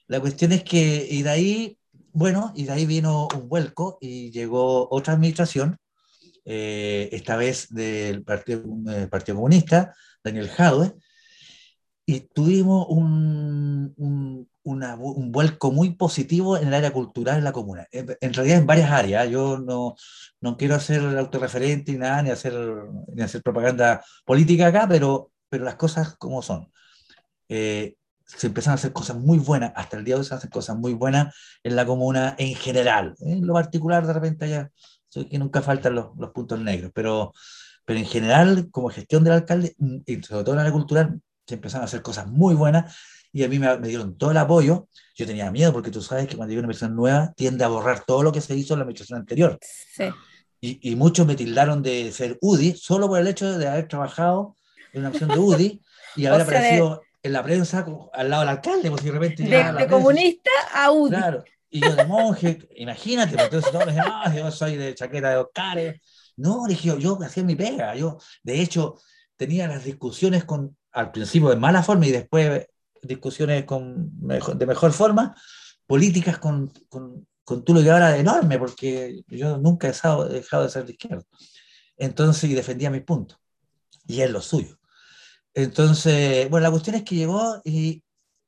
La 0.07 0.19
cuestión 0.19 0.51
es 0.51 0.63
que, 0.63 1.07
y 1.09 1.23
de 1.23 1.29
ahí, 1.29 1.77
bueno, 2.11 2.53
y 2.55 2.65
de 2.65 2.73
ahí 2.73 2.85
vino 2.85 3.27
un 3.33 3.49
vuelco 3.49 3.97
y 4.01 4.31
llegó 4.31 4.87
otra 4.91 5.13
administración, 5.13 5.77
eh, 6.45 7.09
esta 7.11 7.37
vez 7.37 7.69
del 7.69 8.23
Partido, 8.23 8.63
Partido 9.09 9.37
Comunista, 9.37 9.95
Daniel 10.23 10.49
Jadwe, 10.49 10.93
y 12.05 12.21
tuvimos 12.21 12.87
un, 12.89 13.93
un, 13.97 14.49
un, 14.63 15.31
vuelco 15.31 15.71
muy 15.71 15.91
positivo 15.91 16.57
en 16.57 16.67
el 16.67 16.73
área 16.73 16.91
cultural 16.91 17.37
en 17.37 17.43
la 17.43 17.51
comuna. 17.51 17.87
En, 17.91 18.33
realidad 18.33 18.57
en 18.57 18.65
varias 18.65 18.91
áreas. 18.91 19.29
Yo 19.29 19.59
no, 19.59 19.95
no 20.41 20.57
quiero 20.57 20.75
hacer 20.75 21.01
autorreferente 21.17 21.91
ni 21.91 21.99
nada, 21.99 22.23
ni 22.23 22.31
hacer, 22.31 22.53
ni 23.13 23.21
hacer 23.21 23.43
propaganda 23.43 24.03
política 24.25 24.67
acá, 24.67 24.87
pero, 24.89 25.31
pero 25.49 25.63
las 25.63 25.75
cosas 25.75 26.15
como 26.17 26.41
son. 26.41 26.71
Eh, 27.49 27.95
se 28.25 28.47
empezaron 28.47 28.73
a 28.73 28.75
hacer 28.75 28.93
cosas 28.93 29.17
muy 29.17 29.39
buenas, 29.39 29.73
hasta 29.75 29.97
el 29.97 30.03
día 30.03 30.15
de 30.15 30.21
hoy 30.21 30.25
se 30.25 30.35
hacen 30.35 30.51
cosas 30.51 30.77
muy 30.77 30.93
buenas 30.93 31.35
en 31.63 31.75
la 31.75 31.85
comuna 31.85 32.35
en 32.37 32.55
general. 32.55 33.15
En 33.19 33.45
lo 33.45 33.53
particular, 33.53 34.05
de 34.05 34.13
repente, 34.13 34.45
allá, 34.45 34.71
soy 35.09 35.25
que 35.25 35.39
nunca 35.39 35.61
faltan 35.61 35.95
los, 35.95 36.15
los 36.17 36.29
puntos 36.31 36.59
negros, 36.59 36.91
pero, 36.93 37.33
pero 37.85 37.99
en 37.99 38.05
general, 38.05 38.69
como 38.69 38.89
gestión 38.89 39.23
del 39.23 39.33
alcalde, 39.33 39.75
y 40.05 40.21
sobre 40.21 40.43
todo 40.43 40.51
en 40.51 40.57
la 40.57 40.61
área 40.61 40.73
cultural, 40.73 41.19
se 41.47 41.55
empezaron 41.55 41.81
a 41.83 41.85
hacer 41.85 42.03
cosas 42.03 42.27
muy 42.27 42.53
buenas 42.53 42.95
y 43.31 43.43
a 43.43 43.49
mí 43.49 43.59
me, 43.59 43.77
dieron 43.79 44.17
todo 44.17 44.31
el 44.31 44.37
apoyo. 44.37 44.87
Yo 45.15 45.25
tenía 45.25 45.51
miedo 45.51 45.73
porque 45.73 45.91
tú 45.91 46.01
sabes 46.01 46.27
que 46.27 46.35
cuando 46.35 46.51
llega 46.51 46.59
una 46.59 46.67
persona 46.67 46.93
nueva 46.93 47.33
tiende 47.35 47.63
a 47.63 47.67
borrar 47.67 48.03
todo 48.05 48.23
lo 48.23 48.31
que 48.31 48.41
se 48.41 48.55
hizo 48.55 48.73
en 48.73 48.79
la 48.79 48.83
administración 48.83 49.19
anterior. 49.19 49.57
Sí. 49.61 50.05
Y, 50.61 50.91
y, 50.91 50.95
muchos 50.95 51.25
me 51.25 51.35
tildaron 51.35 51.81
de 51.81 52.11
ser 52.11 52.37
UDI 52.41 52.75
solo 52.75 53.07
por 53.07 53.19
el 53.19 53.27
hecho 53.27 53.57
de 53.57 53.67
haber 53.67 53.87
trabajado 53.87 54.57
en 54.91 55.01
una 55.01 55.09
opción 55.09 55.29
de 55.29 55.39
UDI 55.39 55.81
y 56.15 56.25
haber 56.25 56.41
aparecido 56.41 57.01
en 57.21 57.33
la 57.33 57.43
prensa 57.43 57.85
al 58.13 58.29
lado 58.29 58.41
del 58.41 58.49
alcalde, 58.49 58.89
porque 58.89 59.05
de 59.05 59.11
repente... 59.11 59.43
De, 59.43 59.87
comunista 59.87 60.51
a 60.73 60.91
UDI. 60.91 61.09
Claro. 61.09 61.43
Y 61.69 61.81
yo 61.81 61.95
de 61.95 62.05
monje, 62.05 62.67
imagínate, 62.75 63.31
porque 63.31 63.43
entonces 63.45 63.71
todos 63.71 63.85
me 63.85 63.91
decían, 63.91 64.11
ah, 64.11 64.33
yo 64.35 64.49
soy 64.51 64.75
de 64.75 64.95
chaqueta 64.95 65.29
de 65.29 65.37
Oscar. 65.37 65.99
No, 66.37 66.65
dije 66.67 66.87
yo, 66.87 66.97
yo 66.97 67.19
hacía 67.21 67.43
mi 67.43 67.55
pega. 67.55 67.93
Yo, 67.95 68.17
de 68.41 68.61
hecho, 68.61 68.95
tenía 69.35 69.67
las 69.67 69.83
discusiones 69.83 70.45
con 70.45 70.75
al 70.91 71.11
principio 71.11 71.49
de 71.49 71.55
mala 71.55 71.83
forma 71.83 72.07
y 72.07 72.11
después 72.11 72.67
discusiones 73.01 73.65
con 73.65 74.09
de 74.19 74.65
mejor 74.65 74.91
forma, 74.91 75.35
políticas 75.85 76.39
con, 76.39 76.71
con, 76.89 77.27
con 77.43 77.63
tú 77.63 77.73
lo 77.73 77.81
que 77.81 77.91
ahora 77.91 78.17
enorme, 78.17 78.57
porque 78.57 79.21
yo 79.27 79.57
nunca 79.57 79.87
he 79.87 79.91
dejado, 79.91 80.27
dejado, 80.27 80.63
de 80.63 80.69
ser 80.69 80.85
de 80.85 80.93
izquierda. 80.93 81.23
Entonces, 81.97 82.49
y 82.49 82.53
defendía 82.53 82.89
mis 82.89 83.03
puntos, 83.03 83.37
y 84.07 84.21
es 84.21 84.31
lo 84.31 84.41
suyo. 84.41 84.78
Entonces, 85.53 86.49
bueno, 86.49 86.65
la 86.67 86.71
cuestión 86.71 86.95
es 86.95 87.03
que 87.03 87.15
llegó 87.15 87.61
y 87.63 88.03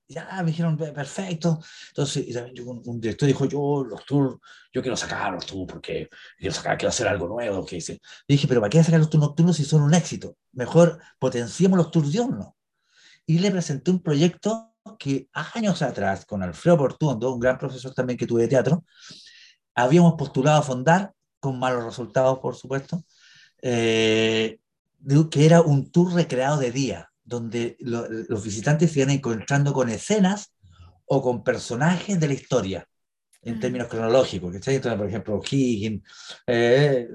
ya 0.07 0.41
me 0.43 0.51
dijeron, 0.51 0.77
perfecto. 0.77 1.59
Entonces, 1.89 2.25
un, 2.65 2.99
director 2.99 3.27
dijo, 3.27 3.45
yo 3.45 3.83
los 3.83 4.05
tours, 4.05 4.37
yo 4.73 4.81
quiero 4.81 4.97
sacar 4.97 5.33
los 5.33 5.45
tours 5.45 5.71
porque 5.71 6.09
quiero, 6.37 6.53
sacar, 6.53 6.77
quiero 6.77 6.89
hacer 6.89 7.07
algo 7.07 7.27
nuevo. 7.27 7.65
Que 7.65 7.77
dice. 7.77 7.99
dije, 8.27 8.47
pero 8.47 8.61
¿para 8.61 8.69
qué 8.69 8.83
sacar 8.83 8.99
los 8.99 9.09
tours 9.09 9.21
nocturnos 9.23 9.55
si 9.57 9.65
son 9.65 9.81
un 9.81 9.93
éxito? 9.93 10.37
Mejor 10.51 10.99
potenciemos 11.19 11.77
los 11.77 11.91
tours 11.91 12.11
diurnos. 12.11 12.49
Y 13.25 13.39
le 13.39 13.51
presenté 13.51 13.91
un 13.91 14.01
proyecto 14.01 14.73
que 14.99 15.29
años 15.33 15.81
atrás, 15.81 16.25
con 16.25 16.43
Alfredo 16.43 16.77
Portuondo, 16.77 17.33
un 17.33 17.39
gran 17.39 17.57
profesor 17.57 17.93
también 17.93 18.17
que 18.17 18.27
tuve 18.27 18.43
de 18.43 18.47
teatro, 18.49 18.83
habíamos 19.75 20.15
postulado 20.15 20.59
a 20.59 20.63
fondar, 20.63 21.13
con 21.39 21.57
malos 21.57 21.83
resultados, 21.83 22.39
por 22.39 22.55
supuesto, 22.55 23.03
eh, 23.61 24.59
que 25.29 25.45
era 25.45 25.61
un 25.61 25.91
tour 25.91 26.13
recreado 26.13 26.59
de 26.59 26.71
día 26.71 27.11
donde 27.23 27.77
los 27.79 28.43
visitantes 28.43 28.91
se 28.91 28.99
iban 28.99 29.11
encontrando 29.11 29.73
con 29.73 29.89
escenas 29.89 30.53
o 31.05 31.21
con 31.21 31.43
personajes 31.43 32.19
de 32.19 32.27
la 32.27 32.33
historia, 32.33 32.87
en 33.41 33.59
términos 33.59 33.87
cronológicos. 33.87 34.53
Entonces, 34.53 34.81
por 34.95 35.07
ejemplo, 35.07 35.41
Higgins, 35.49 36.03
eh, 36.45 37.07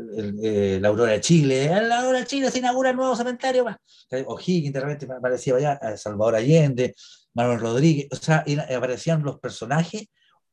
eh, 0.43 0.79
la 0.81 0.89
Aurora 0.89 1.13
de 1.13 1.21
Chile, 1.21 1.65
en 1.65 1.89
la 1.89 2.01
Aurora 2.01 2.21
de 2.21 2.27
Chile 2.27 2.51
se 2.51 2.59
inaugura 2.59 2.91
el 2.91 2.97
nuevo 2.97 3.15
cementerio, 3.15 3.67
o 4.27 4.39
Higgins 4.39 4.73
de 4.73 4.81
repente 4.81 5.07
aparecía 5.13 5.57
allá, 5.57 5.81
eh, 5.83 5.97
Salvador 5.97 6.37
Allende, 6.37 6.95
Manuel 7.35 7.61
Rodríguez, 7.61 8.09
o 8.11 8.17
sea, 8.17 8.45
aparecían 8.77 9.23
los 9.23 9.39
personajes 9.39 10.09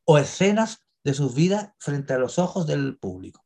o 0.05 0.17
escenas 0.17 0.79
de 1.03 1.13
sus 1.13 1.33
vidas 1.33 1.69
frente 1.79 2.13
a 2.13 2.17
los 2.17 2.37
ojos 2.37 2.67
del 2.67 2.97
público. 2.97 3.43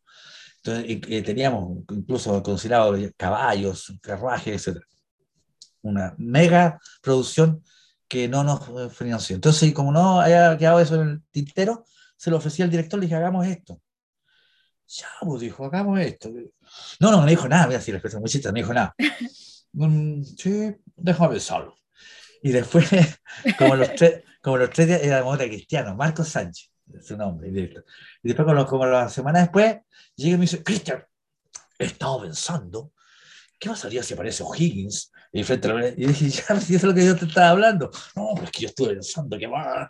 Entonces, 0.67 1.23
teníamos 1.23 1.83
incluso 1.91 2.41
considerado 2.43 2.95
caballos, 3.17 3.93
carruajes, 4.01 4.67
etc 4.67 4.81
una 5.87 6.13
mega 6.17 6.79
producción 7.01 7.63
que 8.07 8.27
no 8.27 8.43
nos 8.43 8.61
eh, 8.69 8.89
financió. 8.93 9.35
Entonces, 9.35 9.73
como 9.73 9.91
no 9.91 10.21
haya 10.21 10.57
quedado 10.57 10.79
eso 10.79 11.01
en 11.01 11.09
el 11.09 11.23
tintero, 11.31 11.85
se 12.15 12.29
lo 12.29 12.37
ofrecí 12.37 12.61
al 12.61 12.69
director, 12.69 12.99
le 12.99 13.05
dije, 13.05 13.15
hagamos 13.15 13.45
esto. 13.47 13.81
Ya, 14.87 15.07
pues 15.21 15.41
dijo, 15.41 15.65
hagamos 15.65 15.99
esto. 15.99 16.29
No, 16.99 17.11
no, 17.11 17.21
no 17.21 17.25
dijo 17.25 17.47
nada, 17.47 17.65
voy 17.65 17.75
a 17.75 17.79
decir 17.79 17.93
la 17.93 17.97
expresión 17.97 18.21
muy 18.21 18.41
no 18.41 18.51
dijo 18.53 18.73
nada. 18.73 18.95
Mm, 19.73 20.23
sí, 20.23 20.75
déjame 20.95 21.33
pensarlo. 21.33 21.77
Y 22.41 22.49
después, 22.49 22.89
como 23.59 23.75
los 23.75 23.93
tres, 23.93 24.23
como 24.41 24.57
los 24.57 24.71
tres 24.71 24.87
días, 24.87 25.03
era 25.03 25.21
de 25.21 25.49
cristiano, 25.49 25.93
Marcos 25.93 26.29
Sánchez, 26.29 26.71
su 27.01 27.17
nombre, 27.17 27.49
director. 27.49 27.85
Y 28.23 28.29
después, 28.29 28.45
como, 28.45 28.65
como 28.65 28.85
la 28.85 29.09
semana 29.09 29.39
después, 29.39 29.77
llega 30.15 30.35
y 30.35 30.37
me 30.37 30.41
dice, 30.41 30.63
Cristian, 30.63 31.03
he 31.77 31.85
estado 31.85 32.21
pensando, 32.21 32.91
¿qué 33.59 33.69
pasaría 33.69 34.03
si 34.03 34.13
aparece 34.13 34.43
O'Higgins 34.43 35.11
y 35.31 35.43
frente 35.43 35.67
a 35.69 35.73
la 35.73 35.87
y 35.89 36.05
dije, 36.05 36.29
ya, 36.29 36.59
si 36.59 36.75
eso 36.75 36.87
es 36.87 36.93
lo 36.93 36.93
que 36.93 37.05
yo 37.05 37.15
te 37.15 37.25
estaba 37.25 37.49
hablando. 37.49 37.91
No, 38.15 38.31
pero 38.33 38.45
es 38.45 38.51
que 38.51 38.61
yo 38.61 38.67
estuve 38.69 38.93
pensando 38.93 39.37
que 39.37 39.47
va. 39.47 39.87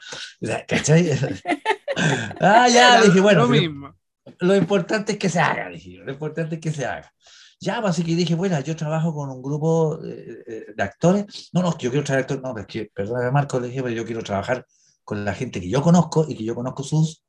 ¿Cachai? 0.68 1.12
ah, 2.42 2.68
ya, 2.68 3.02
dije, 3.02 3.20
bueno. 3.20 3.48
Lo, 3.48 3.96
lo 4.40 4.56
importante 4.56 5.14
es 5.14 5.18
que 5.18 5.30
se 5.30 5.40
haga, 5.40 5.70
dije, 5.70 5.98
lo 6.04 6.12
importante 6.12 6.56
es 6.56 6.62
que 6.62 6.72
se 6.72 6.86
haga. 6.86 7.12
Ya, 7.60 7.82
pues, 7.82 7.92
así 7.92 8.04
que 8.04 8.16
dije, 8.16 8.36
bueno, 8.36 8.60
yo 8.60 8.76
trabajo 8.76 9.14
con 9.14 9.30
un 9.30 9.42
grupo 9.42 9.98
de, 9.98 10.76
actores. 10.78 11.50
No, 11.54 11.62
no, 11.62 11.78
yo 11.78 11.90
quiero 11.90 12.04
traer 12.04 12.22
actores. 12.22 12.44
No, 12.44 12.58
es 12.58 12.68
que, 12.68 12.92
perdón, 12.94 13.34
Marco, 13.34 13.60
le 13.60 13.68
dije, 13.68 13.82
pero 13.82 13.96
yo 13.96 14.06
quiero 14.06 14.22
trabajar 14.24 14.66
con 15.08 15.24
la 15.24 15.34
gente 15.34 15.62
que 15.62 15.70
yo 15.70 15.82
conozco 15.82 16.26
y 16.28 16.36
que 16.36 16.44
yo 16.44 16.54
conozco 16.54 16.84
sus 16.84 17.24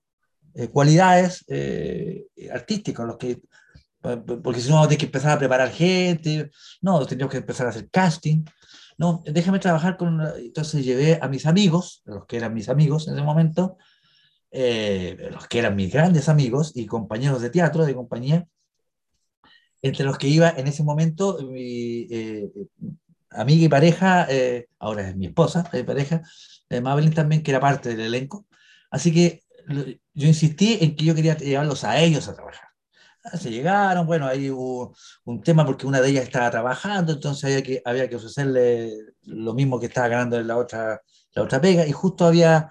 eh, 0.54 0.66
cualidades 0.66 1.44
eh, 1.46 2.26
artísticas, 2.52 3.06
los 3.06 3.18
que, 3.18 3.40
porque 4.42 4.60
si 4.60 4.68
no, 4.68 4.88
tengo 4.88 4.98
que 4.98 5.06
empezar 5.06 5.30
a 5.30 5.38
preparar 5.38 5.70
gente. 5.70 6.50
No, 6.82 7.06
tendríamos 7.06 7.30
que 7.30 7.38
empezar 7.38 7.66
a 7.66 7.70
hacer 7.70 7.88
casting. 7.88 8.44
No, 8.96 9.22
déjame 9.24 9.60
trabajar 9.60 9.96
con. 9.96 10.20
Entonces 10.38 10.84
llevé 10.84 11.20
a 11.22 11.28
mis 11.28 11.46
amigos, 11.46 12.02
los 12.04 12.26
que 12.26 12.38
eran 12.38 12.52
mis 12.52 12.68
amigos 12.68 13.06
en 13.06 13.14
ese 13.14 13.22
momento, 13.22 13.76
eh, 14.50 15.28
los 15.30 15.46
que 15.46 15.60
eran 15.60 15.76
mis 15.76 15.92
grandes 15.92 16.28
amigos 16.28 16.72
y 16.74 16.84
compañeros 16.86 17.40
de 17.40 17.50
teatro, 17.50 17.86
de 17.86 17.94
compañía, 17.94 18.48
entre 19.82 20.04
los 20.04 20.18
que 20.18 20.26
iba 20.26 20.50
en 20.50 20.66
ese 20.66 20.82
momento 20.82 21.38
mi 21.48 22.08
eh, 22.10 22.50
amiga 23.30 23.66
y 23.66 23.68
pareja, 23.68 24.26
eh, 24.28 24.66
ahora 24.80 25.08
es 25.08 25.16
mi 25.16 25.26
esposa, 25.26 25.68
de 25.72 25.84
pareja, 25.84 26.22
Madeline 26.70 27.14
también, 27.14 27.42
que 27.42 27.50
era 27.50 27.60
parte 27.60 27.90
del 27.90 28.00
elenco. 28.00 28.46
Así 28.90 29.12
que 29.12 29.42
yo 30.14 30.26
insistí 30.26 30.78
en 30.80 30.96
que 30.96 31.04
yo 31.04 31.14
quería 31.14 31.36
llevarlos 31.36 31.84
a 31.84 31.98
ellos 31.98 32.28
a 32.28 32.34
trabajar. 32.34 32.68
Ah, 33.24 33.36
se 33.36 33.50
llegaron, 33.50 34.06
bueno, 34.06 34.26
ahí 34.26 34.50
hubo 34.50 34.94
un 35.24 35.42
tema 35.42 35.66
porque 35.66 35.86
una 35.86 36.00
de 36.00 36.10
ellas 36.10 36.24
estaba 36.24 36.50
trabajando, 36.50 37.12
entonces 37.12 37.44
había 37.44 37.62
que, 37.62 37.82
había 37.84 38.08
que 38.08 38.16
ofrecerle 38.16 38.92
lo 39.24 39.54
mismo 39.54 39.78
que 39.80 39.86
estaba 39.86 40.08
ganando 40.08 40.38
en 40.38 40.46
la 40.46 40.56
otra, 40.56 41.02
la 41.32 41.42
otra 41.42 41.60
pega, 41.60 41.86
y 41.86 41.92
justo 41.92 42.24
había, 42.24 42.70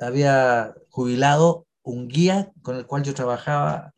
había 0.00 0.74
jubilado 0.90 1.66
un 1.82 2.08
guía 2.08 2.52
con 2.62 2.76
el 2.76 2.86
cual 2.86 3.02
yo 3.02 3.12
trabajaba 3.14 3.92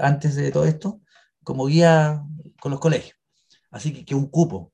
antes 0.00 0.34
de 0.34 0.50
todo 0.50 0.64
esto, 0.64 1.00
como 1.42 1.66
guía 1.66 2.22
con 2.60 2.72
los 2.72 2.80
colegios. 2.80 3.16
Así 3.70 3.92
que, 3.92 4.04
que 4.04 4.14
un 4.14 4.26
cupo. 4.28 4.72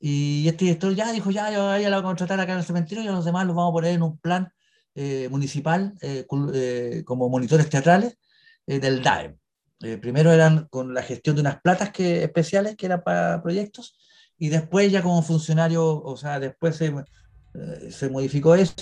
Y 0.00 0.46
este 0.48 0.66
director 0.66 0.94
ya 0.94 1.12
dijo, 1.12 1.30
ya, 1.30 1.50
yo 1.50 1.78
ya 1.78 1.88
la 1.88 1.96
voy 1.96 2.04
a 2.04 2.08
contratar 2.08 2.38
acá 2.40 2.52
en 2.52 2.58
el 2.58 2.64
cementerio 2.64 3.04
y 3.04 3.08
a 3.08 3.12
los 3.12 3.24
demás 3.24 3.46
los 3.46 3.56
vamos 3.56 3.70
a 3.70 3.72
poner 3.72 3.94
en 3.94 4.02
un 4.02 4.18
plan 4.18 4.48
eh, 4.94 5.28
municipal 5.30 5.94
eh, 6.02 6.26
eh, 6.54 7.02
como 7.04 7.28
monitores 7.28 7.68
teatrales 7.68 8.18
del 8.66 9.02
DAEM. 9.02 9.36
Eh, 9.82 9.98
primero 9.98 10.32
eran 10.32 10.68
con 10.70 10.94
la 10.94 11.02
gestión 11.02 11.36
de 11.36 11.42
unas 11.42 11.60
platas 11.60 11.90
que, 11.90 12.24
especiales 12.24 12.76
que 12.76 12.86
eran 12.86 13.02
para 13.04 13.42
proyectos 13.42 13.94
y 14.38 14.48
después 14.48 14.90
ya 14.90 15.02
como 15.02 15.22
funcionario, 15.22 16.02
o 16.02 16.16
sea, 16.16 16.40
después 16.40 16.76
se, 16.76 16.86
eh, 16.86 17.90
se 17.90 18.08
modificó 18.08 18.54
eso 18.54 18.72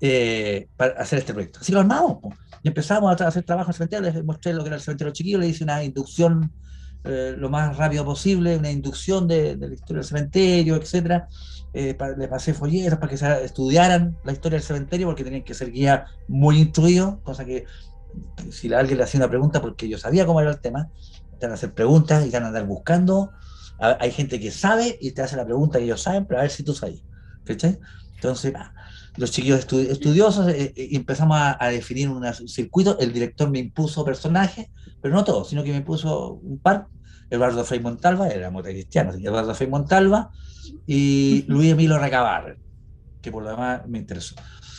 eh, 0.00 0.68
para 0.76 1.00
hacer 1.00 1.20
este 1.20 1.32
proyecto. 1.32 1.60
Así 1.60 1.70
lo 1.70 1.78
armamos 1.78 2.18
y 2.62 2.68
empezamos 2.68 3.20
a 3.20 3.28
hacer 3.28 3.44
trabajo 3.44 3.70
en 3.70 3.70
el 3.70 3.76
cementerio, 3.76 4.10
les 4.12 4.24
mostré 4.24 4.52
lo 4.52 4.62
que 4.64 4.68
era 4.68 4.76
el 4.76 4.82
cementerio 4.82 5.12
chiquillo, 5.12 5.38
le 5.38 5.46
hice 5.46 5.62
una 5.62 5.84
inducción 5.84 6.52
lo 7.04 7.50
más 7.50 7.76
rápido 7.76 8.04
posible, 8.04 8.56
una 8.56 8.70
inducción 8.70 9.26
de, 9.26 9.56
de 9.56 9.68
la 9.68 9.74
historia 9.74 10.00
del 10.00 10.04
cementerio, 10.04 10.76
etcétera. 10.76 11.28
le 11.72 12.28
pasé 12.28 12.54
folletos 12.54 12.98
para 12.98 13.10
que 13.10 13.16
se 13.16 13.44
estudiaran 13.44 14.16
la 14.24 14.32
historia 14.32 14.58
del 14.58 14.66
cementerio 14.66 15.06
porque 15.08 15.24
tenían 15.24 15.42
que 15.42 15.54
ser 15.54 15.72
guías 15.72 16.08
muy 16.28 16.58
instruidos, 16.58 17.16
cosa 17.24 17.44
que 17.44 17.66
si 18.50 18.72
alguien 18.72 18.98
le 18.98 19.04
hacía 19.04 19.18
una 19.18 19.28
pregunta, 19.28 19.60
porque 19.60 19.88
yo 19.88 19.98
sabía 19.98 20.26
cómo 20.26 20.40
era 20.40 20.50
el 20.50 20.60
tema, 20.60 20.90
te 21.38 21.46
van 21.46 21.52
a 21.52 21.54
hacer 21.54 21.74
preguntas 21.74 22.26
y 22.26 22.30
te 22.30 22.36
van 22.36 22.44
a 22.44 22.48
andar 22.48 22.66
buscando. 22.66 23.32
Hay 23.78 24.12
gente 24.12 24.38
que 24.38 24.50
sabe 24.50 24.96
y 25.00 25.10
te 25.10 25.22
hace 25.22 25.36
la 25.36 25.44
pregunta 25.44 25.78
que 25.78 25.84
ellos 25.84 26.02
saben, 26.02 26.26
pero 26.26 26.38
a 26.38 26.42
ver 26.42 26.50
si 26.50 26.62
tú 26.62 26.72
sabes. 26.72 27.02
Entonces, 27.46 28.52
los 29.16 29.30
chiquillos 29.30 29.60
estudiosos 29.60 30.48
eh, 30.48 30.72
eh, 30.74 30.88
empezamos 30.92 31.38
a, 31.38 31.68
definir 31.68 32.08
un 32.08 32.24
circuito. 32.48 32.98
El 32.98 33.12
director 33.12 33.50
me 33.50 33.58
impuso 33.58 34.04
personajes, 34.04 34.68
pero 35.00 35.14
no 35.14 35.24
todos, 35.24 35.48
sino 35.48 35.62
que 35.62 35.70
me 35.70 35.78
impuso 35.78 36.34
un 36.34 36.58
par. 36.58 36.86
Eduardo 37.28 37.64
Frei 37.64 37.80
Montalva, 37.80 38.28
era 38.28 38.52
cristiano, 38.62 39.14
Eduardo 39.14 39.54
Frei 39.54 39.68
Montalva 39.68 40.30
y 40.86 41.46
Luis 41.48 41.72
Emilio 41.72 41.98
Recabar, 41.98 42.58
que 43.22 43.32
por 43.32 43.42
lo 43.42 43.50
demás 43.50 43.86
me 43.88 43.98
interesó. 43.98 44.34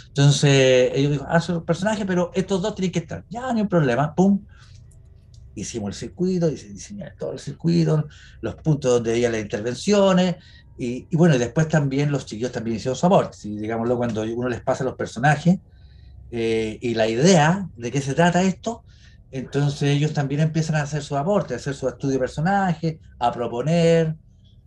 Entonces, 0.09 0.91
ellos 0.93 1.13
dijo, 1.13 1.25
haz 1.27 1.49
ah, 1.49 1.57
un 1.57 1.65
personaje, 1.65 2.05
pero 2.05 2.29
estos 2.35 2.61
dos 2.61 2.75
tienen 2.75 2.91
que 2.91 2.99
estar. 2.99 3.25
Ya, 3.29 3.51
no 3.51 3.57
hay 3.57 3.65
problema, 3.65 4.13
pum. 4.13 4.45
Hicimos 5.55 5.89
el 5.89 5.93
circuito, 5.95 6.47
diseñamos 6.47 7.15
todo 7.17 7.33
el 7.33 7.39
circuito, 7.39 8.07
los 8.41 8.55
puntos 8.55 8.91
donde 8.91 9.13
había 9.13 9.31
las 9.31 9.41
intervenciones, 9.41 10.35
y, 10.77 11.15
bueno, 11.15 11.35
y 11.35 11.37
después 11.37 11.67
también 11.67 12.11
los 12.11 12.25
chiquillos 12.25 12.51
también 12.51 12.77
hicieron 12.77 12.95
su 12.95 13.05
aporte. 13.05 13.37
Digámoslo, 13.43 13.97
cuando 13.97 14.23
uno 14.23 14.49
les 14.49 14.61
pasa 14.61 14.83
los 14.83 14.95
personajes 14.95 15.59
eh, 16.31 16.77
y 16.81 16.95
la 16.95 17.07
idea 17.07 17.69
de 17.75 17.91
qué 17.91 18.01
se 18.01 18.13
trata 18.13 18.41
esto, 18.43 18.83
entonces 19.31 19.89
ellos 19.89 20.13
también 20.13 20.41
empiezan 20.41 20.75
a 20.75 20.81
hacer 20.81 21.03
su 21.03 21.15
aporte, 21.15 21.53
a 21.53 21.57
hacer 21.57 21.75
su 21.75 21.87
estudio 21.87 22.13
de 22.13 22.19
personaje, 22.19 22.99
a 23.19 23.31
proponer, 23.31 24.15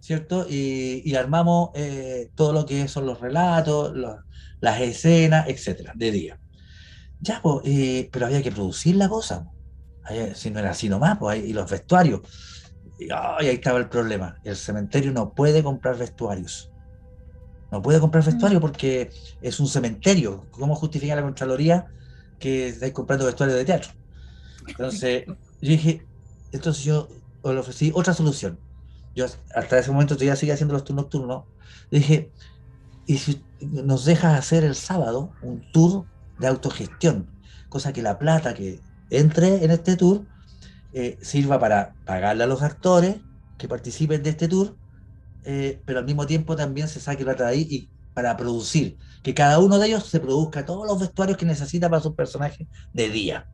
¿cierto? 0.01 0.47
Y, 0.49 1.15
armamos 1.15 1.71
eh, 1.75 2.31
todo 2.35 2.53
lo 2.53 2.67
que 2.67 2.87
son 2.89 3.07
los 3.07 3.21
relatos, 3.21 3.95
los, 3.97 4.17
las 4.61 4.81
escenas, 4.81 5.49
etcétera, 5.49 5.93
de 5.95 6.11
día. 6.11 6.41
Ya, 7.21 7.41
pues, 7.43 7.65
pero 8.13 8.27
había 8.27 8.43
que 8.43 8.53
producir 8.53 8.97
la 8.97 9.09
cosa. 9.09 9.49
Si 10.35 10.51
no 10.51 10.61
era 10.61 10.71
así 10.71 10.89
nomás, 10.89 11.19
pues, 11.19 11.45
y 11.45 11.53
los 11.53 11.69
vestuarios. 11.69 12.21
Y, 12.99 13.09
ahí 13.11 13.49
estaba 13.49 13.79
el 13.79 13.89
problema. 13.89 14.39
El 14.45 14.57
cementerio 14.57 15.13
no 15.13 15.33
puede 15.33 15.63
comprar 15.63 15.97
vestuarios. 15.99 16.71
No 17.71 17.83
puede 17.83 18.01
comprar 18.01 18.23
mm. 18.23 18.27
vestuarios 18.27 18.61
porque 18.61 19.11
es 19.43 19.61
un 19.61 19.67
cementerio. 19.67 20.47
¿Cómo 20.51 20.75
justifica 20.75 21.17
la 21.17 21.23
Contraloría 21.23 21.87
que 22.39 22.69
estáis 22.69 22.93
comprando 22.93 23.27
vestuarios 23.27 23.59
de 23.59 23.65
teatro? 23.65 23.93
Entonces, 24.67 25.25
yo 25.27 25.35
dije, 25.61 26.07
entonces 26.53 26.85
yo 26.85 27.09
le 27.45 27.59
ofrecí 27.59 27.93
otra 27.95 28.15
solución. 28.15 28.59
Yo 29.15 29.27
hasta 29.55 29.79
ese 29.79 29.91
momento 29.91 30.15
todavía 30.15 30.37
seguía 30.37 30.55
haciendo 30.55 30.75
los 30.75 30.85
turnos 30.85 31.05
nocturnos. 31.05 31.45
Dije, 31.91 32.31
y 33.07 33.19
si 33.19 33.43
nos 33.61 34.05
dejas 34.05 34.39
hacer 34.39 34.65
el 34.65 34.75
sábado 34.75 35.33
un 35.43 35.71
tour 35.73 36.05
de 36.39 36.49
autogestión, 36.49 37.31
cosa 37.69 37.93
que 37.93 38.03
la 38.03 38.19
plata 38.19 38.53
que 38.55 38.81
entre 39.11 39.65
en 39.65 39.71
este 39.71 39.97
tour 39.97 40.27
eh, 40.93 41.19
sirva 41.21 41.59
para 41.59 41.95
pagarle 42.05 42.45
a 42.45 42.47
los 42.47 42.63
actores 42.63 43.17
que 43.59 43.69
participen 43.69 44.23
de 44.23 44.31
este 44.31 44.49
tour, 44.49 44.77
eh, 45.45 45.81
pero 45.85 45.99
al 45.99 46.05
mismo 46.05 46.27
tiempo 46.27 46.57
también 46.57 46.89
se 46.89 47.01
saque 47.01 47.25
plata 47.25 47.45
de 47.45 47.51
ahí 47.51 47.67
y 47.71 47.89
para 48.15 48.37
producir, 48.37 48.97
que 49.23 49.35
cada 49.35 49.59
uno 49.59 49.79
de 49.79 49.89
ellos 49.89 50.07
se 50.07 50.21
produzca 50.21 50.65
todos 50.65 50.87
los 50.87 50.99
vestuarios 50.99 51.37
que 51.37 51.45
necesita 51.45 51.91
para 51.91 52.03
sus 52.03 52.15
personajes 52.15 52.67
de 52.95 53.11
día. 53.11 53.47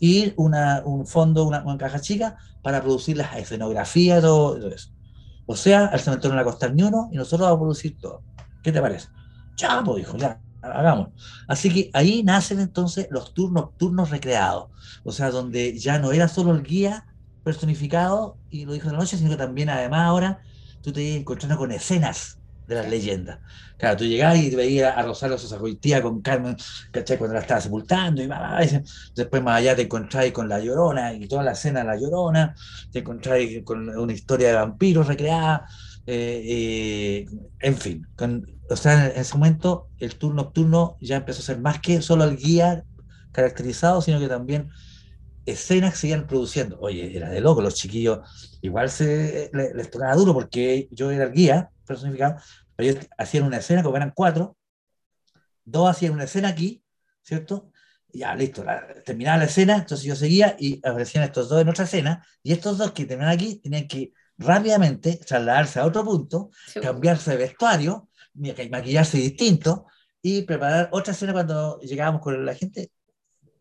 Y 0.00 0.32
una, 0.36 0.82
un 0.84 1.06
fondo, 1.06 1.44
una, 1.44 1.62
caja 1.76 2.00
chica 2.00 2.38
para 2.62 2.80
producir 2.80 3.18
las 3.18 3.36
escenografías, 3.36 4.22
todo, 4.22 4.58
todo 4.58 4.70
eso. 4.70 4.90
O 5.44 5.56
sea, 5.56 5.86
al 5.86 6.00
cementerio 6.00 6.30
no 6.30 6.36
le 6.36 6.44
va 6.44 6.50
a 6.50 6.52
costar 6.52 6.74
ni 6.74 6.82
uno 6.82 7.08
y 7.12 7.16
nosotros 7.16 7.40
vamos 7.40 7.56
a 7.56 7.60
producir 7.60 7.98
todo. 7.98 8.22
¿Qué 8.62 8.72
te 8.72 8.80
parece? 8.80 9.08
Ya, 9.56 9.82
pues 9.84 9.98
dijo, 9.98 10.16
ya, 10.16 10.40
hagamos. 10.72 11.08
Así 11.46 11.72
que 11.72 11.90
ahí 11.92 12.22
nacen 12.22 12.60
entonces 12.60 13.08
los 13.10 13.34
turnos 13.34 13.64
nocturnos 13.64 14.10
recreados, 14.10 14.68
o 15.04 15.12
sea, 15.12 15.30
donde 15.30 15.78
ya 15.78 15.98
no 15.98 16.12
era 16.12 16.28
solo 16.28 16.52
el 16.52 16.62
guía 16.62 17.06
personificado 17.42 18.38
y 18.50 18.64
lo 18.64 18.72
dijo 18.72 18.86
de 18.86 18.92
la 18.92 18.98
noche, 18.98 19.16
sino 19.16 19.30
que 19.30 19.36
también 19.36 19.70
además 19.70 20.00
ahora 20.00 20.40
tú 20.82 20.92
te 20.92 21.02
ibas 21.02 21.20
encontrando 21.20 21.56
con 21.56 21.72
escenas 21.72 22.38
de 22.68 22.74
las 22.74 22.88
leyendas. 22.88 23.38
Claro, 23.78 23.96
tú 23.96 24.04
llegabas 24.04 24.38
y 24.38 24.50
te 24.50 24.56
veías 24.56 24.96
a 24.96 25.02
Rosario 25.02 25.38
Sosagoitía 25.38 26.02
con 26.02 26.20
Carmen, 26.20 26.56
¿cachai? 26.90 27.16
Cuando 27.16 27.34
la 27.34 27.40
estaba 27.40 27.60
sepultando, 27.60 28.22
y 28.22 28.28
después 29.14 29.42
más 29.42 29.58
allá 29.58 29.74
te 29.74 29.82
encontrás 29.82 30.30
con 30.32 30.48
La 30.48 30.60
Llorona 30.60 31.14
y 31.14 31.26
toda 31.26 31.42
la 31.42 31.52
escena 31.52 31.80
de 31.80 31.86
La 31.86 31.96
Llorona, 31.96 32.54
te 32.92 32.98
encontrás 32.98 33.38
con 33.64 33.88
una 33.88 34.12
historia 34.12 34.48
de 34.48 34.54
vampiros 34.54 35.06
recreada, 35.06 35.66
eh, 36.10 37.26
eh, 37.26 37.26
en 37.60 37.76
fin, 37.76 38.06
o 38.70 38.76
sea, 38.76 39.10
en 39.10 39.20
ese 39.20 39.34
momento 39.36 39.90
el 39.98 40.16
turno 40.16 40.42
nocturno 40.44 40.96
ya 41.02 41.16
empezó 41.16 41.40
a 41.40 41.44
ser 41.44 41.58
más 41.60 41.80
que 41.80 42.00
solo 42.00 42.24
el 42.24 42.38
guía 42.38 42.82
caracterizado, 43.30 44.00
sino 44.00 44.18
que 44.18 44.26
también 44.26 44.70
escenas 45.44 45.92
que 45.92 45.98
se 45.98 46.08
iban 46.08 46.26
produciendo. 46.26 46.78
Oye, 46.80 47.14
era 47.14 47.28
de 47.28 47.42
loco, 47.42 47.60
los 47.60 47.74
chiquillos 47.74 48.20
igual 48.62 48.88
se 48.88 49.50
les, 49.52 49.90
tocaba 49.90 50.14
duro 50.14 50.32
porque 50.32 50.88
yo 50.92 51.10
era 51.10 51.24
el 51.24 51.32
guía 51.32 51.70
personificado, 51.86 52.36
pero 52.74 52.88
ellos 52.88 53.06
hacían 53.18 53.44
una 53.44 53.58
escena, 53.58 53.82
como 53.82 53.96
eran 53.98 54.12
cuatro, 54.16 54.56
dos 55.66 55.90
hacían 55.90 56.14
una 56.14 56.24
escena 56.24 56.48
aquí, 56.48 56.82
¿cierto? 57.22 57.70
ya, 58.10 58.34
listo, 58.34 58.64
terminaba 59.04 59.36
la 59.36 59.44
escena, 59.44 59.76
entonces 59.76 60.06
yo 60.06 60.16
seguía 60.16 60.56
y 60.58 60.78
aparecían 60.78 61.24
estos 61.24 61.50
dos 61.50 61.60
en 61.60 61.68
otra 61.68 61.84
escena, 61.84 62.26
y 62.42 62.52
estos 62.52 62.78
dos 62.78 62.92
que 62.92 63.04
terminaban 63.04 63.34
aquí 63.34 63.56
tenían 63.56 63.86
que 63.86 64.14
rápidamente 64.38 65.20
trasladarse 65.26 65.80
a 65.80 65.86
otro 65.86 66.04
punto, 66.04 66.50
cambiarse 66.80 67.32
de 67.32 67.36
vestuario, 67.36 68.08
maquillarse 68.34 69.18
distinto 69.18 69.86
y 70.22 70.42
preparar 70.42 70.88
otra 70.92 71.12
escena 71.12 71.32
cuando 71.32 71.80
llegábamos 71.80 72.22
con 72.22 72.44
la 72.44 72.54
gente, 72.54 72.90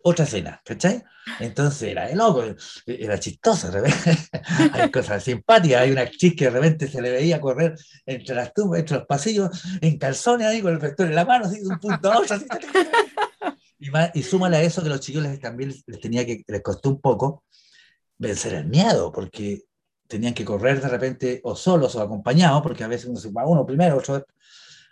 otra 0.04 0.26
escena, 0.26 0.62
¿cachai? 0.64 1.04
Entonces 1.40 1.90
era 1.90 2.08
de 2.08 2.16
loco, 2.16 2.44
era 2.86 3.20
chistoso, 3.20 3.70
hay 4.74 4.92
cosas 4.92 5.24
simpáticas, 5.24 5.82
hay 5.82 5.92
una 5.92 6.02
actriz 6.02 6.36
que 6.36 6.46
de 6.46 6.52
repente 6.52 6.88
se 6.88 7.02
le 7.02 7.12
veía 7.12 7.42
correr 7.42 7.76
entre 8.06 8.36
las 8.36 8.54
tumbas, 8.54 8.80
entre 8.80 8.98
los 8.98 9.06
pasillos, 9.06 9.50
en 9.82 9.98
calzones 9.98 10.48
ahí 10.48 10.62
con 10.62 10.74
el 10.74 10.80
vestuario 10.80 11.12
en 11.12 11.16
la 11.16 11.26
mano, 11.26 11.46
así 11.46 11.60
de 11.60 11.68
un 11.68 11.80
punto 11.80 12.12
a 12.12 12.20
otro, 12.20 12.36
así, 12.36 12.46
y, 13.80 13.90
y 14.14 14.24
súmale 14.24 14.58
a 14.58 14.62
eso 14.62 14.82
que 14.82 14.90
los 14.90 15.02
chicos 15.02 15.24
también 15.40 15.74
les 15.86 16.00
tenía 16.00 16.26
que, 16.26 16.44
les 16.48 16.62
costó 16.62 16.90
un 16.90 17.02
poco 17.02 17.44
vencer 18.18 18.54
el 18.54 18.66
miedo, 18.66 19.12
porque 19.12 19.67
tenían 20.08 20.34
que 20.34 20.46
correr 20.46 20.82
de 20.82 20.90
repente 20.90 21.42
o 21.44 21.56
solos 21.56 21.96
o 21.96 22.02
acompañados, 22.02 22.62
porque 22.62 22.84
a 22.84 22.88
veces 22.88 23.08
uno 23.08 23.20
se 23.20 23.32
va 23.32 23.46
uno 23.46 23.66
primero, 23.66 23.98
otro 23.98 24.26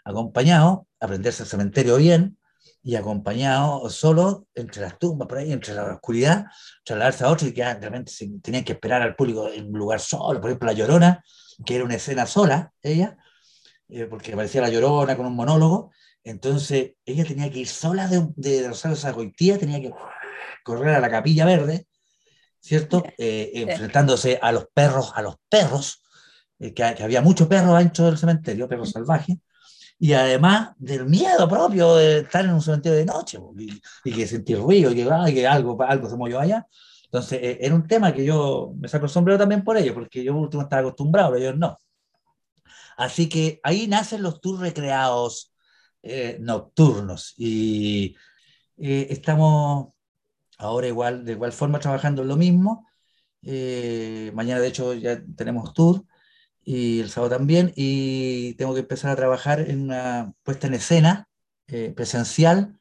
acompañado, 0.04 0.88
aprenderse 1.00 1.44
el 1.44 1.50
cementerio 1.50 1.98
bien, 1.98 2.38
y 2.86 2.96
acompañado 2.96 3.90
solo 3.90 4.46
entre 4.54 4.84
las 4.84 5.00
tumbas, 5.00 5.28
por 5.28 5.40
ahí, 5.40 5.52
entre 5.52 5.74
la 5.74 5.96
oscuridad, 5.96 6.46
trasladarse 6.84 7.24
a 7.24 7.30
otro 7.30 7.48
y 7.48 7.52
que 7.52 7.64
realmente 7.64 8.12
tenían 8.44 8.64
que 8.64 8.74
esperar 8.74 9.02
al 9.02 9.16
público 9.16 9.50
en 9.52 9.70
un 9.70 9.80
lugar 9.80 10.00
solo, 10.00 10.40
por 10.40 10.52
ejemplo, 10.52 10.68
La 10.68 10.74
Llorona, 10.74 11.24
que 11.66 11.76
era 11.78 11.84
una 11.84 11.96
escena 11.96 12.28
sola, 12.28 12.72
ella, 12.84 13.18
eh, 13.90 14.06
porque 14.06 14.34
aparecía 14.34 14.62
La 14.62 14.70
Llorona 14.70 15.18
con 15.18 15.26
un 15.26 15.36
monólogo, 15.36 15.92
entonces 16.24 16.92
ella 17.06 17.26
tenía 17.26 17.50
que 17.52 17.58
ir 17.58 17.68
sola 17.68 18.08
de, 18.08 18.28
de 18.36 18.68
Rosario 18.68 18.96
Zagoitía, 18.96 19.58
tenía 19.58 19.82
que 19.82 19.92
correr 20.64 20.94
a 20.94 21.00
la 21.00 21.10
Capilla 21.10 21.46
Verde, 21.46 21.88
¿cierto? 22.66 23.04
Eh, 23.18 23.52
enfrentándose 23.54 24.40
a 24.42 24.52
los 24.52 24.66
perros, 24.74 25.12
a 25.14 25.22
los 25.22 25.36
perros, 25.48 26.02
eh, 26.58 26.74
que, 26.74 26.84
había 26.84 27.22
muchos 27.22 27.48
perros 27.48 27.78
dentro 27.78 28.06
del 28.06 28.18
cementerio, 28.18 28.68
perros 28.68 28.90
salvajes, 28.90 29.38
y 30.00 30.14
además 30.14 30.72
del 30.78 31.06
miedo 31.06 31.48
propio 31.48 31.96
de 31.96 32.20
estar 32.20 32.44
en 32.44 32.52
un 32.52 32.62
cementerio 32.62 32.98
de 32.98 33.06
noche, 33.06 33.38
y, 34.04 34.12
que 34.12 34.26
sentir 34.26 34.58
ruido, 34.58 34.92
y 34.92 34.96
que, 34.96 35.48
algo, 35.48 35.82
algo 35.84 36.10
se 36.10 36.18
movió 36.18 36.40
allá. 36.40 36.66
Entonces, 37.06 37.40
eh, 37.42 37.58
era 37.62 37.76
un 37.76 37.88
tema 37.88 38.12
que 38.12 38.26
yo 38.26 38.74
me 38.78 38.88
saco 38.88 39.06
el 39.06 39.12
sombrero 39.12 39.38
también 39.38 39.64
por 39.64 39.78
ello, 39.78 39.94
porque 39.94 40.24
yo 40.24 40.36
último 40.36 40.64
estaba 40.64 40.82
acostumbrado, 40.82 41.34
pero 41.34 41.44
ellos 41.44 41.58
no. 41.60 41.78
Así 42.98 43.30
que 43.30 43.60
ahí 43.62 43.88
nacen 43.88 44.24
los 44.24 44.42
tours 44.42 44.60
recreados 44.60 45.52
nocturnos, 46.40 47.34
y 47.36 48.16
estamos 48.78 49.95
ahora 50.58 50.88
igual, 50.88 51.26
de 51.26 51.34
igual 51.34 51.52
forma 51.52 51.80
trabajando 51.80 52.22
en 52.22 52.28
lo 52.28 52.38
mismo. 52.38 52.88
Eh, 53.42 54.32
mañana, 54.34 54.60
de 54.62 54.68
hecho, 54.68 54.94
ya 54.94 55.22
tenemos 55.36 55.74
tour 55.74 56.04
y 56.64 57.00
el 57.00 57.10
sábado 57.10 57.38
también. 57.38 57.72
Y 57.76 58.54
tengo 58.56 58.74
que 58.74 58.82
empezar 58.82 59.12
a 59.12 59.16
trabajar 59.16 59.60
en 59.62 59.84
una 59.84 60.34
puesta 60.44 60.68
en 60.68 60.76
escena 60.76 61.28
eh, 61.68 61.94
presencial 61.96 62.80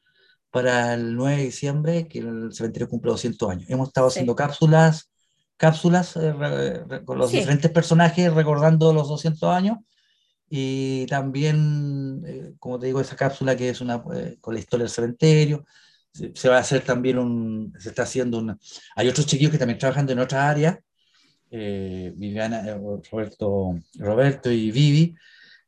para 0.51 0.93
el 0.93 1.15
9 1.15 1.37
de 1.37 1.43
diciembre, 1.43 2.07
que 2.07 2.19
el 2.19 2.53
cementerio 2.53 2.89
cumple 2.89 3.11
200 3.11 3.49
años. 3.49 3.69
Hemos 3.69 3.89
estado 3.89 4.07
haciendo 4.07 4.35
cápsulas, 4.35 5.11
cápsulas 5.57 6.17
eh, 6.17 6.81
con 7.05 7.17
los 7.17 7.31
diferentes 7.31 7.71
personajes 7.71 8.33
recordando 8.33 8.93
los 8.93 9.07
200 9.09 9.49
años. 9.49 9.77
Y 10.47 11.07
también, 11.07 12.55
como 12.59 12.79
te 12.79 12.85
digo, 12.85 13.01
esa 13.01 13.15
cápsula 13.15 13.55
que 13.57 13.69
es 13.69 13.81
una 13.81 14.01
con 14.03 14.53
la 14.53 14.59
historia 14.59 14.83
del 14.83 14.91
cementerio 14.91 15.65
se 16.33 16.49
va 16.49 16.57
a 16.57 16.59
hacer 16.59 16.81
también 16.81 17.17
un, 17.17 17.73
se 17.77 17.89
está 17.89 18.03
haciendo 18.03 18.39
una, 18.39 18.57
hay 18.95 19.07
otros 19.07 19.25
chiquillos 19.25 19.51
que 19.51 19.57
también 19.57 19.77
trabajando 19.79 20.13
en 20.13 20.19
otra 20.19 20.49
área, 20.49 20.79
eh, 21.51 22.13
Viviana, 22.15 22.65
eh, 22.67 22.77
Roberto, 23.11 23.75
Roberto 23.97 24.51
y 24.51 24.71
Vivi. 24.71 25.15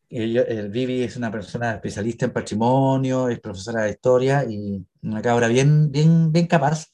el 0.10 0.70
Vivi 0.70 1.04
es 1.04 1.18
una 1.18 1.32
persona 1.32 1.74
especialista 1.74 2.26
en 2.26 2.34
patrimonio, 2.34 3.30
es 3.30 3.40
profesora 3.40 3.84
de 3.84 3.92
historia 3.92 4.46
y 4.50 4.86
una 5.04 5.22
cabra 5.22 5.48
bien, 5.48 5.92
bien, 5.92 6.32
bien 6.32 6.48
capaz. 6.48 6.88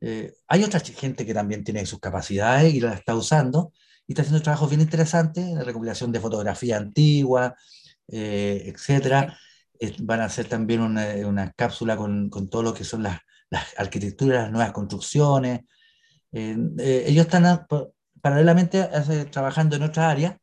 Eh, 0.00 0.32
hay 0.48 0.64
otra 0.64 0.80
gente 0.80 1.24
que 1.26 1.34
también 1.34 1.64
tiene 1.64 1.86
sus 1.86 2.00
capacidades 2.00 2.74
y 2.74 2.80
la 2.80 2.94
está 2.94 3.14
usando 3.14 3.72
y 4.06 4.12
está 4.12 4.22
haciendo 4.22 4.42
trabajos 4.42 4.70
bien 4.70 4.80
interesantes, 4.80 5.46
la 5.52 5.64
recopilación 5.64 6.12
de 6.12 6.20
fotografía 6.20 6.76
antigua, 6.78 7.54
etcétera 8.08 9.38
van 10.00 10.20
a 10.20 10.24
hacer 10.24 10.46
también 10.48 10.80
una, 10.80 11.06
una 11.26 11.52
cápsula 11.52 11.96
con, 11.96 12.30
con, 12.30 12.48
todo 12.48 12.62
lo 12.62 12.74
que 12.74 12.84
son 12.84 13.02
las, 13.02 13.20
las 13.50 13.66
arquitecturas, 13.78 14.44
las 14.44 14.52
nuevas 14.52 14.72
construcciones. 14.72 15.62
Eh, 16.32 17.04
ellos 17.06 17.26
están 17.26 17.66
paralelamente 18.20 18.88
trabajando 19.30 19.76
en 19.76 19.82
otra 19.82 20.10
área. 20.10 20.38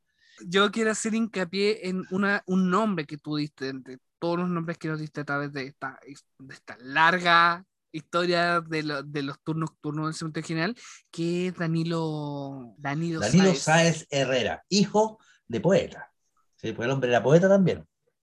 Yo 0.45 0.71
quiero 0.71 0.91
hacer 0.91 1.13
hincapié 1.13 1.88
en 1.88 2.03
una, 2.11 2.43
un 2.45 2.69
nombre 2.69 3.05
que 3.05 3.17
tú 3.17 3.38
diste, 3.38 3.69
entre 3.69 3.97
todos 4.19 4.39
los 4.39 4.49
nombres 4.49 4.77
que 4.77 4.88
nos 4.88 4.99
diste 4.99 5.21
a 5.21 5.25
través 5.25 5.53
de 5.53 5.67
esta, 5.67 5.99
de 6.39 6.53
esta 6.53 6.77
larga 6.79 7.65
historia 7.91 8.59
de, 8.59 8.83
lo, 8.83 9.03
de, 9.03 9.21
los 9.21 9.41
turnos 9.41 9.69
nocturnos 9.71 10.07
del 10.07 10.13
cementerio 10.15 10.47
general, 10.47 10.75
que 11.11 11.47
es 11.47 11.55
Danilo, 11.55 12.75
Danilo, 12.77 13.21
Danilo 13.21 13.55
Sáez. 13.55 14.05
Herrera, 14.09 14.63
hijo 14.67 15.19
de 15.47 15.61
poeta. 15.61 16.11
Sí, 16.55 16.73
pues 16.73 16.86
el 16.86 16.91
hombre 16.91 17.09
era 17.09 17.23
poeta 17.23 17.47
también. 17.47 17.86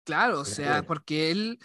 Claro, 0.05 0.41
o 0.41 0.45
sea, 0.45 0.83
porque 0.83 1.31
él, 1.31 1.59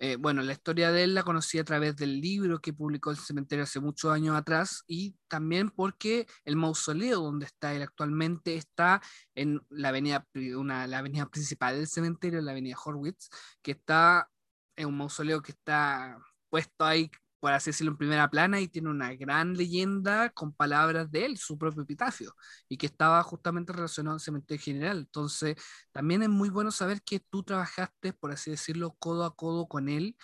eh, 0.00 0.16
bueno, 0.16 0.42
la 0.42 0.52
historia 0.52 0.90
de 0.90 1.04
él 1.04 1.14
la 1.14 1.22
conocí 1.22 1.58
a 1.58 1.64
través 1.64 1.94
del 1.94 2.20
libro 2.20 2.58
que 2.58 2.72
publicó 2.72 3.12
el 3.12 3.16
cementerio 3.16 3.62
hace 3.62 3.78
muchos 3.78 4.10
años 4.10 4.36
atrás 4.36 4.82
y 4.88 5.16
también 5.28 5.70
porque 5.70 6.26
el 6.44 6.56
mausoleo 6.56 7.20
donde 7.20 7.46
está 7.46 7.72
él 7.72 7.82
actualmente 7.82 8.56
está 8.56 9.00
en 9.36 9.60
la 9.68 9.90
avenida, 9.90 10.26
una, 10.56 10.88
la 10.88 10.98
avenida 10.98 11.26
principal 11.26 11.76
del 11.76 11.86
cementerio, 11.86 12.40
la 12.40 12.50
avenida 12.50 12.76
Horwitz, 12.84 13.28
que 13.62 13.72
está 13.72 14.28
en 14.76 14.88
un 14.88 14.96
mausoleo 14.96 15.40
que 15.40 15.52
está 15.52 16.18
puesto 16.50 16.84
ahí 16.84 17.10
por 17.44 17.52
así 17.52 17.72
decirlo, 17.72 17.92
en 17.92 17.98
primera 17.98 18.30
plana 18.30 18.58
y 18.58 18.68
tiene 18.68 18.88
una 18.88 19.12
gran 19.14 19.52
leyenda 19.54 20.30
con 20.30 20.54
palabras 20.54 21.10
de 21.10 21.26
él, 21.26 21.36
su 21.36 21.58
propio 21.58 21.82
epitafio, 21.82 22.34
y 22.70 22.78
que 22.78 22.86
estaba 22.86 23.22
justamente 23.22 23.70
relacionado 23.70 24.14
al 24.14 24.20
cementerio 24.20 24.64
general. 24.64 25.00
Entonces, 25.00 25.54
también 25.92 26.22
es 26.22 26.30
muy 26.30 26.48
bueno 26.48 26.70
saber 26.70 27.02
que 27.02 27.20
tú 27.20 27.42
trabajaste, 27.42 28.14
por 28.14 28.32
así 28.32 28.50
decirlo, 28.50 28.96
codo 28.98 29.26
a 29.26 29.36
codo 29.36 29.66
con 29.68 29.90
él 29.90 30.16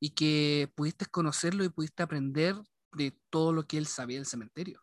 y 0.00 0.16
que 0.16 0.68
pudiste 0.74 1.06
conocerlo 1.06 1.62
y 1.62 1.68
pudiste 1.68 2.02
aprender 2.02 2.56
de 2.90 3.16
todo 3.30 3.52
lo 3.52 3.68
que 3.68 3.78
él 3.78 3.86
sabía 3.86 4.16
del 4.16 4.26
cementerio. 4.26 4.82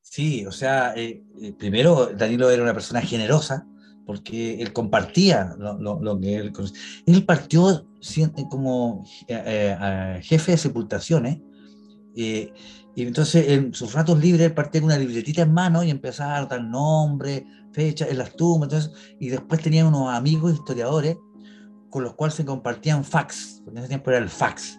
Sí, 0.00 0.46
o 0.46 0.52
sea, 0.52 0.94
eh, 0.94 1.24
eh, 1.42 1.52
primero 1.58 2.12
Danilo 2.14 2.48
era 2.48 2.62
una 2.62 2.74
persona 2.74 3.00
generosa, 3.00 3.66
porque 4.06 4.62
él 4.62 4.72
compartía 4.72 5.56
lo, 5.58 6.20
que 6.20 6.36
él 6.36 6.52
Él 7.06 7.24
partió 7.24 7.86
como 8.48 9.04
eh, 9.26 9.42
eh, 9.46 10.20
jefe 10.22 10.52
de 10.52 10.58
sepultaciones, 10.58 11.40
eh, 12.14 12.52
y 12.94 13.02
entonces 13.02 13.48
en 13.48 13.74
sus 13.74 13.92
ratos 13.92 14.18
libres 14.18 14.46
él 14.46 14.54
partía 14.54 14.80
con 14.80 14.86
una 14.86 14.98
libretita 14.98 15.42
en 15.42 15.52
mano 15.52 15.82
y 15.82 15.90
empezaba 15.90 16.38
a 16.38 16.46
dar 16.46 16.64
nombre, 16.64 17.44
fecha 17.72 18.06
en 18.08 18.18
las 18.18 18.34
tumbas, 18.36 18.72
entonces, 18.72 19.16
y 19.20 19.28
después 19.28 19.60
tenía 19.60 19.84
unos 19.84 20.08
amigos 20.08 20.54
historiadores 20.54 21.16
con 21.90 22.04
los 22.04 22.14
cuales 22.14 22.34
se 22.34 22.44
compartían 22.44 23.04
fax, 23.04 23.62
en 23.66 23.76
ese 23.76 23.88
tiempo 23.88 24.10
era 24.10 24.20
el 24.20 24.30
fax. 24.30 24.78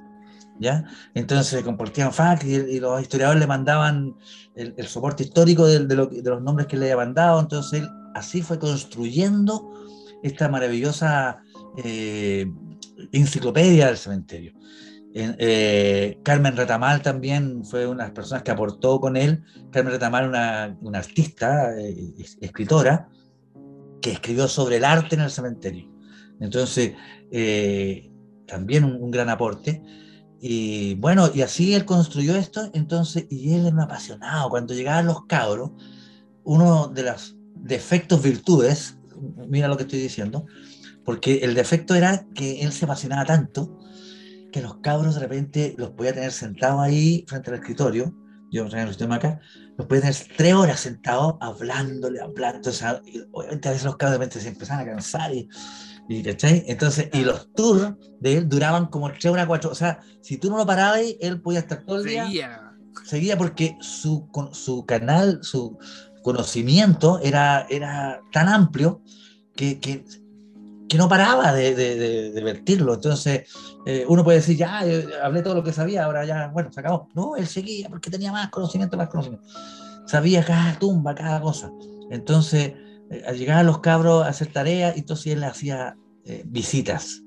¿Ya? 0.59 0.85
Entonces 1.13 1.45
se 1.45 1.63
compartían 1.63 2.11
fax 2.11 2.43
y, 2.43 2.79
los 2.79 2.99
historiadores 2.99 3.39
le 3.39 3.45
mandaban 3.45 4.15
el, 4.55 4.87
soporte 4.87 5.21
histórico 5.21 5.67
de, 5.67 5.85
de, 5.85 5.95
de, 5.95 6.29
los 6.31 6.41
nombres 6.41 6.65
que 6.65 6.75
le 6.77 6.85
había 6.85 7.05
mandado, 7.05 7.39
entonces 7.39 7.81
él 7.81 7.89
así 8.17 8.41
fue 8.41 8.59
construyendo 8.59 9.73
esta 10.23 10.49
maravillosa 10.49 11.41
eh, 11.77 12.51
enciclopedia 13.11 13.87
del 13.87 13.97
cementerio. 13.97 14.53
Eh, 15.13 16.19
Carmen 16.23 16.55
Retamal 16.55 17.01
también 17.01 17.65
fue 17.65 17.87
una 17.87 18.05
de 18.05 18.11
personas 18.11 18.43
que 18.43 18.51
aportó 18.51 18.99
con 18.99 19.17
él. 19.17 19.43
Carmen 19.71 19.93
Retamal, 19.93 20.27
una, 20.27 20.77
una 20.81 20.99
artista, 20.99 21.75
eh, 21.79 22.13
escritora, 22.41 23.09
que 24.01 24.11
escribió 24.11 24.47
sobre 24.47 24.77
el 24.77 24.85
arte 24.85 25.15
en 25.15 25.21
el 25.21 25.31
cementerio. 25.31 25.91
Entonces, 26.39 26.93
también 28.45 28.83
un, 28.83 29.09
gran 29.09 29.29
aporte. 29.29 29.81
Y 30.39 30.93
bueno, 30.95 31.31
y 31.33 31.41
así 31.41 31.73
él 31.73 31.83
construyó 31.83 32.35
esto, 32.35 32.69
entonces, 32.73 33.25
y 33.31 33.55
él 33.55 33.65
era 33.65 33.75
un 33.75 33.81
apasionado. 33.81 34.51
Cuando 34.51 34.75
llegaban 34.75 35.07
los 35.07 35.25
cabros, 35.25 35.71
uno 36.43 36.87
de 36.87 37.03
las 37.03 37.36
defectos, 37.67 38.21
virtudes, 38.21 38.97
mira 39.47 39.67
lo 39.67 39.77
que 39.77 39.83
estoy 39.83 39.99
diciendo, 39.99 40.45
porque 41.05 41.39
el 41.43 41.53
defecto 41.53 41.95
era 41.95 42.25
que 42.33 42.61
él 42.61 42.71
se 42.71 42.85
apasionaba 42.85 43.25
tanto 43.25 43.79
que 44.51 44.61
los 44.61 44.77
cabros 44.77 45.15
de 45.15 45.21
repente 45.21 45.75
los 45.77 45.91
podía 45.91 46.13
tener 46.13 46.31
sentados 46.31 46.81
ahí 46.81 47.25
frente 47.27 47.49
al 47.49 47.57
escritorio, 47.57 48.15
yo 48.49 48.67
traigo 48.69 48.87
el 48.87 48.93
sistema 48.93 49.15
acá, 49.15 49.39
los 49.77 49.87
podía 49.87 50.01
tener 50.01 50.15
tres 50.37 50.53
horas 50.53 50.79
sentados 50.79 51.35
hablándole, 51.41 52.21
hablando, 52.21 52.69
o 52.69 52.73
sea, 52.73 53.01
obviamente 53.31 53.67
a 53.67 53.71
veces 53.71 53.85
los 53.85 53.97
cabros 53.97 54.13
de 54.13 54.17
repente 54.17 54.39
se 54.39 54.49
empezaban 54.49 54.87
a 54.87 54.91
cansar 54.91 55.33
y, 55.33 55.49
y 56.09 56.23
Entonces, 56.25 57.09
y 57.13 57.21
los 57.23 57.51
tours 57.53 57.93
de 58.19 58.37
él 58.37 58.49
duraban 58.49 58.87
como 58.87 59.11
tres 59.11 59.25
horas, 59.25 59.45
cuatro, 59.47 59.71
o 59.71 59.75
sea, 59.75 59.99
si 60.21 60.37
tú 60.37 60.49
no 60.49 60.57
lo 60.57 60.65
parabas, 60.65 61.01
él 61.19 61.41
podía 61.41 61.59
estar 61.59 61.83
todo 61.85 61.99
el 61.99 62.05
día. 62.05 62.25
Seguía. 62.25 62.63
Seguía 63.03 63.37
porque 63.37 63.77
su, 63.79 64.27
su 64.53 64.85
canal, 64.85 65.39
su, 65.43 65.77
conocimiento 66.27 67.21
era, 67.23 67.65
era 67.69 68.21
tan 68.33 68.49
amplio 68.49 69.01
que, 69.55 69.79
que, 69.79 70.03
no 70.97 71.07
paraba 71.07 71.53
de, 71.53 71.73
de, 71.73 72.31
de, 72.31 72.43
vertirlo. 72.43 72.95
Entonces, 72.95 73.49
eh, 73.85 74.03
uno 74.09 74.25
puede 74.25 74.39
decir, 74.39 74.57
ya, 74.57 74.81
hablé 75.23 75.41
todo 75.41 75.55
lo 75.55 75.63
que 75.63 75.71
sabía, 75.71 76.03
ahora 76.03 76.25
ya, 76.25 76.49
bueno, 76.49 76.69
se 76.69 76.81
acabó. 76.81 77.07
No, 77.13 77.37
él 77.37 77.47
seguía 77.47 77.87
porque 77.87 78.09
tenía 78.09 78.33
más 78.33 78.49
conocimiento, 78.49 78.97
más 78.97 79.07
conocimiento. 79.07 79.47
Sabía 80.05 80.43
cada 80.43 80.77
tumba, 80.77 81.15
cada 81.15 81.39
cosa. 81.39 81.71
Entonces, 82.11 82.73
eh, 83.09 83.49
a 83.49 83.63
los 83.63 83.79
cabros 83.79 84.25
a 84.25 84.27
hacer 84.27 84.51
tareas, 84.51 84.97
entonces 84.97 85.27
él 85.27 85.45
hacía 85.45 85.95
eh, 86.25 86.43
visitas. 86.45 87.23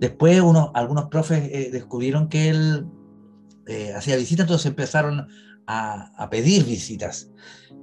Después, 0.00 0.40
uno, 0.40 0.72
algunos 0.74 1.04
profes 1.06 1.70
descubrieron 1.70 2.28
que 2.28 2.48
él 2.48 2.88
hacía 3.94 4.16
visitas, 4.16 4.44
entonces 4.44 4.66
empezaron 4.66 5.28
a, 5.66 6.28
pedir 6.30 6.64
visitas. 6.64 7.30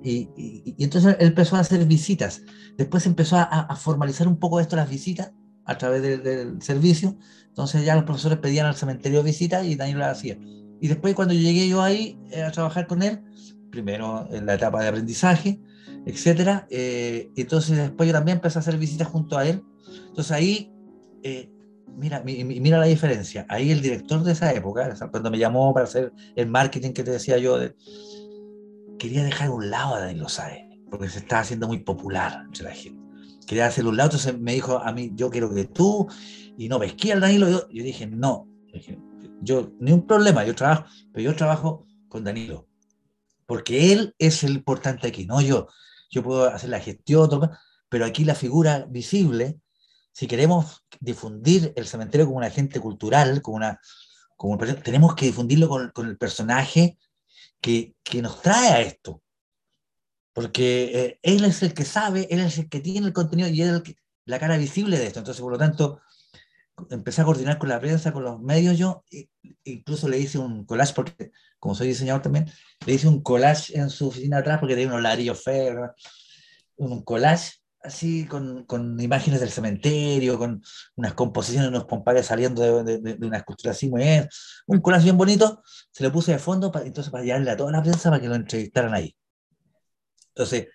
Y, 0.03 0.29
y, 0.35 0.83
entonces 0.83 1.17
él 1.19 1.27
empezó 1.27 1.55
a 1.55 1.59
hacer 1.59 1.85
visitas. 1.85 2.41
Después 2.77 3.05
empezó 3.05 3.37
a, 3.37 3.43
a 3.43 3.75
formalizar 3.75 4.27
un 4.27 4.37
poco 4.37 4.59
esto, 4.59 4.75
las 4.75 4.89
visitas, 4.89 5.33
a 5.69 5.77
través 5.77 6.01
del 6.01 6.61
servicio. 6.61 7.15
Entonces 7.47 7.85
ya 7.85 7.95
los 7.95 8.03
profesores 8.03 8.39
pedían 8.39 8.65
al 8.65 8.75
cementerio 8.75 9.21
visitas 9.21 9.65
y 9.65 9.75
Danilo 9.75 9.99
las 9.99 10.17
hacía. 10.17 10.37
Y 10.81 10.87
después 10.87 11.13
cuando 11.13 11.33
llegué 11.33 11.67
yo 11.67 11.81
ahí 11.81 12.17
eh, 12.31 12.41
a 12.41 12.51
trabajar 12.51 12.87
con 12.87 13.03
él, 13.03 13.21
primero 13.69 14.27
en 14.31 14.45
la 14.47 14.55
etapa 14.55 14.81
de 14.81 14.87
aprendizaje, 14.87 15.59
etcétera, 16.05 16.67
eh, 16.71 17.29
entonces 17.35 17.77
después 17.77 18.07
yo 18.07 18.13
también 18.13 18.37
empecé 18.37 18.57
a 18.57 18.61
hacer 18.61 18.77
visitas 18.77 19.07
junto 19.07 19.37
a 19.37 19.47
él. 19.47 19.61
Entonces 20.07 20.31
ahí, 20.31 20.71
eh, 21.21 21.51
mira, 21.97 22.23
mira 22.23 22.79
la 22.79 22.85
diferencia. 22.85 23.45
Ahí 23.47 23.71
el 23.71 23.81
director 23.81 24.23
de 24.23 24.31
esa 24.31 24.51
época, 24.53 24.95
cuando 25.11 25.29
me 25.29 25.37
llamó 25.37 25.71
para 25.73 25.85
hacer 25.85 26.13
el 26.35 26.47
marketing 26.47 26.93
que 26.93 27.03
te 27.03 27.11
decía 27.11 27.37
yo, 27.37 27.59
quería 28.99 29.23
dejar 29.23 29.49
un 29.49 29.71
lado 29.71 29.95
a 29.95 30.01
Danilo 30.01 30.29
Sáez, 30.29 30.63
porque 30.91 31.09
se 31.09 31.19
estaba 31.19 31.41
haciendo 31.41 31.67
muy 31.67 31.79
popular 31.79 32.43
entre 32.45 32.65
la 32.65 32.71
gente. 32.71 33.01
Quería 33.47 33.65
hacerlo 33.65 33.89
un 33.89 33.97
lado, 33.97 34.09
entonces 34.09 34.39
me 34.39 34.53
dijo 34.53 34.77
a 34.77 34.91
mí, 34.91 35.11
yo 35.15 35.31
quiero 35.31 35.51
que 35.51 35.65
tú, 35.65 36.07
y 36.55 36.69
no 36.69 36.77
pesqué 36.77 37.13
al 37.13 37.21
Danilo. 37.21 37.49
Yo, 37.49 37.67
yo 37.71 37.83
dije, 37.83 38.05
no, 38.05 38.47
yo, 39.41 39.71
ni 39.79 39.91
un 39.91 40.05
problema, 40.05 40.45
yo 40.45 40.53
trabajo, 40.53 40.85
pero 41.11 41.31
yo 41.31 41.35
trabajo 41.35 41.87
con 42.07 42.23
Danilo, 42.23 42.67
porque 43.47 43.91
él 43.93 44.13
es 44.19 44.43
el 44.43 44.51
importante 44.51 45.07
aquí, 45.07 45.25
no 45.25 45.41
yo. 45.41 45.67
Yo 46.11 46.21
puedo 46.23 46.47
hacer 46.47 46.69
la 46.69 46.79
gestión, 46.79 47.29
pero 47.87 48.05
aquí 48.05 48.23
la 48.25 48.35
figura 48.35 48.85
visible, 48.89 49.59
si 50.11 50.27
queremos 50.27 50.83
difundir 50.99 51.73
el 51.75 51.87
cementerio 51.87 52.25
como 52.25 52.37
un 52.37 52.43
agente 52.43 52.79
cultural, 52.79 53.41
como 53.41 53.57
una, 53.57 53.79
como 54.35 54.57
tenemos 54.57 55.15
que 55.15 55.27
difundirlo 55.27 55.69
con, 55.69 55.89
con 55.91 56.07
el 56.07 56.17
personaje 56.17 56.97
que, 57.62 57.95
nos 58.22 58.41
trae 58.41 58.70
a 58.70 58.82
esto. 58.82 59.22
Porque 60.34 60.91
eh, 60.93 61.20
él 61.24 61.43
es 61.43 61.64
el 61.64 61.74
que 61.74 61.86
sabe, 61.86 62.28
él 62.30 62.39
es 62.39 62.57
el 62.57 62.70
que 62.70 62.80
tiene 62.80 63.07
el 63.07 63.14
contenido 63.14 63.49
y 63.49 63.62
él 63.62 63.70
es 63.70 63.76
el 63.76 63.84
que, 63.84 63.95
la 64.26 64.39
cara 64.39 64.57
visible 64.57 64.97
de 64.97 65.07
esto. 65.07 65.20
Entonces, 65.20 65.41
por 65.41 65.51
lo 65.51 65.57
tanto, 65.57 66.01
empecé 66.89 67.22
a 67.22 67.26
coordinar 67.26 67.57
con 67.57 67.70
la 67.70 67.80
prensa, 67.80 68.14
con 68.14 68.24
los 68.24 68.39
medios 68.39 68.78
yo, 68.78 69.03
incluso 69.64 70.07
le 70.07 70.20
hice 70.20 70.38
un 70.38 70.66
collage, 70.66 70.93
porque 70.93 71.32
como 71.60 71.76
soy 71.76 71.88
diseñador 71.88 72.22
también, 72.22 72.49
le 72.86 72.93
hice 72.93 73.07
un 73.07 73.22
collage 73.22 73.78
en 73.78 73.89
su 73.89 74.07
oficina 74.07 74.38
atrás, 74.38 74.60
porque 74.60 74.76
tenía 74.76 74.89
unos 74.89 75.01
ladrillos 75.01 75.43
feos, 75.43 75.89
un 76.78 77.03
collage 77.03 77.59
así 77.82 78.25
con, 78.25 78.65
con, 78.65 78.99
imágenes 78.99 79.39
del 79.39 79.51
cementerio, 79.51 80.38
con 80.38 80.61
unas 80.95 81.13
composiciones, 81.13 81.69
unos 81.69 81.86
compadres 81.86 82.25
saliendo 82.25 82.84
de, 82.84 82.99
de, 82.99 83.25
una 83.25 83.38
escultura 83.38 83.71
así, 83.71 83.89
muy 83.89 84.03
bien, 84.03 84.27
un 84.67 84.82
collage 84.82 85.05
bien 85.05 85.17
bonito, 85.17 85.63
se 85.91 86.03
lo 86.03 86.11
puse 86.11 86.34
de 86.34 86.39
fondo, 86.39 86.71
para, 86.71 86.86
entonces 86.86 87.11
para 87.11 87.23
llevarle 87.23 87.51
a 87.51 87.57
toda 87.57 87.71
la 87.71 87.82
prensa 87.82 88.09
para 88.09 88.21
que 88.21 88.27
lo 88.27 88.36
entrevistaran 88.36 88.93
ahí. 88.93 89.15
Entonces, 90.30 90.67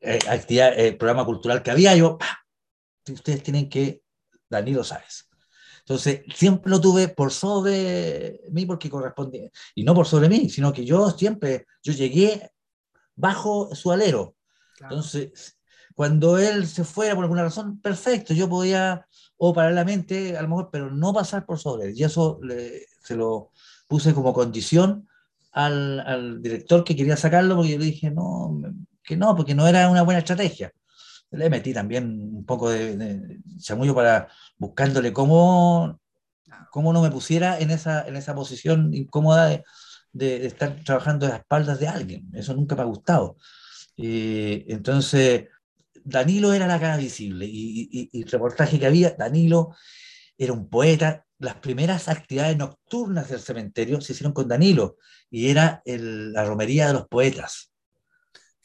eh, 0.00 0.18
actividad, 0.28 0.78
el 0.78 0.96
programa 0.96 1.24
cultural 1.24 1.62
que 1.62 1.70
había, 1.70 1.94
yo, 1.96 2.18
ustedes 3.10 3.42
tienen 3.42 3.68
que, 3.68 4.02
Danilo 4.48 4.84
Sáez, 4.84 5.28
entonces, 5.88 6.20
siempre 6.34 6.70
lo 6.70 6.82
tuve 6.82 7.08
por 7.08 7.32
sobre 7.32 8.42
mí 8.50 8.66
porque 8.66 8.90
correspondía, 8.90 9.48
y 9.74 9.84
no 9.84 9.94
por 9.94 10.06
sobre 10.06 10.28
mí, 10.28 10.50
sino 10.50 10.70
que 10.70 10.84
yo 10.84 11.08
siempre, 11.08 11.64
yo 11.82 11.94
llegué 11.94 12.50
bajo 13.16 13.74
su 13.74 13.90
alero. 13.90 14.36
Entonces, 14.80 15.57
cuando 15.98 16.38
él 16.38 16.68
se 16.68 16.84
fuera 16.84 17.16
por 17.16 17.24
alguna 17.24 17.42
razón, 17.42 17.80
perfecto, 17.80 18.32
yo 18.32 18.48
podía, 18.48 19.04
o 19.36 19.52
paralelamente, 19.52 20.36
a 20.36 20.42
lo 20.42 20.48
mejor, 20.48 20.68
pero 20.70 20.92
no 20.92 21.12
pasar 21.12 21.44
por 21.44 21.58
sobre 21.58 21.88
él. 21.88 21.94
Y 21.96 22.04
eso 22.04 22.38
se 23.02 23.16
lo 23.16 23.50
puse 23.88 24.14
como 24.14 24.32
condición 24.32 25.08
al, 25.50 25.98
al, 25.98 26.40
director 26.40 26.84
que 26.84 26.94
quería 26.94 27.16
sacarlo, 27.16 27.56
porque 27.56 27.72
yo 27.72 27.78
le 27.78 27.86
dije, 27.86 28.12
no, 28.12 28.60
que 29.02 29.16
no, 29.16 29.34
porque 29.34 29.56
no 29.56 29.66
era 29.66 29.90
una 29.90 30.02
buena 30.02 30.20
estrategia 30.20 30.72
le 31.32 31.50
metí 31.50 31.74
también 31.74 32.04
un 32.32 32.44
poco 32.46 32.70
de, 32.70 33.40
chamullo 33.58 33.92
para 33.92 34.28
buscándole 34.56 35.12
cómo, 35.12 36.00
cómo 36.70 36.92
no 36.92 37.02
me 37.02 37.10
pusiera 37.10 37.58
en 37.58 37.72
esa, 37.72 38.06
en 38.06 38.14
esa 38.14 38.36
posición 38.36 38.94
incómoda 38.94 39.46
de, 39.48 39.64
de, 40.12 40.46
estar 40.46 40.76
trabajando 40.84 41.26
a 41.26 41.30
las 41.30 41.38
espaldas 41.40 41.80
de 41.80 41.88
alguien. 41.88 42.30
Eso 42.34 42.54
nunca 42.54 42.76
me 42.76 42.82
ha 42.82 42.84
gustado. 42.84 43.36
Eh, 43.98 44.64
entonces, 44.68 45.48
Danilo 46.08 46.52
era 46.54 46.66
la 46.66 46.80
cara 46.80 46.96
visible 46.96 47.44
y, 47.46 48.08
y, 48.12 48.22
el 48.22 48.30
reportaje 48.30 48.78
que 48.78 48.86
había, 48.86 49.10
Danilo 49.10 49.74
era 50.36 50.52
un 50.52 50.68
poeta. 50.68 51.24
Las 51.38 51.56
primeras 51.56 52.08
actividades 52.08 52.56
nocturnas 52.56 53.28
del 53.28 53.40
cementerio 53.40 54.00
se 54.00 54.12
hicieron 54.12 54.32
con 54.32 54.48
Danilo 54.48 54.96
y 55.30 55.50
era 55.50 55.82
la 55.84 56.44
romería 56.44 56.88
de 56.88 56.94
los 56.94 57.08
poetas. 57.08 57.70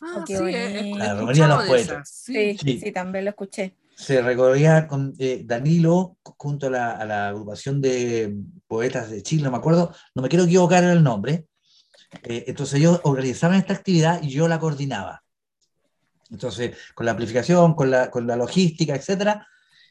Ah, 0.02 0.24
sí, 0.26 0.34
la 0.34 1.14
romería 1.16 1.44
de 1.44 1.50
los 1.50 1.66
poetas. 1.66 2.10
Sí, 2.10 2.58
sí, 2.58 2.92
también 2.92 3.26
lo 3.26 3.32
escuché. 3.32 3.78
Se 3.96 4.22
recorría 4.22 4.88
con 4.88 5.14
eh, 5.20 5.44
Danilo 5.46 6.18
junto 6.24 6.68
a 6.68 6.70
la, 6.70 7.28
agrupación 7.28 7.80
de 7.80 8.36
poetas 8.68 9.12
de 9.12 9.22
Chile, 9.22 9.44
no 9.44 9.52
me 9.52 9.58
acuerdo, 9.58 9.94
no 10.16 10.24
me 10.24 10.30
quiero 10.30 10.46
equivocar 10.46 10.84
en 10.84 10.90
el 10.90 11.04
nombre. 11.04 11.46
Eh, 12.24 12.46
entonces 12.48 12.80
ellos 12.80 13.02
organizaban 13.04 13.58
esta 13.58 13.74
actividad 13.74 14.22
y 14.24 14.30
yo 14.30 14.48
la 14.48 14.60
coordinaba. 14.60 15.24
Entonces, 16.34 16.76
con 16.96 17.06
la 17.06 17.12
amplificación, 17.12 17.76
con 17.76 17.92
la, 17.92 18.10
con 18.10 18.28
la 18.28 18.36
logística, 18.36 18.96
etcétera. 18.96 19.48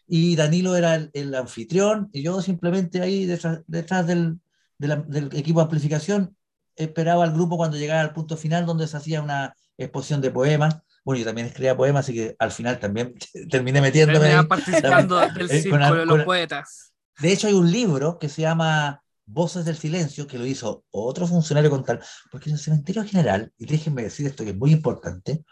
Y 0.06 0.36
Danilo 0.36 0.76
era 0.76 0.96
el, 1.12 1.34
anfitrión 1.34 2.10
y 2.12 2.22
yo 2.22 2.42
simplemente 2.42 3.00
ahí 3.00 3.24
detrás, 3.24 3.60
detrás 3.66 4.06
del, 4.06 4.40
del 4.78 5.30
equipo 5.32 5.60
de 5.60 5.64
amplificación 5.64 6.36
esperaba 6.76 7.24
al 7.24 7.32
grupo 7.32 7.56
cuando 7.56 7.76
llegara 7.76 8.00
al 8.00 8.12
punto 8.12 8.36
final 8.36 8.66
donde 8.66 8.86
se 8.86 8.96
hacía 8.96 9.22
una 9.22 9.54
exposición 9.78 10.20
de 10.20 10.30
poemas. 10.30 10.78
Bueno, 11.04 11.20
yo 11.20 11.24
también 11.24 11.46
escribía 11.46 11.76
poemas, 11.76 12.04
así 12.04 12.14
que 12.14 12.36
al 12.38 12.50
final 12.50 12.78
también 12.78 13.14
terminé 13.50 13.80
metiéndome. 13.80 14.44
participando 14.44 15.18
del 15.34 15.50
eh, 15.50 15.62
círculo 15.62 15.94
de 15.94 16.06
los 16.06 16.24
poetas. 16.24 16.92
De 17.20 17.32
hecho, 17.32 17.46
hay 17.46 17.54
un 17.54 17.70
libro 17.70 18.18
que 18.18 18.28
se 18.28 18.42
llama 18.42 19.02
Voces 19.26 19.64
del 19.64 19.76
Silencio, 19.76 20.26
que 20.26 20.38
lo 20.38 20.46
hizo 20.46 20.84
otro 20.90 21.26
funcionario 21.26 21.70
con 21.70 21.84
tal, 21.84 22.00
porque 22.30 22.50
en 22.50 22.56
el 22.56 22.60
cementerio 22.60 23.04
general, 23.04 23.52
y 23.56 23.66
déjenme 23.66 24.02
decir 24.02 24.26
esto 24.26 24.44
que 24.44 24.50
es 24.50 24.56
muy 24.56 24.72
importante, 24.72 25.44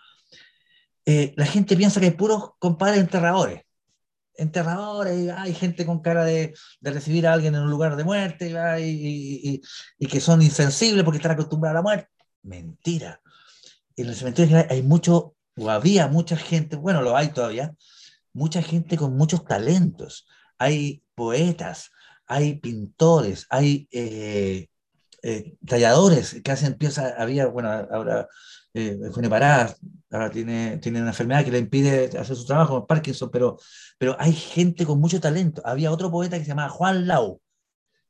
eh, 1.10 1.34
la 1.36 1.46
gente 1.46 1.76
piensa 1.76 2.00
que 2.00 2.06
hay 2.06 2.12
puros 2.12 2.52
compadres 2.58 3.00
enterradores. 3.00 3.62
Enterradores, 4.34 5.30
hay 5.30 5.54
gente 5.54 5.84
con 5.84 6.00
cara 6.00 6.24
de, 6.24 6.54
de, 6.80 6.90
recibir 6.90 7.26
a 7.26 7.32
alguien 7.32 7.54
en 7.54 7.62
un 7.62 7.70
lugar 7.70 7.96
de 7.96 8.04
muerte 8.04 8.54
y, 8.80 9.60
que 10.06 10.20
son 10.20 10.40
insensibles 10.40 11.04
porque 11.04 11.18
están 11.18 11.32
acostumbrados 11.32 11.74
a 11.74 11.78
la 11.78 11.82
muerte. 11.82 12.08
Mentira 12.42 13.20
en 14.02 14.08
el 14.08 14.14
cementerio 14.14 14.64
hay 14.68 14.82
mucho, 14.82 15.34
o 15.56 15.70
había 15.70 16.08
mucha 16.08 16.36
gente, 16.36 16.76
bueno, 16.76 17.02
lo 17.02 17.16
hay 17.16 17.28
todavía, 17.28 17.74
mucha 18.32 18.62
gente 18.62 18.96
con 18.96 19.16
muchos 19.16 19.44
talentos. 19.44 20.26
Hay 20.58 21.02
poetas, 21.14 21.90
hay 22.26 22.54
pintores, 22.54 23.46
hay 23.50 23.88
eh, 23.90 24.68
eh, 25.22 25.56
talladores 25.66 26.40
que 26.42 26.52
hacen. 26.52 26.78
Había, 27.18 27.46
bueno, 27.46 27.70
ahora 27.70 28.28
eh, 28.74 28.98
Parada, 29.28 29.74
ahora 30.10 30.30
tiene, 30.30 30.78
tiene 30.78 31.00
una 31.00 31.10
enfermedad 31.10 31.44
que 31.44 31.50
le 31.50 31.58
impide 31.58 32.16
hacer 32.18 32.36
su 32.36 32.46
trabajo, 32.46 32.86
Parkinson, 32.86 33.30
pero, 33.30 33.58
pero 33.98 34.16
hay 34.18 34.32
gente 34.32 34.86
con 34.86 35.00
mucho 35.00 35.20
talento. 35.20 35.62
Había 35.64 35.90
otro 35.90 36.10
poeta 36.10 36.38
que 36.38 36.44
se 36.44 36.50
llamaba 36.50 36.68
Juan 36.68 37.06
Lau, 37.06 37.40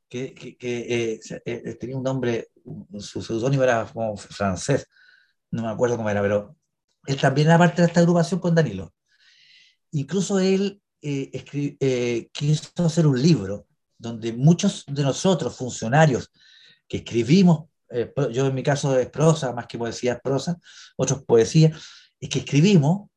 que, 0.09 0.35
que, 0.35 0.57
que 0.57 1.21
eh, 1.45 1.75
tenía 1.75 1.97
un 1.97 2.03
nombre, 2.03 2.49
su 2.99 3.23
seudónimo 3.23 3.63
era 3.63 3.87
como 3.87 4.17
francés, 4.17 4.87
no 5.51 5.63
me 5.63 5.69
acuerdo 5.69 5.97
cómo 5.97 6.11
era, 6.11 6.21
pero 6.21 6.57
él 7.07 7.17
también 7.17 7.49
era 7.49 7.59
parte 7.59 7.83
de 7.83 7.89
esta 7.89 8.01
agrupación 8.01 8.41
con 8.41 8.55
Danilo. 8.55 8.93
Incluso 9.93 10.39
él 10.39 10.81
eh, 11.03 11.77
eh, 11.81 12.29
quiso 12.33 12.85
hacer 12.85 13.07
un 13.07 13.21
libro 13.21 13.67
donde 13.97 14.33
muchos 14.33 14.85
de 14.87 15.03
nosotros, 15.03 15.57
funcionarios, 15.57 16.31
que 16.87 16.99
escribimos, 16.99 17.70
eh, 17.91 18.13
yo 18.33 18.47
en 18.47 18.55
mi 18.55 18.63
caso 18.63 18.99
es 18.99 19.09
prosa, 19.11 19.53
más 19.53 19.67
que 19.67 19.79
poesía 19.79 20.15
es 20.15 20.21
prosa, 20.21 20.59
otros 20.97 21.23
poesía, 21.25 21.73
es 22.21 22.29
que 22.29 22.41
escribimos, 22.41 23.09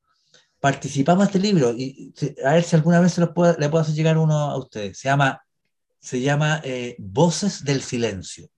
participamos 0.59 1.23
en 1.23 1.27
este 1.27 1.39
libro 1.39 1.73
y 1.73 2.13
a 2.45 2.53
ver 2.53 2.63
si 2.63 2.75
alguna 2.75 2.99
vez 2.99 3.13
se 3.13 3.21
le 3.21 3.27
puedo 3.27 3.79
hacer 3.79 3.95
llegar 3.95 4.17
uno 4.17 4.33
a 4.33 4.57
ustedes. 4.57 4.97
Se 4.97 5.09
llama, 5.09 5.43
se 5.99 6.21
llama 6.21 6.61
Voces 6.97 7.63
del 7.63 7.81
Silencio. 7.81 8.49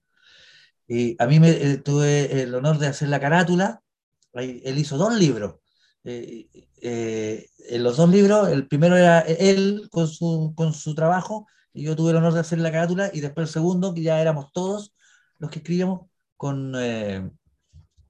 Y 0.88 1.16
a 1.20 1.26
mí 1.26 1.40
me 1.40 1.50
eh, 1.50 1.78
tuve 1.78 2.42
el 2.42 2.54
honor 2.54 2.78
de 2.78 2.86
hacer 2.86 3.08
la 3.08 3.20
carátula. 3.20 3.82
Él 4.32 4.78
hizo 4.78 4.96
dos 4.96 5.14
libros. 5.14 5.56
Eh, 6.04 6.48
eh, 6.80 7.48
en 7.68 7.82
los 7.82 7.96
dos 7.96 8.08
libros, 8.08 8.48
el 8.48 8.68
primero 8.68 8.96
era 8.96 9.20
él 9.20 9.88
con 9.90 10.06
su, 10.06 10.52
con 10.54 10.72
su 10.72 10.94
trabajo, 10.94 11.46
y 11.72 11.84
yo 11.84 11.96
tuve 11.96 12.10
el 12.10 12.18
honor 12.18 12.34
de 12.34 12.40
hacer 12.40 12.58
la 12.58 12.70
carátula, 12.70 13.10
y 13.12 13.20
después 13.20 13.48
el 13.48 13.52
segundo, 13.52 13.92
que 13.92 14.02
ya 14.02 14.20
éramos 14.20 14.52
todos 14.52 14.94
los 15.38 15.50
que 15.50 15.58
escribíamos 15.58 16.08
con... 16.36 16.74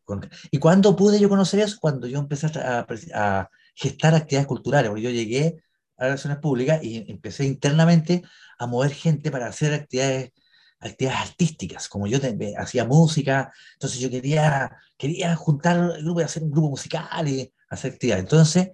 con 0.04 0.28
¿Y 0.50 0.58
cuándo 0.58 0.96
pude 0.96 1.20
yo 1.20 1.28
conocer 1.28 1.60
eso? 1.60 1.78
Cuando 1.80 2.06
yo 2.06 2.18
empecé 2.18 2.46
a, 2.58 3.50
gestar 3.74 4.14
actividades 4.14 4.46
culturales, 4.46 4.88
porque 4.88 5.02
yo 5.02 5.10
llegué 5.10 5.62
a 5.98 6.04
relaciones 6.04 6.38
públicas 6.38 6.82
y 6.82 7.04
empecé 7.08 7.44
internamente 7.44 8.22
a 8.58 8.66
mover 8.66 8.92
gente 8.92 9.30
para 9.30 9.48
hacer 9.48 9.74
actividades 9.74 10.32
actividades 10.78 11.20
artísticas, 11.20 11.88
como 11.88 12.06
yo 12.06 12.18
hacía 12.58 12.84
música, 12.84 13.52
entonces 13.74 14.00
yo 14.00 14.10
quería, 14.10 14.76
quería 14.96 15.34
juntar 15.36 15.76
el 15.96 16.02
grupo 16.02 16.20
y 16.20 16.24
hacer 16.24 16.42
un 16.42 16.50
grupo 16.50 16.70
musical 16.70 17.28
y 17.28 17.52
hacer 17.68 17.92
actividades. 17.92 18.24
Entonces 18.24 18.70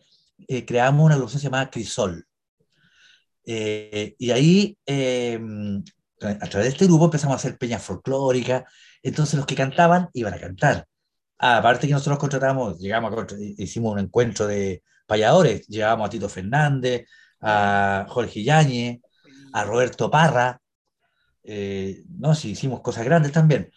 eh, 0.49 0.65
creamos 0.65 1.05
una 1.05 1.15
agrupación 1.15 1.43
llamada 1.43 1.71
Crisol. 1.71 2.27
Eh, 3.45 4.15
y 4.19 4.31
ahí, 4.31 4.79
em, 4.87 5.83
a 6.23 6.49
través 6.49 6.67
de 6.67 6.69
este 6.69 6.87
grupo 6.87 7.07
empezamos 7.07 7.35
a 7.35 7.37
hacer 7.37 7.59
peñas 7.59 7.83
folclóricas, 7.83 8.65
entonces 9.03 9.35
los 9.35 9.47
que 9.47 9.55
cantaban 9.55 10.09
iban 10.13 10.35
a 10.35 10.41
cantar. 10.41 10.87
Aparte 11.39 11.87
que 11.87 11.93
nosotros 11.93 12.19
contratamos, 12.19 12.79
llegamos 12.79 13.13
a, 13.13 13.27
hicimos 13.59 13.93
un 13.93 13.99
encuentro 14.01 14.47
de 14.47 14.83
payadores, 15.07 15.67
llevamos 15.67 16.07
a 16.07 16.11
Tito 16.11 16.29
Fernández, 16.29 17.07
a 17.41 18.07
Jorge 18.09 18.45
Yañez, 18.45 19.01
a 19.53 19.65
Roberto 19.65 20.11
Parra, 20.11 20.61
eh, 21.45 22.05
no, 22.19 22.35
sí, 22.35 22.51
hicimos 22.51 22.81
cosas 22.81 23.05
grandes 23.05 23.33
también. 23.33 23.71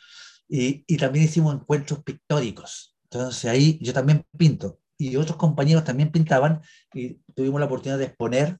Y, 0.47 0.83
y, 0.87 0.97
también 0.97 1.25
hicimos 1.25 1.55
encuentros 1.55 2.03
pictóricos. 2.03 2.95
Entonces 3.05 3.49
ahí 3.49 3.79
yo 3.81 3.93
también 3.93 4.25
pinto. 4.37 4.79
Y 4.97 5.15
otros 5.17 5.37
compañeros 5.37 5.83
también 5.83 6.11
pintaban 6.11 6.61
y 6.93 7.15
tuvimos 7.35 7.59
la 7.59 7.65
oportunidad 7.65 7.97
de 7.97 8.05
exponer 8.05 8.59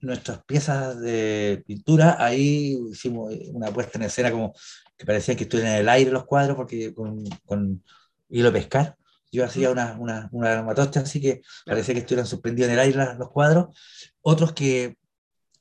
nuestras 0.00 0.42
piezas 0.44 1.00
de 1.00 1.62
pintura. 1.66 2.16
Ahí 2.18 2.78
hicimos 2.90 3.32
una 3.52 3.70
puesta 3.70 3.98
en 3.98 4.04
escena 4.04 4.30
como 4.30 4.54
que 4.96 5.06
parecía 5.06 5.36
que 5.36 5.44
estuvieran 5.44 5.74
en 5.74 5.80
el 5.80 5.88
aire 5.88 6.10
los 6.10 6.24
cuadros 6.24 6.56
porque 6.56 6.94
con, 6.94 7.24
con 7.44 7.82
hilo 8.28 8.52
pescar. 8.52 8.96
Yo 9.30 9.44
hacía 9.44 9.70
una, 9.70 9.96
una, 9.98 10.28
una 10.32 10.60
así 10.70 11.20
que 11.20 11.42
parecía 11.66 11.94
que 11.94 12.00
estuvieran 12.00 12.26
suspendidos 12.26 12.68
en 12.68 12.74
el 12.74 12.80
aire 12.80 13.14
los 13.18 13.30
cuadros. 13.30 13.76
Otros 14.22 14.52
que 14.52 14.96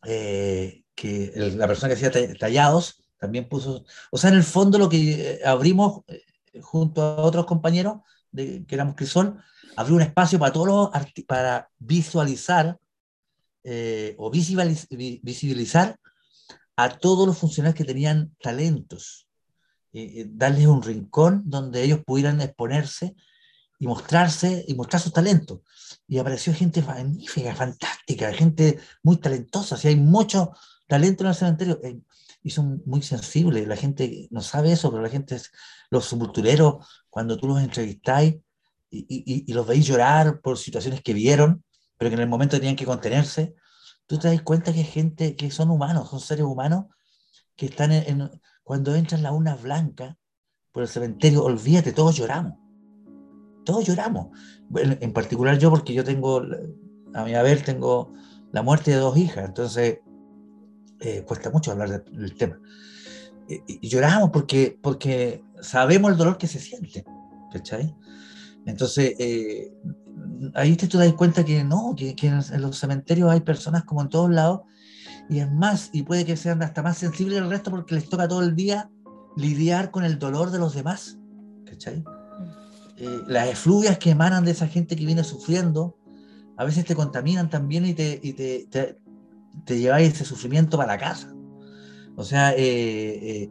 eh, 0.06 0.84
que 0.98 1.32
la 1.56 1.68
persona 1.68 1.94
que 1.94 2.06
hacía 2.06 2.38
tallados 2.40 3.04
también 3.20 3.48
puso, 3.48 3.86
o 4.12 4.18
sea, 4.18 4.32
en 4.32 4.38
el 4.38 4.44
fondo 4.44 4.80
lo 4.80 4.90
que 4.90 5.34
eh, 5.34 5.42
abrimos 5.46 6.02
eh, 6.08 6.24
junto 6.62 7.02
a 7.02 7.22
otros 7.22 7.46
compañeros 7.46 7.98
de, 8.32 8.66
que 8.66 8.76
éramos 8.76 8.96
Crisol, 8.96 9.40
abrió 9.76 9.96
un 9.96 10.02
espacio 10.02 10.40
para 10.40 10.52
todos 10.52 10.68
los 10.68 11.26
para 11.28 11.70
visualizar 11.78 12.80
eh, 13.70 14.16
o 14.18 14.32
visibilizar 14.32 16.00
a 16.78 16.98
todos 16.98 17.28
los 17.28 17.38
funcionarios 17.38 17.76
que 17.76 17.84
tenían 17.84 18.34
talentos, 18.42 19.28
darles 20.28 20.68
un 20.68 20.84
rincón 20.84 21.42
donde 21.46 21.84
ellos 21.84 22.02
pudieran 22.06 22.40
exponerse 22.40 23.16
y 23.80 23.88
mostrarse 23.88 24.64
y 24.68 24.76
mostrar 24.76 25.02
sus 25.02 25.12
talentos. 25.12 25.60
Y 26.08 26.18
apareció 26.18 26.54
gente 26.54 26.82
magnífica, 26.82 27.56
fantástica, 27.56 28.32
gente 28.32 28.80
muy 29.04 29.18
talentosa, 29.18 29.76
hay 29.84 29.96
muchos 29.96 30.50
talento 30.88 31.24
en 31.24 31.30
el 31.30 31.36
cementerio 31.36 31.80
eh, 31.84 32.00
y 32.42 32.50
son 32.50 32.82
muy 32.86 33.02
sensibles. 33.02 33.68
La 33.68 33.76
gente 33.76 34.28
no 34.32 34.42
sabe 34.42 34.72
eso, 34.72 34.90
pero 34.90 35.04
la 35.04 35.10
gente, 35.10 35.40
los 35.90 36.06
sepultureros, 36.06 36.86
cuando 37.10 37.38
tú 37.38 37.48
los 37.48 37.62
entrevistáis 37.62 38.36
y, 38.90 39.00
y, 39.00 39.44
y, 39.46 39.54
los 39.54 39.68
veis 39.68 39.86
llorar 39.86 40.40
por 40.40 40.58
situaciones 40.58 41.02
que 41.02 41.14
vieron, 41.14 41.66
pero 41.98 42.10
que 42.10 42.16
en 42.16 42.22
el 42.22 42.30
momento 42.30 42.58
tenían 42.58 42.76
que 42.76 42.86
contenerse, 42.86 43.56
tú 44.06 44.18
te 44.18 44.28
das 44.30 44.42
cuenta 44.42 44.74
que 44.74 44.84
gente 44.84 45.36
que 45.36 45.52
son 45.52 45.70
humanos, 45.70 46.10
son 46.10 46.20
seres 46.20 46.46
humanos 46.46 46.86
que 47.56 47.66
están 47.66 47.92
en, 47.92 48.30
cuando 48.64 48.96
entran 48.96 49.24
las 49.24 49.32
urnas 49.32 49.62
blancas 49.62 50.16
por 50.72 50.84
el 50.84 50.90
cementerio, 50.90 51.44
olvídate, 51.44 51.92
todos 51.92 52.16
lloramos. 52.16 52.54
Todos 53.66 53.86
lloramos. 53.86 54.28
En, 54.76 55.12
particular 55.12 55.58
yo, 55.58 55.70
porque 55.70 55.94
yo 55.94 56.04
tengo, 56.04 56.42
a 57.14 57.24
mi 57.26 57.34
haber, 57.34 57.64
tengo 57.64 58.14
la 58.52 58.62
muerte 58.62 58.92
de 58.92 58.98
dos 58.98 59.18
hijas, 59.18 59.46
entonces 59.46 60.00
eh, 61.00 61.24
cuesta 61.28 61.50
mucho 61.50 61.72
hablar 61.72 62.06
del 62.06 62.36
tema. 62.36 62.60
Y, 63.48 63.88
lloramos 63.88 64.30
porque, 64.30 64.78
porque 64.82 65.44
sabemos 65.62 66.12
el 66.12 66.18
dolor 66.18 66.38
que 66.38 66.48
se 66.48 66.60
siente, 66.60 67.06
¿cachai? 67.52 67.96
Entonces, 68.66 69.16
eh, 69.18 69.74
ahí 70.54 70.76
te, 70.76 70.88
das 70.88 71.14
cuenta 71.14 71.44
que 71.44 71.64
no, 71.64 71.96
que, 71.96 72.16
en, 72.22 72.62
los 72.62 72.78
cementerios 72.78 73.30
hay 73.30 73.42
personas 73.42 73.84
como 73.84 74.02
en 74.02 74.10
todos 74.10 74.30
lados, 74.30 74.62
y 75.30 75.40
es 75.40 75.52
más, 75.52 75.90
y 75.94 76.04
puede 76.04 76.26
que 76.26 76.38
sean 76.38 76.62
hasta 76.64 76.82
más 76.82 76.98
sensibles 76.98 77.40
del 77.40 77.50
resto 77.50 77.72
porque 77.72 77.96
les 77.96 78.08
toca 78.08 78.28
todo 78.28 78.42
el 78.42 78.56
día 78.56 78.90
lidiar 79.36 79.92
con 79.92 80.04
el 80.04 80.20
dolor 80.20 80.52
de 80.52 80.60
los 80.60 80.74
demás, 80.74 81.18
¿cachai? 81.66 82.04
Eh, 82.98 83.22
las 83.28 83.50
efluvias 83.50 83.98
que 84.00 84.12
emanan 84.12 84.46
de 84.46 84.52
esa 84.52 84.68
gente 84.68 84.96
que 84.96 85.06
viene 85.06 85.24
sufriendo, 85.24 85.98
a 86.56 86.64
veces 86.64 86.86
te 86.86 86.96
contaminan 86.96 87.50
también 87.50 87.86
y 87.86 87.94
te, 87.94 88.20
y 88.24 88.34
te, 88.34 88.68
te 89.66 89.80
lleváis 89.80 90.14
ese 90.14 90.26
sufrimiento 90.26 90.78
para 90.78 90.94
la 90.94 90.98
casa. 90.98 91.34
O 92.16 92.24
sea, 92.24 92.54
eh, 92.54 92.58
eh, 92.58 93.50